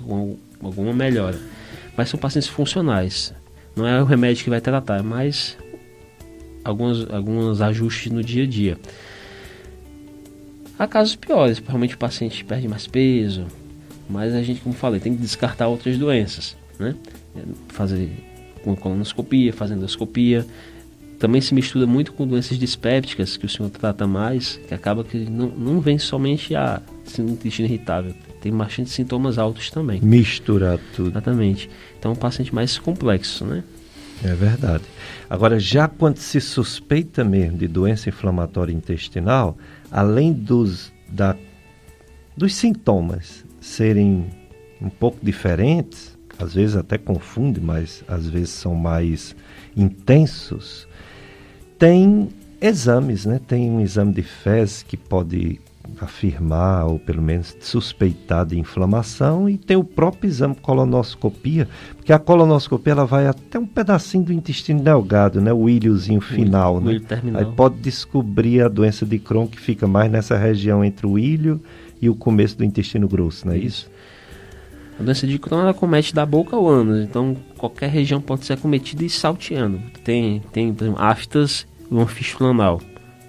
[0.04, 1.38] com alguma melhora.
[1.96, 3.32] Mas são pacientes funcionais.
[3.76, 5.56] Não é o remédio que vai tratar, é mais
[6.64, 8.78] alguns, alguns ajustes no dia a dia.
[10.78, 13.46] Há casos piores, realmente o paciente perde mais peso,
[14.08, 16.94] mas a gente, como falei, tem que descartar outras doenças, né?
[17.68, 18.10] Fazer
[18.74, 20.46] com colonoscopia, fazer endoscopia.
[21.18, 25.18] Também se mistura muito com doenças dispépticas, que o senhor trata mais, que acaba que
[25.18, 26.80] não, não vem somente a
[27.18, 30.00] intestino irritável, tem bastante sintomas altos também.
[30.00, 31.10] Misturar tudo.
[31.10, 31.68] Exatamente.
[31.98, 33.64] Então é um paciente mais complexo, né?
[34.22, 34.84] É verdade.
[35.28, 39.56] Agora, já quando se suspeita mesmo de doença inflamatória intestinal,
[39.90, 41.36] além dos, da,
[42.36, 44.26] dos sintomas serem
[44.80, 46.07] um pouco diferentes,
[46.38, 49.34] às vezes até confunde, mas às vezes são mais
[49.76, 50.86] intensos,
[51.78, 52.28] tem
[52.60, 53.40] exames, né?
[53.46, 55.60] Tem um exame de fezes que pode
[56.00, 62.18] afirmar ou pelo menos suspeitar de inflamação e tem o próprio exame colonoscopia, porque a
[62.18, 67.00] colonoscopia ela vai até um pedacinho do intestino delgado, né, o ilhozinho final, o, né?
[67.32, 71.18] O Aí pode descobrir a doença de Crohn que fica mais nessa região entre o
[71.18, 71.60] ilho
[72.00, 73.66] e o começo do intestino grosso, não é isso?
[73.66, 73.97] isso?
[74.98, 78.54] A doença de Crohn ela comete da boca ao ânus, então qualquer região pode ser
[78.54, 79.80] acometida e salteando.
[80.02, 82.80] Tem, tem por exemplo, aftas e uma fístula anal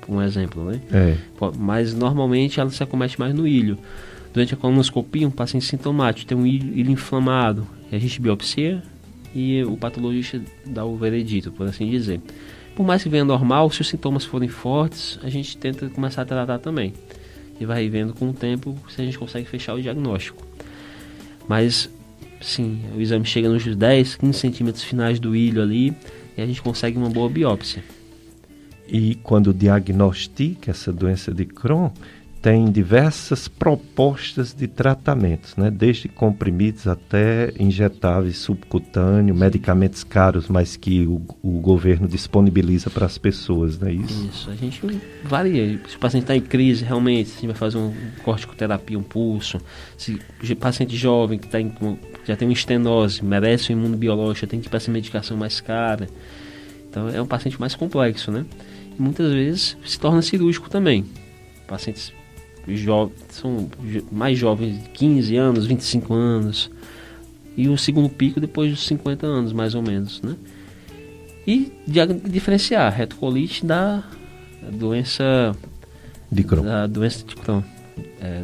[0.09, 0.82] um exemplo, né?
[0.91, 1.15] É.
[1.57, 3.78] Mas normalmente ela se acomete mais no ilho.
[4.34, 8.82] Durante a colonoscopia, um paciente sintomático tem um ilho, ilho inflamado, a gente biopsia
[9.34, 12.20] e o patologista dá o veredito, por assim dizer.
[12.76, 16.26] Por mais que venha normal, se os sintomas forem fortes, a gente tenta começar a
[16.26, 16.93] tratar também.
[17.59, 20.49] E vai vendo com o tempo se a gente consegue fechar o diagnóstico.
[21.50, 21.89] Mas,
[22.39, 25.91] sim, o exame chega nos 10, 15 centímetros finais do ilho ali
[26.38, 27.84] e a gente consegue uma boa biópsia.
[28.88, 31.89] E quando diagnostica essa doença de Crohn,
[32.42, 35.70] tem diversas propostas de tratamentos, né?
[35.70, 43.18] desde comprimidos até injetáveis subcutâneos, medicamentos caros, mas que o, o governo disponibiliza para as
[43.18, 44.30] pessoas, não é isso?
[44.32, 44.82] Isso, a gente
[45.24, 45.82] varia.
[45.88, 49.60] Se o paciente está em crise, realmente, gente vai fazer um corticoterapia, um pulso.
[49.98, 50.18] Se
[50.50, 51.74] o paciente jovem que tá em,
[52.26, 56.08] já tem uma estenose, merece um imunobiológico, tem que para essa medicação mais cara.
[56.90, 58.46] Então é um paciente mais complexo, né?
[58.98, 61.06] muitas vezes se torna cirúrgico também.
[61.68, 62.12] Pacientes
[62.76, 63.70] jovens, são
[64.11, 66.70] mais jovens, 15 anos, 25 anos.
[67.55, 70.36] E o segundo pico depois dos 50 anos, mais ou menos, né?
[71.45, 71.72] E
[72.30, 74.03] diferenciar retocolite da
[74.72, 75.55] doença
[76.32, 76.63] de Crohn.
[76.63, 77.61] Da doença de Crohn.
[78.22, 78.43] É,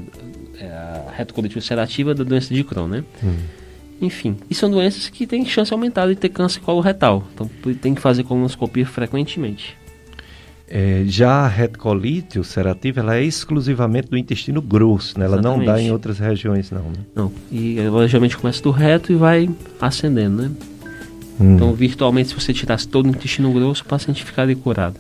[0.60, 3.04] é a retocolite ulcerativa da doença de Crohn, né?
[3.24, 3.36] Hum.
[4.02, 7.24] Enfim, e são doenças que têm chance aumentada de ter câncer coloretal.
[7.34, 7.50] Então
[7.82, 9.78] tem que fazer colonoscopia frequentemente.
[10.68, 15.26] É, já a retocolite ulcerativa ela é exclusivamente do intestino grosso, né?
[15.26, 15.60] ela Exatamente.
[15.60, 16.82] não dá em outras regiões não.
[16.82, 16.98] Né?
[17.14, 19.48] Não, e ela geralmente começa do reto e vai
[19.80, 20.52] ascendendo, né?
[21.40, 21.56] Hum.
[21.56, 24.96] Então, virtualmente, se você tirasse todo o intestino grosso, o paciente ficaria curado.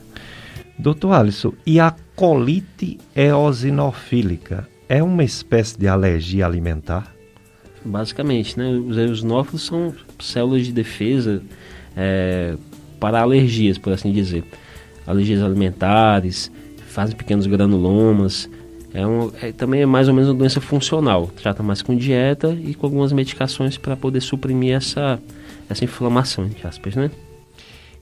[0.77, 7.11] Doutor Alisson, e a colite eosinofílica é uma espécie de alergia alimentar?
[7.84, 8.69] Basicamente, né?
[8.69, 11.41] Os eosinófilos são células de defesa
[11.95, 12.56] é,
[12.99, 14.44] para alergias, por assim dizer
[15.06, 16.52] alergias alimentares,
[16.88, 18.49] fazem pequenos granulomas.
[18.94, 21.27] É, um, é também é mais ou menos uma doença funcional.
[21.27, 25.19] Trata mais com dieta e com algumas medicações para poder suprimir essa,
[25.69, 27.11] essa inflamação, entre aspas, né?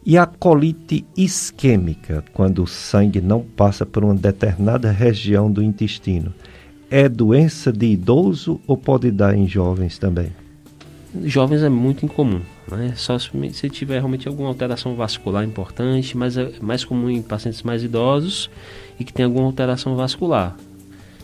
[0.06, 6.34] E a colite isquêmica, quando o sangue não passa por uma determinada região do intestino,
[6.92, 10.28] é doença de idoso ou pode dar em jovens também?
[11.24, 12.42] Jovens é muito incomum.
[12.70, 12.94] Né?
[12.96, 17.84] Só se tiver realmente alguma alteração vascular importante, mas é mais comum em pacientes mais
[17.84, 18.50] idosos
[19.00, 20.56] e que tem alguma alteração vascular.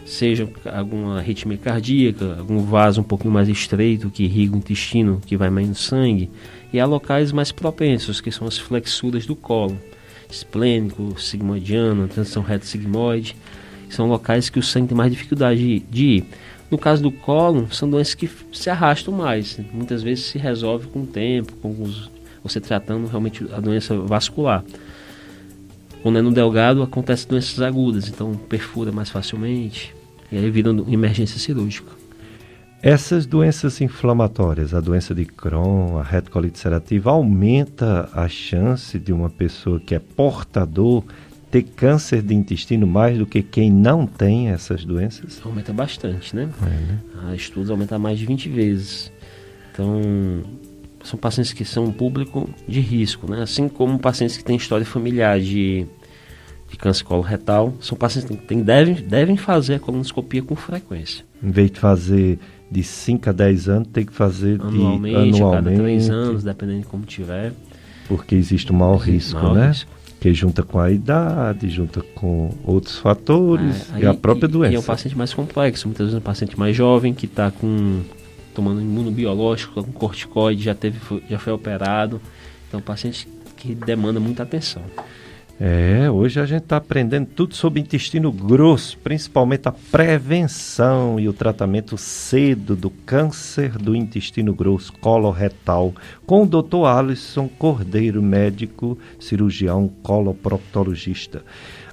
[0.05, 5.37] Seja alguma arritmia cardíaca, algum vaso um pouquinho mais estreito que irriga o intestino, que
[5.37, 6.29] vai mais no sangue.
[6.73, 9.77] E há locais mais propensos, que são as flexuras do colo,
[10.29, 13.35] esplênico, sigmoidiano, transição reto-sigmoide,
[13.87, 16.25] que são locais que o sangue tem mais dificuldade de ir.
[16.69, 19.59] No caso do colo, são doenças que se arrastam mais.
[19.73, 22.09] Muitas vezes se resolve com o tempo, com os,
[22.43, 24.63] você tratando realmente a doença vascular.
[26.01, 29.93] Quando é no delgado, acontecem doenças agudas, então perfura mais facilmente,
[30.31, 31.91] e aí vira emergência cirúrgica.
[32.81, 39.29] Essas doenças inflamatórias, a doença de Crohn, a retocolite ulcerativa, aumenta a chance de uma
[39.29, 41.03] pessoa que é portador
[41.51, 45.41] ter câncer de intestino mais do que quem não tem essas doenças?
[45.43, 46.49] Aumenta bastante, né?
[46.61, 46.99] É, né?
[47.27, 49.11] A estudos aumentam mais de 20 vezes.
[49.71, 50.43] Então,
[51.03, 53.41] são pacientes que são um público de risco, né?
[53.41, 55.87] Assim como pacientes que têm história familiar de,
[56.69, 61.25] de câncer coloretal, são pacientes que tem, devem, devem fazer a colonoscopia com frequência.
[61.41, 62.39] Em vez de fazer
[62.69, 65.41] de 5 a 10 anos, tem que fazer anualmente, de, anualmente.
[65.41, 67.53] a cada 3 anos, dependendo de como tiver.
[68.07, 69.67] Porque existe um maior risco, maior né?
[69.69, 74.51] Risco que junta com a idade, junta com outros fatores é, e a própria e,
[74.51, 74.73] doença.
[74.73, 78.01] E é um paciente mais complexo, muitas vezes um paciente mais jovem que está com
[78.53, 82.19] tomando imunobiológico, com corticoide, já teve, já foi operado,
[82.67, 84.81] então um paciente que demanda muita atenção.
[85.61, 91.33] É, hoje a gente está aprendendo tudo sobre intestino grosso, principalmente a prevenção e o
[91.33, 95.93] tratamento cedo do câncer do intestino grosso coloretal,
[96.25, 96.85] com o Dr.
[96.85, 101.43] Alisson Cordeiro, médico, cirurgião coloproctologista.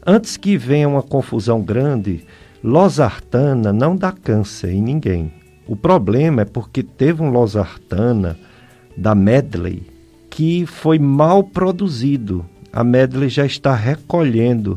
[0.06, 2.24] Antes que venha uma confusão grande,
[2.62, 5.32] losartana não dá câncer em ninguém.
[5.66, 8.38] O problema é porque teve um losartana
[8.96, 9.82] da Medley
[10.30, 12.44] que foi mal produzido
[12.76, 14.76] a Medley já está recolhendo.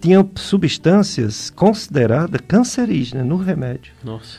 [0.00, 3.92] Tinha substâncias consideradas cancerígenas no remédio.
[4.04, 4.38] Nossa.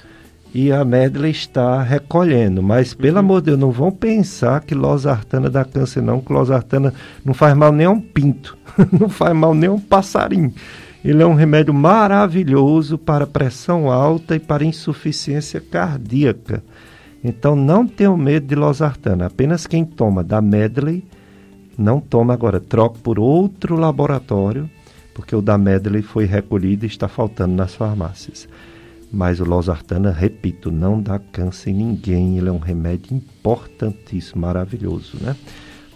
[0.53, 2.63] E a Medley está recolhendo.
[2.63, 3.19] Mas, pelo uhum.
[3.19, 6.21] amor de Deus, não vão pensar que losartana dá câncer, não.
[6.21, 6.93] Que losartana
[7.25, 8.57] não faz mal nem a um pinto.
[8.97, 10.53] não faz mal nem a um passarinho.
[11.03, 16.63] Ele é um remédio maravilhoso para pressão alta e para insuficiência cardíaca.
[17.21, 19.25] Então não tenham medo de losartana.
[19.25, 21.03] Apenas quem toma da Medley
[21.77, 24.69] não toma agora, troque por outro laboratório,
[25.13, 28.47] porque o da Medley foi recolhido e está faltando nas farmácias.
[29.11, 35.17] Mas o losartana, repito, não dá câncer em ninguém, ele é um remédio importantíssimo, maravilhoso,
[35.21, 35.35] né?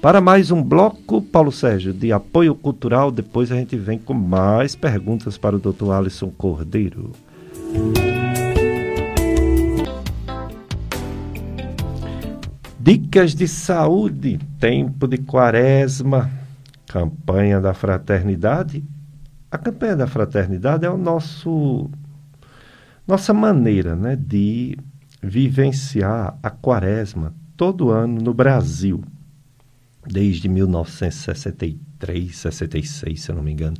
[0.01, 4.73] Para mais um bloco, Paulo Sérgio, de apoio cultural, depois a gente vem com mais
[4.73, 5.91] perguntas para o Dr.
[5.91, 7.11] Alisson Cordeiro.
[12.89, 16.27] Dicas de saúde, tempo de quaresma,
[16.87, 18.83] campanha da fraternidade.
[19.51, 21.87] A campanha da fraternidade é o nosso
[23.07, 24.75] nossa maneira, né, de
[25.21, 29.03] vivenciar a quaresma todo ano no Brasil,
[30.07, 33.77] desde 1963, 66, se eu não me engano.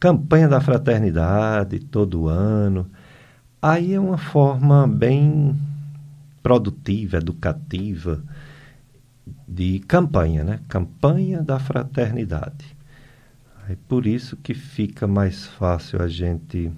[0.00, 2.90] Campanha da fraternidade todo ano.
[3.62, 5.54] Aí é uma forma bem
[6.44, 8.22] produtiva, educativa,
[9.48, 10.60] de campanha, né?
[10.68, 12.76] Campanha da fraternidade.
[13.66, 16.70] É por isso que fica mais fácil a gente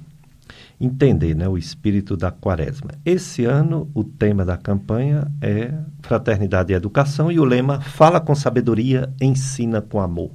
[0.80, 2.92] entender né, o espírito da quaresma.
[3.04, 8.36] Esse ano, o tema da campanha é Fraternidade e Educação e o lema Fala com
[8.36, 10.30] sabedoria, ensina com amor.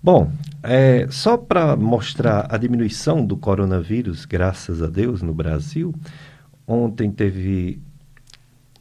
[0.00, 0.30] Bom,
[0.62, 5.92] é, só para mostrar a diminuição do coronavírus, graças a Deus, no Brasil,
[6.64, 7.82] ontem teve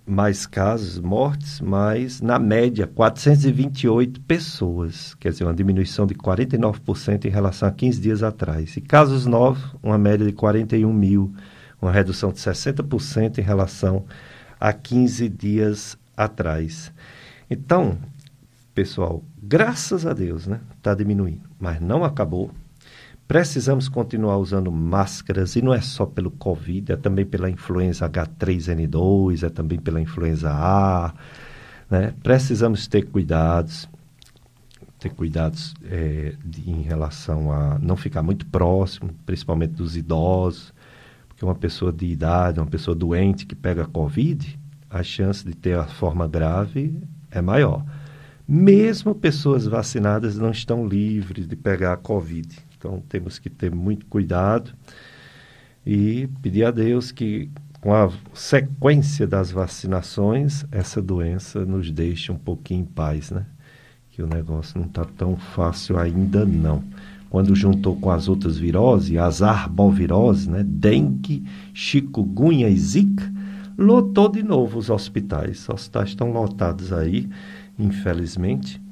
[0.05, 7.30] mais casos, mortes, mas na média 428 pessoas, quer dizer, uma diminuição de 49% em
[7.30, 8.75] relação a 15 dias atrás.
[8.75, 11.34] E casos novos, uma média de 41 mil,
[11.81, 14.05] uma redução de 60% em relação
[14.59, 16.91] a 15 dias atrás.
[17.49, 17.97] Então,
[18.73, 22.51] pessoal, graças a Deus, né, está diminuindo, mas não acabou.
[23.27, 29.43] Precisamos continuar usando máscaras e não é só pelo Covid, é também pela influenza H3N2,
[29.43, 31.13] é também pela influenza A.
[31.89, 32.13] Né?
[32.21, 33.89] Precisamos ter cuidados,
[34.99, 40.73] ter cuidados é, de, em relação a não ficar muito próximo, principalmente dos idosos,
[41.29, 44.59] porque uma pessoa de idade, uma pessoa doente que pega Covid,
[44.89, 47.01] a chance de ter a forma grave
[47.31, 47.83] é maior.
[48.47, 52.55] Mesmo pessoas vacinadas não estão livres de pegar a Covid.
[52.84, 54.73] Então temos que ter muito cuidado
[55.85, 57.49] e pedir a Deus que,
[57.80, 63.45] com a sequência das vacinações, essa doença nos deixe um pouquinho em paz, né?
[64.11, 66.84] Que o negócio não está tão fácil ainda não.
[67.30, 70.61] Quando juntou com as outras viroses, as arboviroses, né?
[70.61, 71.41] Dengue,
[71.73, 73.31] chikungunya e zika,
[73.77, 75.61] lotou de novo os hospitais.
[75.61, 77.30] Os hospitais estão lotados aí,
[77.80, 78.82] infelizmente.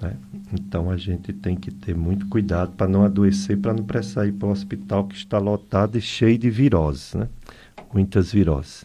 [0.00, 0.14] Né?
[0.52, 4.32] Então a gente tem que ter muito cuidado para não adoecer, para não precisar ir
[4.32, 7.14] para o hospital que está lotado e cheio de viroses.
[7.14, 7.28] Né?
[7.92, 8.84] muitas viroses.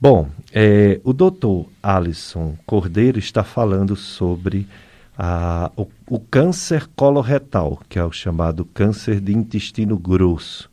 [0.00, 4.66] Bom, é, o doutor Alisson Cordeiro está falando sobre
[5.18, 10.70] a, o, o, câncer coloretal, que é o chamado câncer de intestino grosso.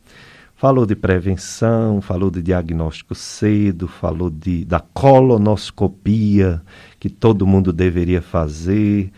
[0.55, 6.61] Falou de prevenção, falou de diagnóstico cedo, falou de, da colonoscopia,
[6.99, 9.11] que todo mundo deveria fazer,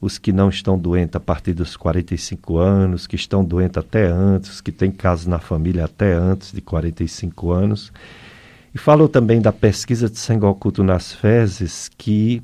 [0.00, 4.60] os que não estão doentes a partir dos 45 anos, que estão doentes até antes,
[4.60, 7.92] que têm casos na família até antes de 45 anos.
[8.74, 12.42] E falou também da pesquisa de sangue oculto nas fezes, que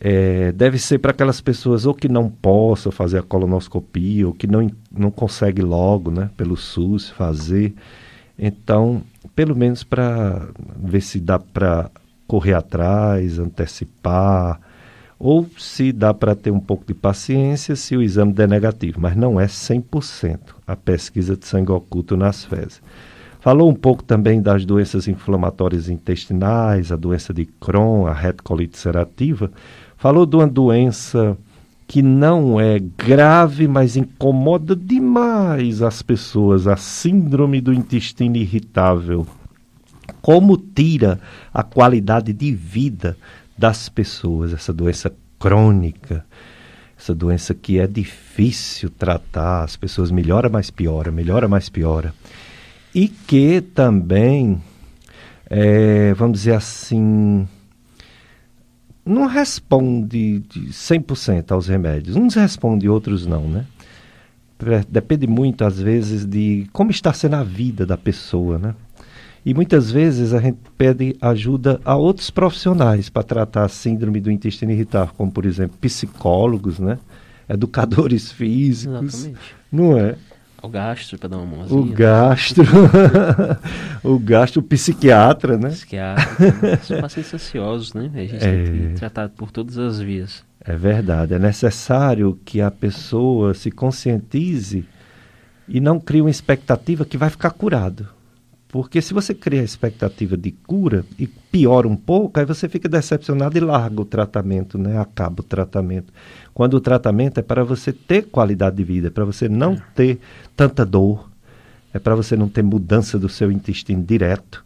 [0.00, 4.46] é, deve ser para aquelas pessoas ou que não possam fazer a colonoscopia, ou que
[4.46, 7.74] não, não consegue logo, né, pelo SUS, fazer.
[8.38, 9.02] Então,
[9.36, 10.48] pelo menos para
[10.82, 11.90] ver se dá para
[12.32, 14.58] correr atrás, antecipar,
[15.18, 19.14] ou se dá para ter um pouco de paciência se o exame der negativo, mas
[19.14, 22.80] não é 100% a pesquisa de sangue oculto nas fezes.
[23.38, 29.52] Falou um pouco também das doenças inflamatórias intestinais, a doença de Crohn, a retocolite ulcerativa.
[29.98, 31.36] Falou de uma doença
[31.86, 39.26] que não é grave, mas incomoda demais as pessoas, a síndrome do intestino irritável.
[40.22, 41.20] Como tira
[41.52, 43.16] a qualidade de vida
[43.58, 46.24] das pessoas, essa doença crônica,
[46.98, 52.14] essa doença que é difícil tratar, as pessoas melhora, mais piora, melhora, mais piora.
[52.94, 54.62] E que também,
[55.50, 57.48] é, vamos dizer assim,
[59.04, 62.14] não responde de 100% aos remédios.
[62.14, 63.66] Uns respondem, outros não, né?
[64.88, 68.76] Depende muito, às vezes, de como está sendo a vida da pessoa, né?
[69.44, 74.30] E muitas vezes a gente pede ajuda a outros profissionais para tratar a síndrome do
[74.30, 76.98] intestino irritável, como por exemplo psicólogos, né?
[77.48, 79.14] educadores físicos.
[79.14, 79.54] Exatamente.
[79.70, 80.16] Não é?
[80.62, 81.80] O gastro, para dar uma mãozinha.
[81.80, 82.64] O gastro.
[84.04, 85.70] o gastro, o psiquiatra, né?
[85.70, 86.24] Psiquiatra.
[86.62, 86.76] Né?
[86.84, 88.08] São pacientes ansiosos, né?
[88.14, 88.64] A gente é...
[88.64, 90.44] tem que tratar por todas as vias.
[90.64, 91.34] É verdade.
[91.34, 94.84] É necessário que a pessoa se conscientize
[95.66, 98.06] e não crie uma expectativa que vai ficar curado.
[98.72, 102.88] Porque se você cria a expectativa de cura e piora um pouco, aí você fica
[102.88, 104.98] decepcionado e larga o tratamento, né?
[104.98, 106.10] Acaba o tratamento.
[106.54, 109.82] Quando o tratamento é para você ter qualidade de vida, é para você não é.
[109.94, 110.20] ter
[110.56, 111.30] tanta dor,
[111.92, 114.64] é para você não ter mudança do seu intestino direto.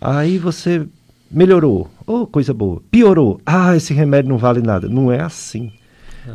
[0.00, 0.88] Aí você
[1.30, 2.80] melhorou, oh, coisa boa.
[2.90, 4.88] Piorou, ah, esse remédio não vale nada.
[4.88, 5.70] Não é assim.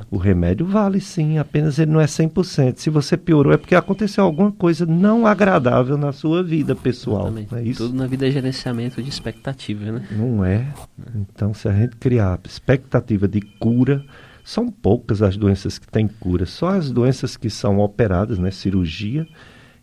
[0.10, 2.78] O remédio vale sim, apenas ele não é 100%.
[2.78, 7.28] Se você piorou é porque aconteceu alguma coisa não agradável na sua vida pessoal.
[7.28, 7.56] Exatamente.
[7.56, 7.84] É isso?
[7.86, 10.08] Tudo na vida é gerenciamento de expectativa, né?
[10.12, 10.74] Não é.
[11.16, 14.04] Então, se a gente criar expectativa de cura,
[14.44, 19.28] são poucas as doenças que têm cura, só as doenças que são operadas, né, cirurgia,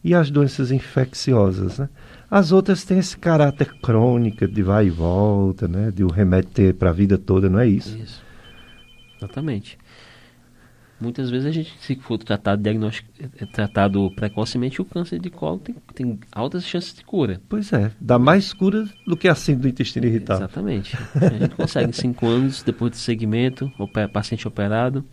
[0.03, 1.89] e as doenças infecciosas, né?
[2.31, 5.91] As outras têm esse caráter crônico de vai e volta, né?
[5.91, 7.99] De o remédio ter para a vida toda, não é isso?
[7.99, 8.23] Isso.
[9.19, 9.77] Exatamente.
[11.01, 15.59] Muitas vezes a gente, se for tratado, diagnóstico, é, tratado precocemente, o câncer de colo
[15.59, 17.41] tem, tem altas chances de cura.
[17.49, 20.45] Pois é, dá mais cura do que a síndrome do intestino irritável.
[20.45, 20.97] Exatamente.
[21.15, 25.05] A gente consegue em cinco anos, depois de segmento, o paciente operado,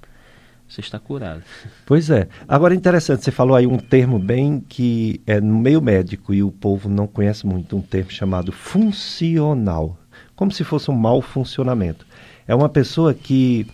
[0.68, 1.42] você está curado.
[1.86, 2.28] Pois é.
[2.48, 6.52] Agora, interessante, você falou aí um termo bem que é no meio médico e o
[6.52, 9.98] povo não conhece muito, um termo chamado funcional.
[10.36, 12.06] Como se fosse um mau funcionamento.
[12.46, 13.66] É uma pessoa que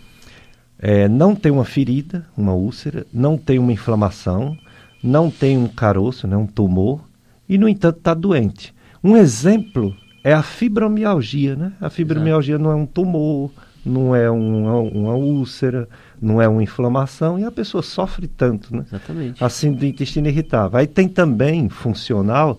[0.86, 4.54] é, não tem uma ferida, uma úlcera, não tem uma inflamação,
[5.02, 7.00] não tem um caroço, né, um tumor,
[7.48, 8.74] e, no entanto, está doente.
[9.02, 11.56] Um exemplo é a fibromialgia.
[11.56, 11.72] Né?
[11.80, 12.64] A fibromialgia Exato.
[12.64, 13.50] não é um tumor,
[13.82, 15.88] não é uma, uma, úlcera,
[16.20, 18.76] não é uma inflamação, e a pessoa sofre tanto.
[18.76, 18.84] Né?
[18.86, 19.42] Exatamente.
[19.42, 20.78] Assim, do intestino irritável.
[20.78, 22.58] Aí tem também funcional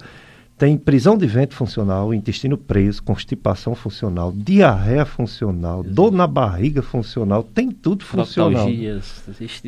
[0.57, 5.94] tem prisão de ventre funcional, intestino preso, constipação funcional, diarreia funcional, Exato.
[5.94, 8.68] dor na barriga funcional, tem tudo funcional.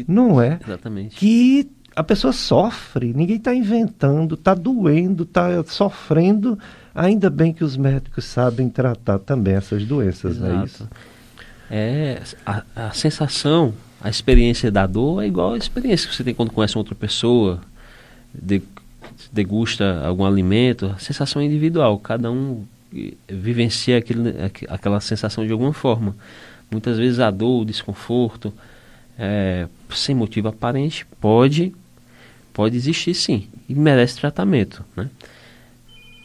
[0.08, 0.60] Não é?
[0.66, 1.16] Exatamente.
[1.18, 6.58] Que a pessoa sofre, ninguém está inventando, está doendo, está sofrendo.
[6.96, 10.54] Ainda bem que os médicos sabem tratar também essas doenças, Exato.
[10.54, 10.90] não é isso?
[11.70, 16.34] É, a, a sensação, a experiência da dor é igual a experiência que você tem
[16.34, 17.60] quando conhece outra pessoa,
[18.34, 18.62] de
[19.32, 22.66] degusta algum alimento, sensação individual, cada um
[23.28, 24.34] vivencia aquele,
[24.70, 26.16] aquela sensação de alguma forma.
[26.72, 28.54] Muitas vezes a dor, o desconforto,
[29.18, 31.74] é, sem motivo aparente, pode,
[32.54, 34.84] pode existir sim, e merece tratamento.
[34.96, 35.10] Né?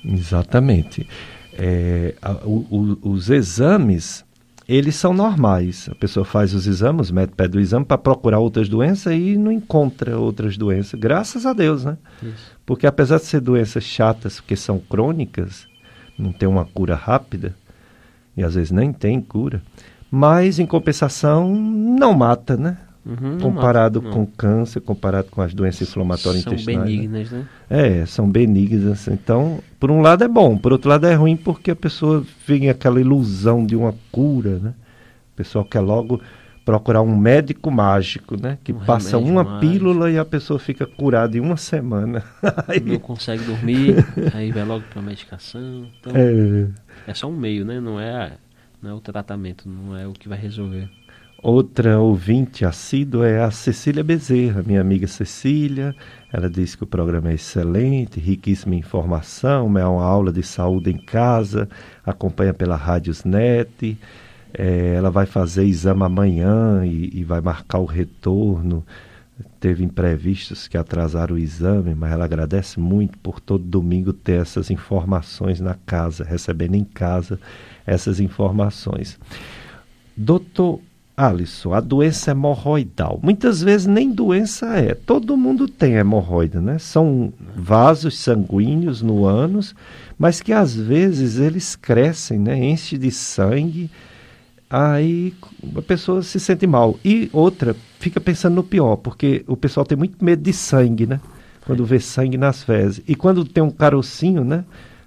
[0.04, 1.06] Exatamente.
[1.54, 4.24] É, a, o, o, os exames
[4.68, 5.88] eles são normais.
[5.90, 9.36] A pessoa faz os exames, o médico pede o exame para procurar outras doenças e
[9.36, 10.98] não encontra outras doenças.
[10.98, 11.96] Graças a Deus, né?
[12.22, 12.52] Isso.
[12.64, 15.66] Porque apesar de ser doenças chatas, porque são crônicas,
[16.18, 17.54] não tem uma cura rápida,
[18.36, 19.62] e às vezes nem tem cura,
[20.10, 22.78] mas em compensação não mata, né?
[23.04, 26.78] Uhum, comparado mata, com câncer, comparado com as doenças inflamatórias são intestinais.
[26.78, 26.96] São né?
[26.96, 27.46] benignas, né?
[27.68, 28.00] né?
[28.00, 29.08] É, são benignas.
[29.08, 32.70] Então, por um lado é bom, por outro lado é ruim porque a pessoa vem
[32.70, 34.74] aquela ilusão de uma cura, né?
[35.32, 36.20] O pessoal quer logo
[36.64, 38.56] procurar um médico mágico, né?
[38.62, 39.60] Que um passa uma mágico.
[39.60, 42.22] pílula e a pessoa fica curada em uma semana.
[42.68, 42.78] aí...
[42.78, 43.96] Não consegue dormir,
[44.32, 45.88] aí vai logo para a medicação.
[45.98, 46.68] Então, é...
[47.08, 47.80] é só um meio, né?
[47.80, 48.34] Não é,
[48.80, 50.88] não é o tratamento, não é o que vai resolver.
[51.42, 55.92] Outra ouvinte assídua é a Cecília Bezerra, minha amiga Cecília.
[56.32, 60.98] Ela diz que o programa é excelente, riquíssima informação, é uma aula de saúde em
[60.98, 61.68] casa,
[62.06, 63.98] acompanha pela Rádios Net.
[64.54, 68.86] É, ela vai fazer exame amanhã e, e, vai marcar o retorno.
[69.58, 74.70] Teve imprevistos que atrasaram o exame, mas ela agradece muito por todo domingo ter essas
[74.70, 77.40] informações na casa, recebendo em casa
[77.84, 79.18] essas informações.
[80.16, 80.78] Doutor
[81.26, 83.18] Alisson, a doença hemorroidal.
[83.22, 84.94] Muitas vezes nem doença é.
[84.94, 86.78] Todo mundo tem hemorroida, né?
[86.78, 89.74] São vasos sanguíneos no ânus,
[90.18, 92.58] mas que às vezes eles crescem, né?
[92.58, 93.90] Enche de sangue
[94.72, 95.34] aí
[95.76, 96.98] a pessoa se sente mal.
[97.04, 101.20] E outra, fica pensando no pior, porque o pessoal tem muito medo de sangue, né?
[101.66, 103.04] Quando vê sangue nas fezes.
[103.06, 104.64] E quando tem um carocinho, né?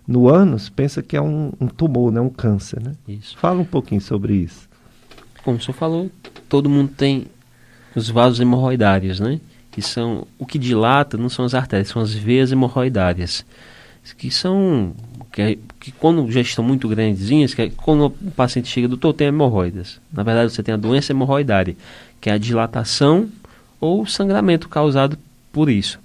[0.07, 2.21] No ânus, pensa que é um, um tumor, né?
[2.21, 2.93] Um câncer, né?
[3.07, 3.35] Isso.
[3.37, 4.69] Fala um pouquinho sobre isso.
[5.45, 6.11] Como o senhor falou,
[6.49, 7.27] todo mundo tem
[7.95, 9.39] os vasos hemorroidários, né?
[9.71, 13.45] Que são, o que dilata não são as artérias, são as veias hemorroidárias.
[14.17, 14.93] Que são
[15.35, 19.13] que, é, que quando já estão muito grandezinhas, que é, quando o paciente chega, doutor,
[19.13, 19.99] tem hemorroidas.
[20.11, 21.75] Na verdade, você tem a doença hemorroidária,
[22.21, 23.29] que é a dilatação
[23.79, 25.17] ou sangramento causado
[25.51, 25.99] por isso.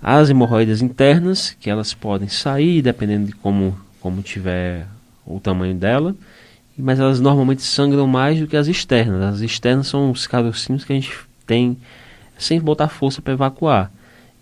[0.00, 4.86] As hemorroidas internas, que elas podem sair, dependendo de como, como tiver
[5.26, 6.14] o tamanho dela,
[6.78, 9.22] mas elas normalmente sangram mais do que as externas.
[9.22, 11.12] As externas são os carocinhos que a gente
[11.46, 11.76] tem
[12.38, 13.90] sem botar força para evacuar.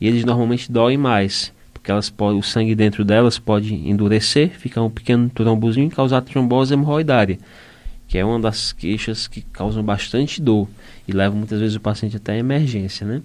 [0.01, 1.53] E eles normalmente doem mais
[1.85, 6.23] porque elas podem, o sangue dentro delas pode endurecer, ficar um pequeno trombozinho e causar
[6.23, 7.39] trombose hemorroidária,
[8.09, 10.67] que é uma das queixas que causam bastante dor
[11.07, 13.21] e levam muitas vezes o paciente até a emergência, né?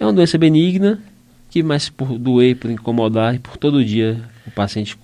[0.00, 0.98] É uma doença benigna
[1.50, 4.96] que, mais por doer, por incomodar e por todo dia o paciente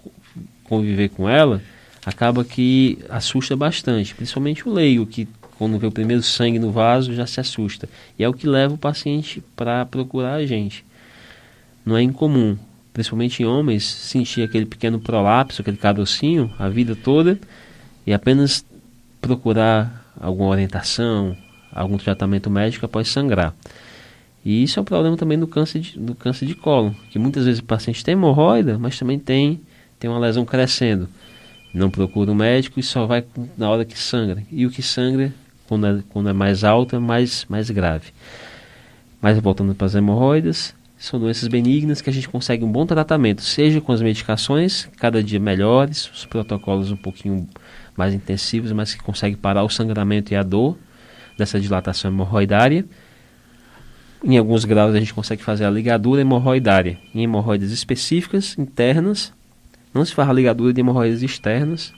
[0.65, 1.61] conviver com ela,
[2.05, 7.15] acaba que assusta bastante, principalmente o leigo que quando vê o primeiro sangue no vaso
[7.15, 7.89] já se assusta.
[8.19, 10.85] E é o que leva o paciente para procurar a gente.
[11.87, 12.57] Não é incomum,
[12.93, 17.39] principalmente em homens, sentir aquele pequeno prolapso, aquele carocinho a vida toda
[18.07, 18.65] e apenas
[19.21, 21.37] procurar alguma orientação,
[21.73, 23.55] algum tratamento médico após sangrar.
[24.45, 27.45] E isso é um problema também do câncer de, do câncer de colo, que muitas
[27.45, 29.61] vezes o paciente tem hemorroida, mas também tem,
[30.01, 31.09] tem uma lesão crescendo.
[31.73, 33.25] Não procura o médico e só vai
[33.57, 34.43] na hora que sangra.
[34.51, 35.33] E o que sangra,
[35.67, 38.13] quando é, quando é mais alto, é mais, mais grave.
[39.21, 43.43] Mas voltando para as hemorroidas, são doenças benignas que a gente consegue um bom tratamento,
[43.43, 47.49] seja com as medicações, cada dia melhores, os protocolos um pouquinho
[47.97, 50.79] mais intensivos, mas que consegue parar o sangramento e a dor
[51.37, 52.85] dessa dilatação hemorroidária.
[54.25, 59.33] Em alguns graus a gente consegue fazer a ligadura hemorroidária em hemorroidas específicas, internas.
[59.93, 61.93] Não se faz a ligadura de hemorroidas externas,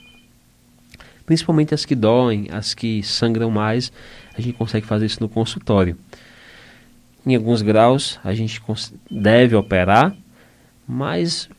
[1.25, 3.91] principalmente as que doem, as que sangram mais,
[4.37, 5.97] a gente consegue fazer isso no consultório.
[7.25, 8.61] Em alguns graus a gente
[9.09, 10.15] deve operar,
[10.87, 11.49] mas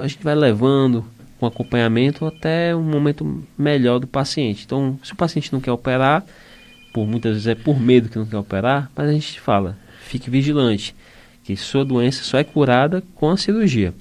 [0.00, 1.04] a gente vai levando
[1.40, 4.64] com acompanhamento até um momento melhor do paciente.
[4.64, 6.24] Então, se o paciente não quer operar,
[6.92, 10.28] por muitas vezes é por medo que não quer operar, mas a gente fala, fique
[10.28, 10.94] vigilante,
[11.42, 13.94] que sua doença só é curada com a cirurgia.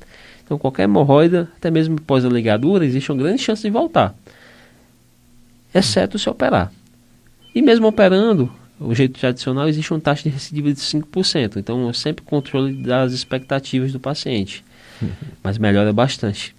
[0.50, 4.16] Então, qualquer hemorroida, até mesmo após a ligadura, existe uma grande chance de voltar,
[5.72, 6.72] exceto se operar.
[7.54, 11.58] E mesmo operando, o jeito tradicional existe uma taxa de recidiva de 5%.
[11.58, 14.66] Então, eu sempre controle das expectativas do paciente.
[15.00, 15.10] Uhum.
[15.44, 16.56] Mas melhora bastante.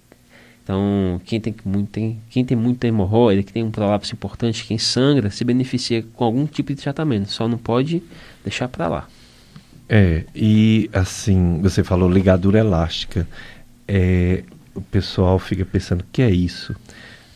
[0.62, 4.78] Então, quem tem muito, tem, quem tem muita hemorroida, que tem um prolapso importante, quem
[4.78, 7.28] sangra, se beneficia com algum tipo de tratamento.
[7.32, 8.00] Só não pode
[8.44, 9.08] deixar para lá.
[9.88, 13.26] É, e assim, você falou ligadura elástica.
[13.92, 16.76] É, o pessoal fica pensando, o que é isso?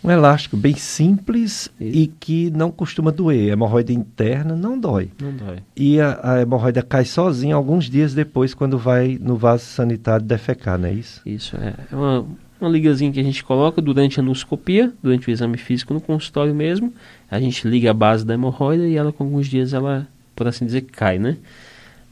[0.05, 3.51] Um elástico bem simples e que não costuma doer.
[3.51, 5.10] A hemorroida interna não dói.
[5.20, 5.59] Não dói.
[5.74, 10.78] E a, a hemorroida cai sozinha alguns dias depois, quando vai no vaso sanitário defecar,
[10.78, 11.22] não é isso?
[11.26, 11.74] Isso, é.
[11.90, 12.24] é uma,
[12.60, 16.55] uma ligazinha que a gente coloca durante a endoscopia, durante o exame físico no consultório
[16.55, 16.93] mesmo.
[17.28, 20.06] A gente liga a base da hemorroida e ela com alguns dias ela,
[20.36, 21.36] por assim dizer, cai, né?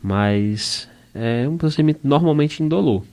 [0.03, 3.05] Mas é um procedimento normalmente indolor.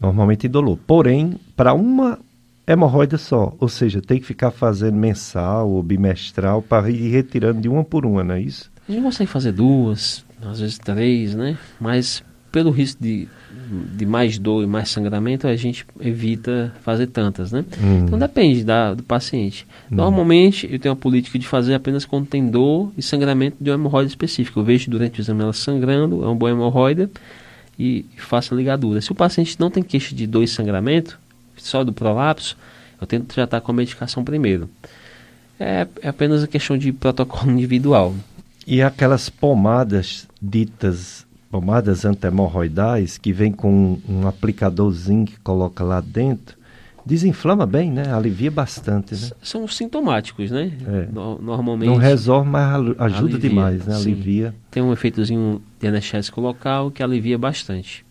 [0.00, 0.78] Normalmente indolor.
[0.86, 2.18] Porém, para uma
[2.66, 7.68] hemorroida só, ou seja, tem que ficar fazendo mensal ou bimestral para ir retirando de
[7.68, 8.70] uma por uma, não é isso?
[8.88, 11.58] A gente consegue fazer duas, às vezes três, né?
[11.80, 12.22] Mas
[12.52, 13.28] pelo risco de,
[13.94, 17.64] de mais dor e mais sangramento, a gente evita fazer tantas, né?
[17.80, 18.04] Hum.
[18.04, 19.66] Então depende da, do paciente.
[19.90, 19.96] Hum.
[19.96, 23.76] Normalmente eu tenho a política de fazer apenas quando tem dor e sangramento de uma
[23.76, 24.58] hemorroida específica.
[24.58, 27.10] Eu vejo durante o exame ela sangrando, é uma boa hemorroida
[27.78, 29.00] e faço a ligadura.
[29.00, 31.18] Se o paciente não tem queixa de dor e sangramento,
[31.56, 32.56] só do prolapso,
[33.00, 34.68] eu tento tratar com a medicação primeiro.
[35.58, 38.14] É, é apenas a questão de protocolo individual.
[38.66, 46.57] E aquelas pomadas ditas pomadas anti-hemorroidais que vem com um, aplicadorzinho que coloca lá dentro,
[47.08, 48.12] desinflama bem, né?
[48.12, 49.30] Alivia bastante, né?
[49.42, 50.70] São sintomáticos, né?
[50.86, 51.08] É.
[51.10, 51.88] No, normalmente.
[51.88, 53.94] Não resolve, mas ajuda alivia, demais, né?
[53.96, 54.50] Alivia.
[54.50, 54.56] Sim.
[54.70, 58.04] Tem um efeitozinho de anestésico local que alivia bastante.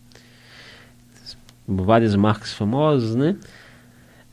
[1.67, 3.35] Várias marcas famosas, né?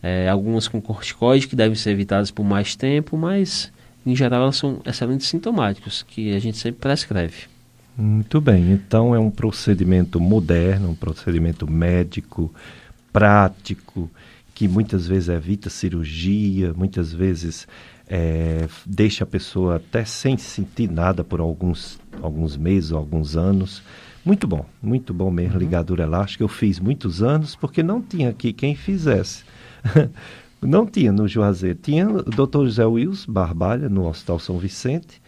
[0.02, 3.70] É, algumas com corticoide que devem ser evitadas por mais tempo, mas
[4.06, 7.44] em geral elas são excelentes sintomáticos que a gente sempre prescreve.
[7.96, 12.52] Muito bem, então é um procedimento moderno, um procedimento médico,
[13.12, 14.10] prático,
[14.54, 17.66] que muitas vezes evita cirurgia, muitas vezes
[18.08, 23.82] é, deixa a pessoa até sem sentir nada por alguns, alguns meses, alguns anos.
[24.24, 25.58] Muito bom, muito bom mesmo, uhum.
[25.60, 26.44] ligadura elástica.
[26.44, 29.44] Eu fiz muitos anos porque não tinha aqui quem fizesse.
[30.62, 31.78] não tinha no Juazeiro.
[31.82, 32.64] Tinha o Dr.
[32.64, 35.20] José Wills Barbalha, no Hospital São Vicente,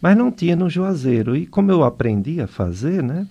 [0.00, 1.34] mas não tinha no Juazeiro.
[1.34, 3.26] E como eu aprendi a fazer, né?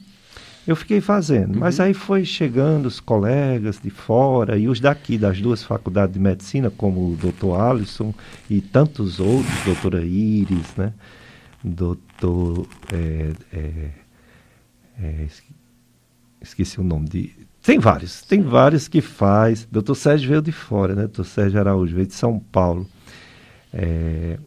[0.68, 1.54] Eu fiquei fazendo.
[1.54, 1.62] Uhum.
[1.62, 6.20] Mas aí foi chegando os colegas de fora e os daqui, das duas faculdades de
[6.20, 8.14] medicina, como o doutor Alisson
[8.50, 10.94] e tantos outros, doutora Iris, né?
[11.64, 12.68] Doutor.
[12.92, 13.92] É, é,
[15.02, 15.28] é,
[16.42, 17.32] esqueci o nome de.
[17.64, 19.66] Tem vários, tem vários que faz.
[19.72, 21.02] Doutor Sérgio veio de fora, né?
[21.04, 22.86] Doutor Sérgio Araújo veio de São Paulo.
[23.74, 24.38] É,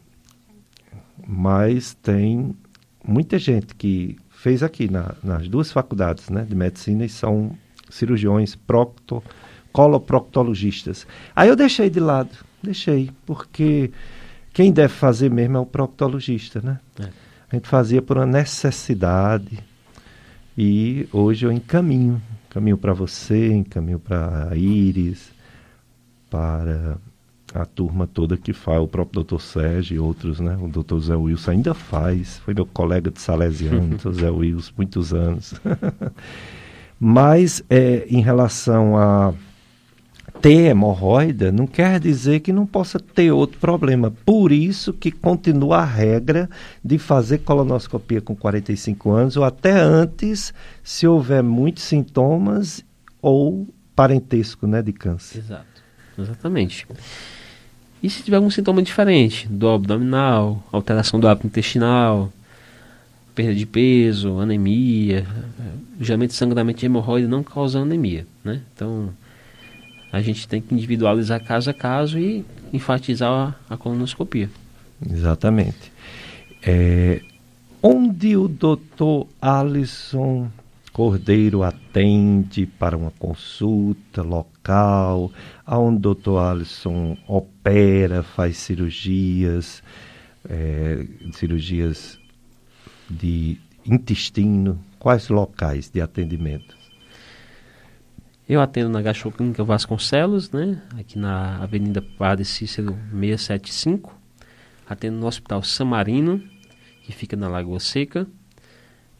[1.27, 2.55] mas tem
[3.03, 7.55] muita gente que fez aqui na, nas duas faculdades né, de medicina e são
[7.91, 9.23] cirurgiões procto,
[9.71, 11.05] coloproctologistas.
[11.35, 12.31] Aí eu deixei de lado,
[12.63, 13.91] deixei, porque
[14.51, 16.79] quem deve fazer mesmo é o proctologista, né?
[16.99, 17.09] É.
[17.51, 19.59] A gente fazia por uma necessidade
[20.57, 22.19] e hoje eu encaminho,
[22.49, 25.31] encaminho para você, encaminho para a Iris,
[26.31, 26.97] para
[27.53, 30.57] a turma toda que faz, o próprio doutor Sérgio e outros, né?
[30.61, 35.13] O doutor Zé Wilson ainda faz, foi meu colega de Salesiano, doutor Zé Wilson, muitos
[35.13, 35.53] anos.
[36.99, 39.33] Mas é, em relação a
[40.39, 44.11] ter hemorroida, não quer dizer que não possa ter outro problema.
[44.25, 46.49] Por isso que continua a regra
[46.83, 50.53] de fazer colonoscopia com 45 anos ou até antes,
[50.83, 52.83] se houver muitos sintomas
[53.21, 55.39] ou parentesco né, de câncer.
[55.39, 55.83] Exato,
[56.17, 56.87] exatamente.
[58.01, 62.31] E se tiver algum sintoma diferente, dor abdominal, alteração do hábito intestinal,
[63.35, 65.25] perda de peso, anemia,
[65.99, 68.61] geralmente sangramento de hemorroida não causa anemia, né?
[68.73, 69.09] Então,
[70.11, 74.49] a gente tem que individualizar caso a caso e enfatizar a, a colonoscopia.
[75.09, 75.91] Exatamente.
[76.61, 77.21] É,
[77.81, 80.49] onde o doutor Alisson
[80.91, 85.31] Cordeiro atende para uma consulta local,
[85.65, 89.81] onde o doutor Alisson opera, faz cirurgias,
[90.49, 92.19] é, cirurgias
[93.09, 94.83] de intestino.
[94.99, 96.75] Quais locais de atendimento?
[98.47, 100.81] Eu atendo na Gastroclínica Vasconcelos, né?
[100.99, 104.13] aqui na Avenida Padre Cícero 675.
[104.85, 106.43] Atendo no Hospital Samarino,
[107.03, 108.27] que fica na Lagoa Seca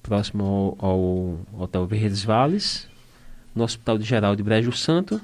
[0.02, 2.88] próximo ao, ao Hotel Verdes Vales,
[3.53, 5.22] no Hospital de Geral de Brejo Santo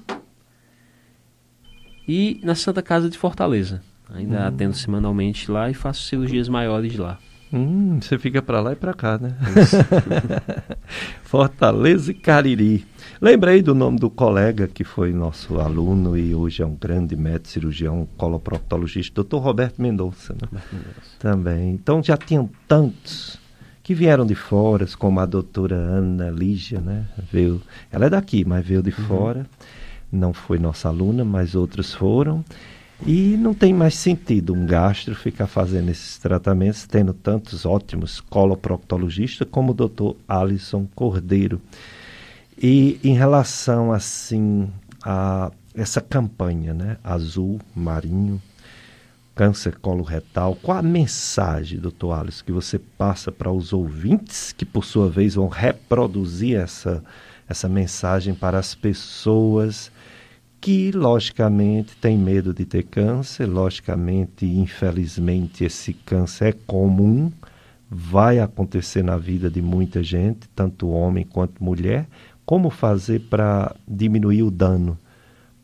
[2.07, 3.81] e na Santa Casa de Fortaleza.
[4.09, 4.47] Ainda hum.
[4.47, 7.19] atendo semanalmente lá e faço cirurgias maiores lá.
[7.51, 9.33] Hum, você fica para lá e para cá, né?
[11.23, 12.85] Fortaleza e Cariri.
[13.21, 17.47] Lembrei do nome do colega que foi nosso aluno e hoje é um grande médico
[17.47, 20.39] cirurgião coloproctologista, doutor Roberto Mendonça, né?
[20.43, 21.01] Roberto Mendonça.
[21.19, 21.69] Também.
[21.71, 23.39] Então já tinham tantos
[23.87, 27.05] que vieram de fora, como a doutora Ana Lígia, né?
[27.31, 29.07] Veio, ela é daqui, mas veio de uhum.
[29.07, 29.45] fora.
[30.11, 32.43] Não foi nossa aluna, mas outros foram.
[33.05, 39.47] E não tem mais sentido um gastro ficar fazendo esses tratamentos, tendo tantos ótimos coloproctologistas
[39.49, 41.61] como o doutor Alisson Cordeiro.
[42.61, 44.69] E em relação, assim,
[45.01, 46.97] a essa campanha, né?
[47.01, 48.41] Azul, marinho,
[49.37, 50.55] câncer coloretal.
[50.55, 55.35] Qual a mensagem, doutor Alisson, que você passa para os ouvintes, que por sua vez
[55.35, 57.03] vão reproduzir essa,
[57.47, 59.91] essa mensagem para as pessoas
[60.59, 67.31] que, logicamente, têm medo de ter câncer, logicamente, infelizmente, esse câncer é comum,
[67.87, 72.07] vai acontecer na vida de muita gente, tanto homem quanto mulher.
[72.43, 74.97] Como fazer para diminuir o dano?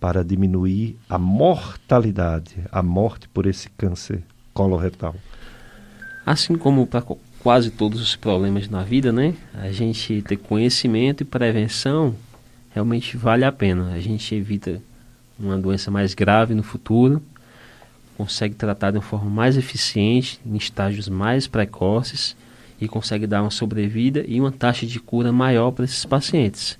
[0.03, 4.21] Para diminuir a mortalidade, a morte por esse câncer
[4.53, 5.15] coloretal.
[6.25, 7.01] Assim como para
[7.39, 9.33] quase todos os problemas na vida, né?
[9.53, 12.13] A gente ter conhecimento e prevenção
[12.73, 13.93] realmente vale a pena.
[13.93, 14.81] A gente evita
[15.39, 17.23] uma doença mais grave no futuro,
[18.17, 22.35] consegue tratar de uma forma mais eficiente, em estágios mais precoces
[22.77, 26.77] e consegue dar uma sobrevida e uma taxa de cura maior para esses pacientes.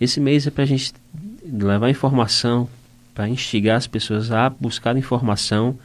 [0.00, 0.92] Esse mês é para a gente
[1.44, 2.68] levar informação,
[3.14, 5.78] para instigar as pessoas a buscar informação,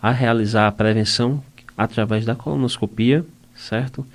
[0.00, 1.42] a realizar a prevenção
[1.76, 3.24] através da colonoscopia,
[3.54, 4.06] certo?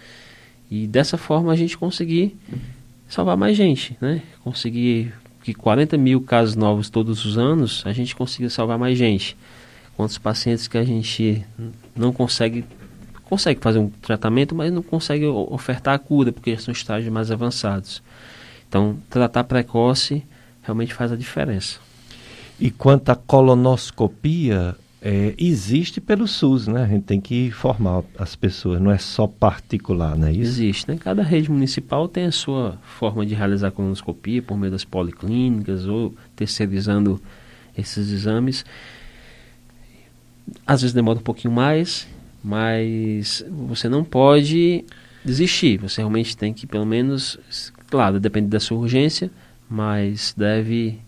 [0.70, 2.36] E dessa forma a gente conseguir
[3.08, 4.24] salvar mais gente, né?
[4.44, 5.14] Conseguir
[5.44, 9.38] que 40 mil casos novos todos os anos, a gente consiga salvar mais gente.
[9.96, 11.46] Quantos pacientes que a gente
[11.96, 12.66] não consegue
[13.24, 17.30] consegue fazer um tratamento, mas não consegue ofertar a cura, porque já são estágios mais
[17.30, 18.02] avançados.
[18.70, 20.24] Então, tratar precoce
[20.68, 21.80] realmente faz a diferença.
[22.60, 26.84] E quanto à colonoscopia, é, existe pelo SUS, né?
[26.84, 30.62] A gente tem que informar as pessoas, não é só particular, não é isso?
[30.62, 30.98] Existe, né?
[31.00, 35.86] Cada rede municipal tem a sua forma de realizar a colonoscopia por meio das policlínicas
[35.86, 37.22] ou terceirizando
[37.78, 38.66] esses exames.
[40.66, 42.08] Às vezes demora um pouquinho mais,
[42.44, 44.84] mas você não pode
[45.24, 45.78] desistir.
[45.78, 47.40] Você realmente tem que, pelo menos,
[47.90, 49.30] claro, depende da sua urgência,
[49.70, 51.00] mas deve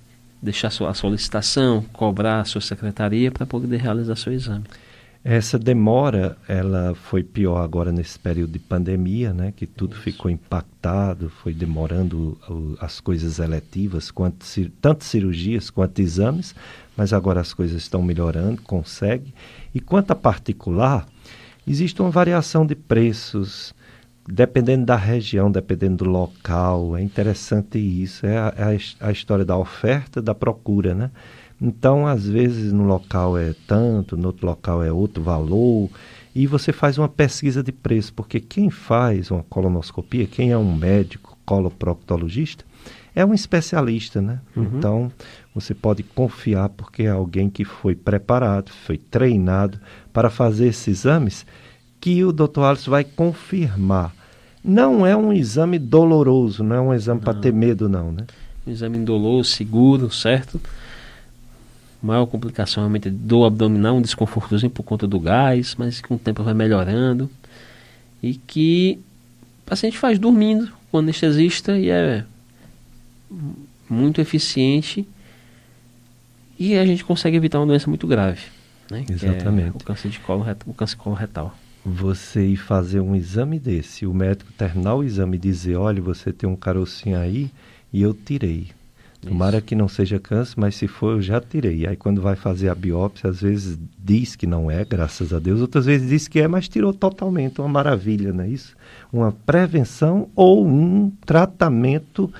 [0.41, 4.65] deixar sua solicitação, cobrar a sua secretaria para poder realizar seu exame.
[5.21, 10.01] Essa demora, ela foi pior agora nesse período de pandemia, né, que tudo Isso.
[10.01, 12.37] ficou impactado, foi demorando
[12.79, 14.45] as coisas eletivas, quanto,
[14.81, 16.55] tanto cirurgias quanto exames,
[16.95, 19.33] mas agora as coisas estão melhorando, consegue.
[19.75, 21.05] E quanto a particular,
[21.67, 23.73] existe uma variação de preços,
[24.31, 28.25] dependendo da região, dependendo do local, é interessante isso.
[28.25, 31.09] É a, é a, história da oferta, da procura, né?
[31.59, 35.89] Então, às vezes, no local é tanto, no outro local é outro valor,
[36.33, 40.73] e você faz uma pesquisa de preço, porque quem faz uma colonoscopia, quem é um
[40.73, 42.63] médico coloproctologista,
[43.13, 44.39] é um especialista, né?
[44.55, 44.69] Uhum.
[44.77, 45.11] Então,
[45.53, 49.79] você pode confiar porque é alguém que foi preparado, foi treinado
[50.13, 51.45] para fazer esses exames
[51.99, 52.61] que o Dr.
[52.61, 54.18] Alisson vai confirmar
[54.63, 58.25] não é um exame doloroso, não é um exame para ter medo, não, né?
[58.67, 60.59] Um exame indolor, seguro, certo?
[62.01, 66.15] A maior complicação realmente é dor abdominal, um desconfortozinho por conta do gás, mas com
[66.15, 67.29] o tempo vai melhorando.
[68.21, 68.99] E que
[69.65, 72.25] o paciente faz dormindo com anestesista e é
[73.89, 75.07] muito eficiente
[76.57, 78.41] e a gente consegue evitar uma doença muito grave,
[78.91, 79.05] né?
[79.09, 79.69] Exatamente.
[79.69, 81.55] É o câncer de colo, o câncer coloretal
[81.89, 86.31] você ir fazer um exame desse, o médico terminar o exame e dizer, olha, você
[86.31, 87.51] tem um carocinho aí
[87.91, 88.67] e eu tirei.
[89.21, 89.65] Tomara Isso.
[89.65, 91.85] que não seja câncer, mas se for, eu já tirei.
[91.85, 95.59] Aí quando vai fazer a biópsia, às vezes diz que não é, graças a Deus,
[95.59, 97.59] outras vezes diz que é, mas tirou totalmente.
[97.59, 98.77] Uma maravilha, não é isso?
[99.11, 102.31] Uma prevenção ou um tratamento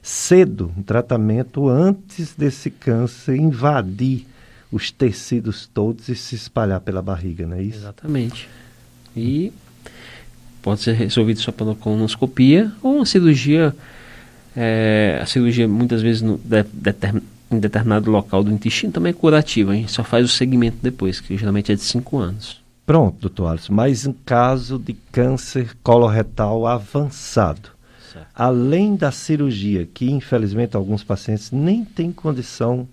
[0.00, 4.24] cedo, um tratamento antes desse câncer invadir
[4.70, 7.78] os tecidos todos e se espalhar pela barriga, não é isso?
[7.78, 8.48] Exatamente.
[9.18, 9.52] E
[10.62, 13.74] pode ser resolvido só pela colonoscopia ou uma cirurgia.
[14.56, 19.14] É, a cirurgia muitas vezes no, de, de, em determinado local do intestino também é
[19.14, 19.72] curativa.
[19.72, 22.60] A gente só faz o segmento depois, que geralmente é de 5 anos.
[22.84, 23.72] Pronto, doutor Alisson.
[23.72, 27.70] Mais um caso de câncer coloretal avançado.
[28.12, 28.26] Certo.
[28.34, 32.88] Além da cirurgia, que infelizmente alguns pacientes nem têm condição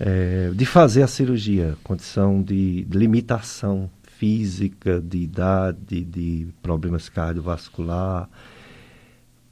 [0.00, 3.90] é, de fazer a cirurgia, condição de limitação
[4.22, 8.28] física, de idade, de problemas cardiovascular.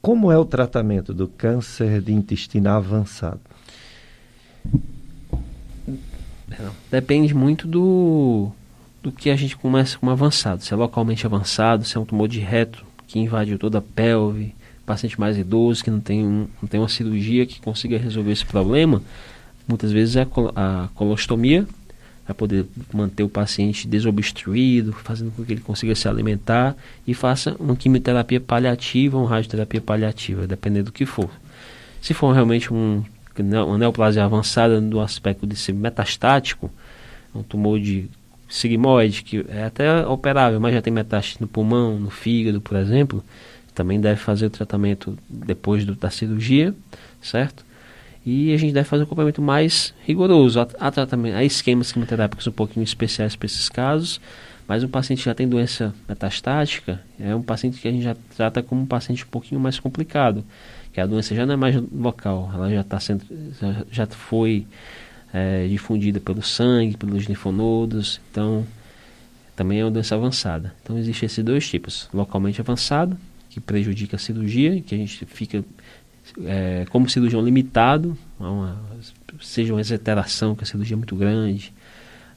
[0.01, 3.41] Como é o tratamento do câncer de intestino avançado?
[6.89, 8.49] Depende muito do,
[9.03, 10.63] do que a gente começa como avançado.
[10.63, 14.55] Se é localmente avançado, se é um tumor de reto que invadiu toda a pelve,
[14.85, 18.45] paciente mais idoso que não tem, um, não tem uma cirurgia que consiga resolver esse
[18.45, 19.01] problema,
[19.67, 20.21] muitas vezes é
[20.55, 21.67] a, a colostomia
[22.25, 26.75] para poder manter o paciente desobstruído, fazendo com que ele consiga se alimentar
[27.05, 31.29] e faça uma quimioterapia paliativa uma radioterapia paliativa, dependendo do que for.
[32.01, 33.03] Se for realmente um
[33.39, 36.69] uma neoplasia avançada no aspecto de ser metastático,
[37.33, 38.09] um tumor de
[38.49, 43.23] sigmoide, que é até operável, mas já tem metástase no pulmão, no fígado, por exemplo,
[43.73, 46.75] também deve fazer o tratamento depois do, da cirurgia,
[47.21, 47.65] certo?
[48.25, 52.51] E a gente deve fazer um acompanhamento mais rigoroso, a, tratamento, a esquemas quimioterápicos um
[52.51, 54.21] pouquinho especiais para esses casos,
[54.67, 58.15] mas um paciente que já tem doença metastática é um paciente que a gente já
[58.35, 60.45] trata como um paciente um pouquinho mais complicado,
[60.93, 63.25] que a doença já não é mais local, ela já está sendo,
[63.59, 64.67] já, já foi
[65.33, 68.65] é, difundida pelo sangue, pelos linfonodos, então
[69.55, 70.73] também é uma doença avançada.
[70.83, 73.17] Então existem esses dois tipos, localmente avançado,
[73.49, 75.63] que prejudica a cirurgia, que a gente fica
[76.45, 78.79] é, como cirurgião limitado, uma,
[79.41, 81.73] seja uma exeteração, que a cirurgia é muito grande,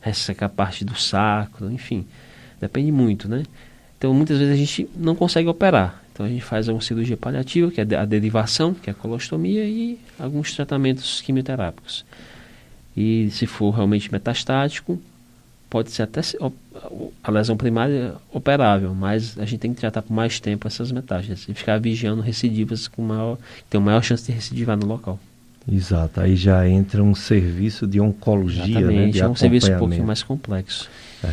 [0.01, 2.07] ressecar parte do sacro, enfim,
[2.61, 3.45] depende muito, né?
[3.97, 6.03] Então muitas vezes a gente não consegue operar.
[6.13, 9.65] Então a gente faz uma cirurgia paliativa, que é a derivação, que é a colostomia,
[9.65, 12.05] e alguns tratamentos quimioterápicos.
[12.97, 15.01] E se for realmente metastático,
[15.75, 16.21] pode ser até
[17.21, 21.49] a lesão primária operável, mas a gente tem que tratar por mais tempo essas metástases
[21.49, 23.37] e ficar vigiando recidivas com maior,
[23.69, 25.19] tem maior chance de recidivar no local.
[25.69, 29.73] Exato, aí já entra um serviço de oncologia, né, Exatamente, né, de é um serviço
[29.73, 30.89] um pouquinho mais complexo.
[31.25, 31.29] É.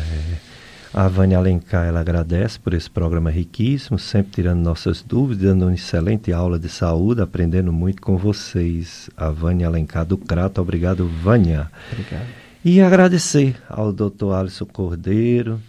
[0.92, 5.74] A Vânia Alencar, ela agradece por esse programa riquíssimo, sempre tirando nossas dúvidas, dando uma
[5.74, 9.08] excelente aula de saúde, aprendendo muito com vocês.
[9.16, 11.70] A Vânia Alencar do Crato, obrigado, Vânia.
[11.92, 12.41] Obrigado.
[12.64, 14.32] E agradecer ao Dr.
[14.34, 15.60] Alisson Cordeiro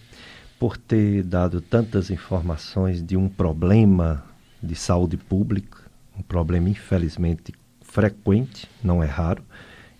[0.59, 4.23] por ter dado tantas informações de um problema
[4.61, 5.79] de saúde pública,
[6.17, 9.43] um problema infelizmente frequente, não é raro,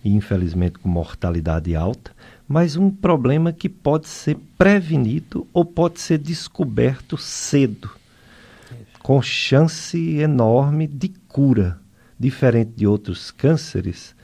[0.04, 2.12] e infelizmente com mortalidade alta
[2.46, 7.90] mas um problema que pode ser prevenido ou pode ser descoberto cedo,
[9.02, 11.78] com chance enorme de cura,
[12.18, 14.14] diferente de outros cânceres,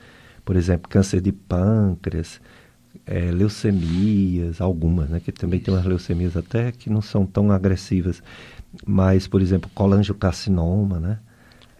[0.45, 2.39] por exemplo, câncer de pâncreas,
[3.05, 5.65] é, leucemias, algumas, né, que também Isso.
[5.65, 8.21] tem umas leucemias até que não são tão agressivas,
[8.85, 11.19] mas, por exemplo, colangiocarcinoma, né?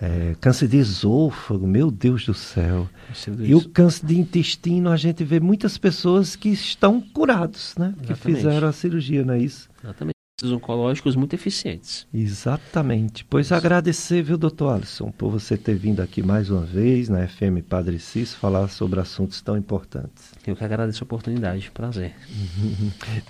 [0.03, 2.89] É, câncer de esôfago, meu Deus do céu.
[3.37, 7.93] E o câncer de intestino, a gente vê muitas pessoas que estão curados, né?
[7.95, 8.07] Exatamente.
[8.07, 9.69] Que fizeram a cirurgia, não é isso?
[9.83, 12.07] Exatamente oncológicos muito eficientes.
[12.13, 13.25] Exatamente.
[13.25, 13.55] Pois Isso.
[13.55, 17.99] agradecer, viu, doutor Alisson, por você ter vindo aqui mais uma vez na FM Padre
[17.99, 20.31] Cis falar sobre assuntos tão importantes.
[20.47, 22.13] Eu que agradeço a oportunidade, prazer.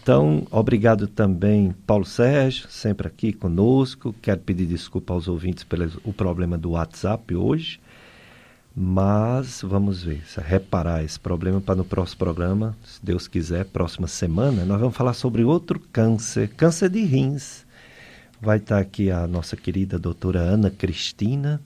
[0.02, 4.14] Então, obrigado também, Paulo Sérgio, sempre aqui conosco.
[4.22, 7.80] Quero pedir desculpa aos ouvintes pelo o problema do WhatsApp hoje.
[8.74, 14.64] Mas vamos ver, reparar esse problema para no próximo programa, se Deus quiser, próxima semana,
[14.64, 17.66] nós vamos falar sobre outro câncer, câncer de rins.
[18.42, 21.62] Vai estar aqui a nossa querida doutora Ana Cristina,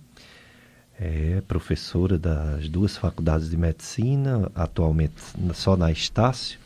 [0.99, 5.21] é professora das duas faculdades de medicina, atualmente
[5.53, 6.57] só na Estácio,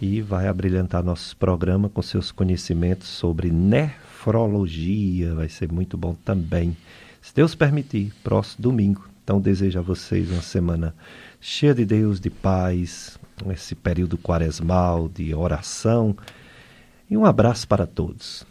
[0.00, 5.34] e vai abrilhantar nosso programa com seus conhecimentos sobre nefrologia.
[5.34, 6.76] Vai ser muito bom também.
[7.20, 10.94] Se Deus permitir, próximo domingo então desejo a vocês uma semana
[11.40, 13.18] cheia de Deus, de paz,
[13.50, 16.14] esse período quaresmal de oração
[17.08, 18.44] e um abraço para todos.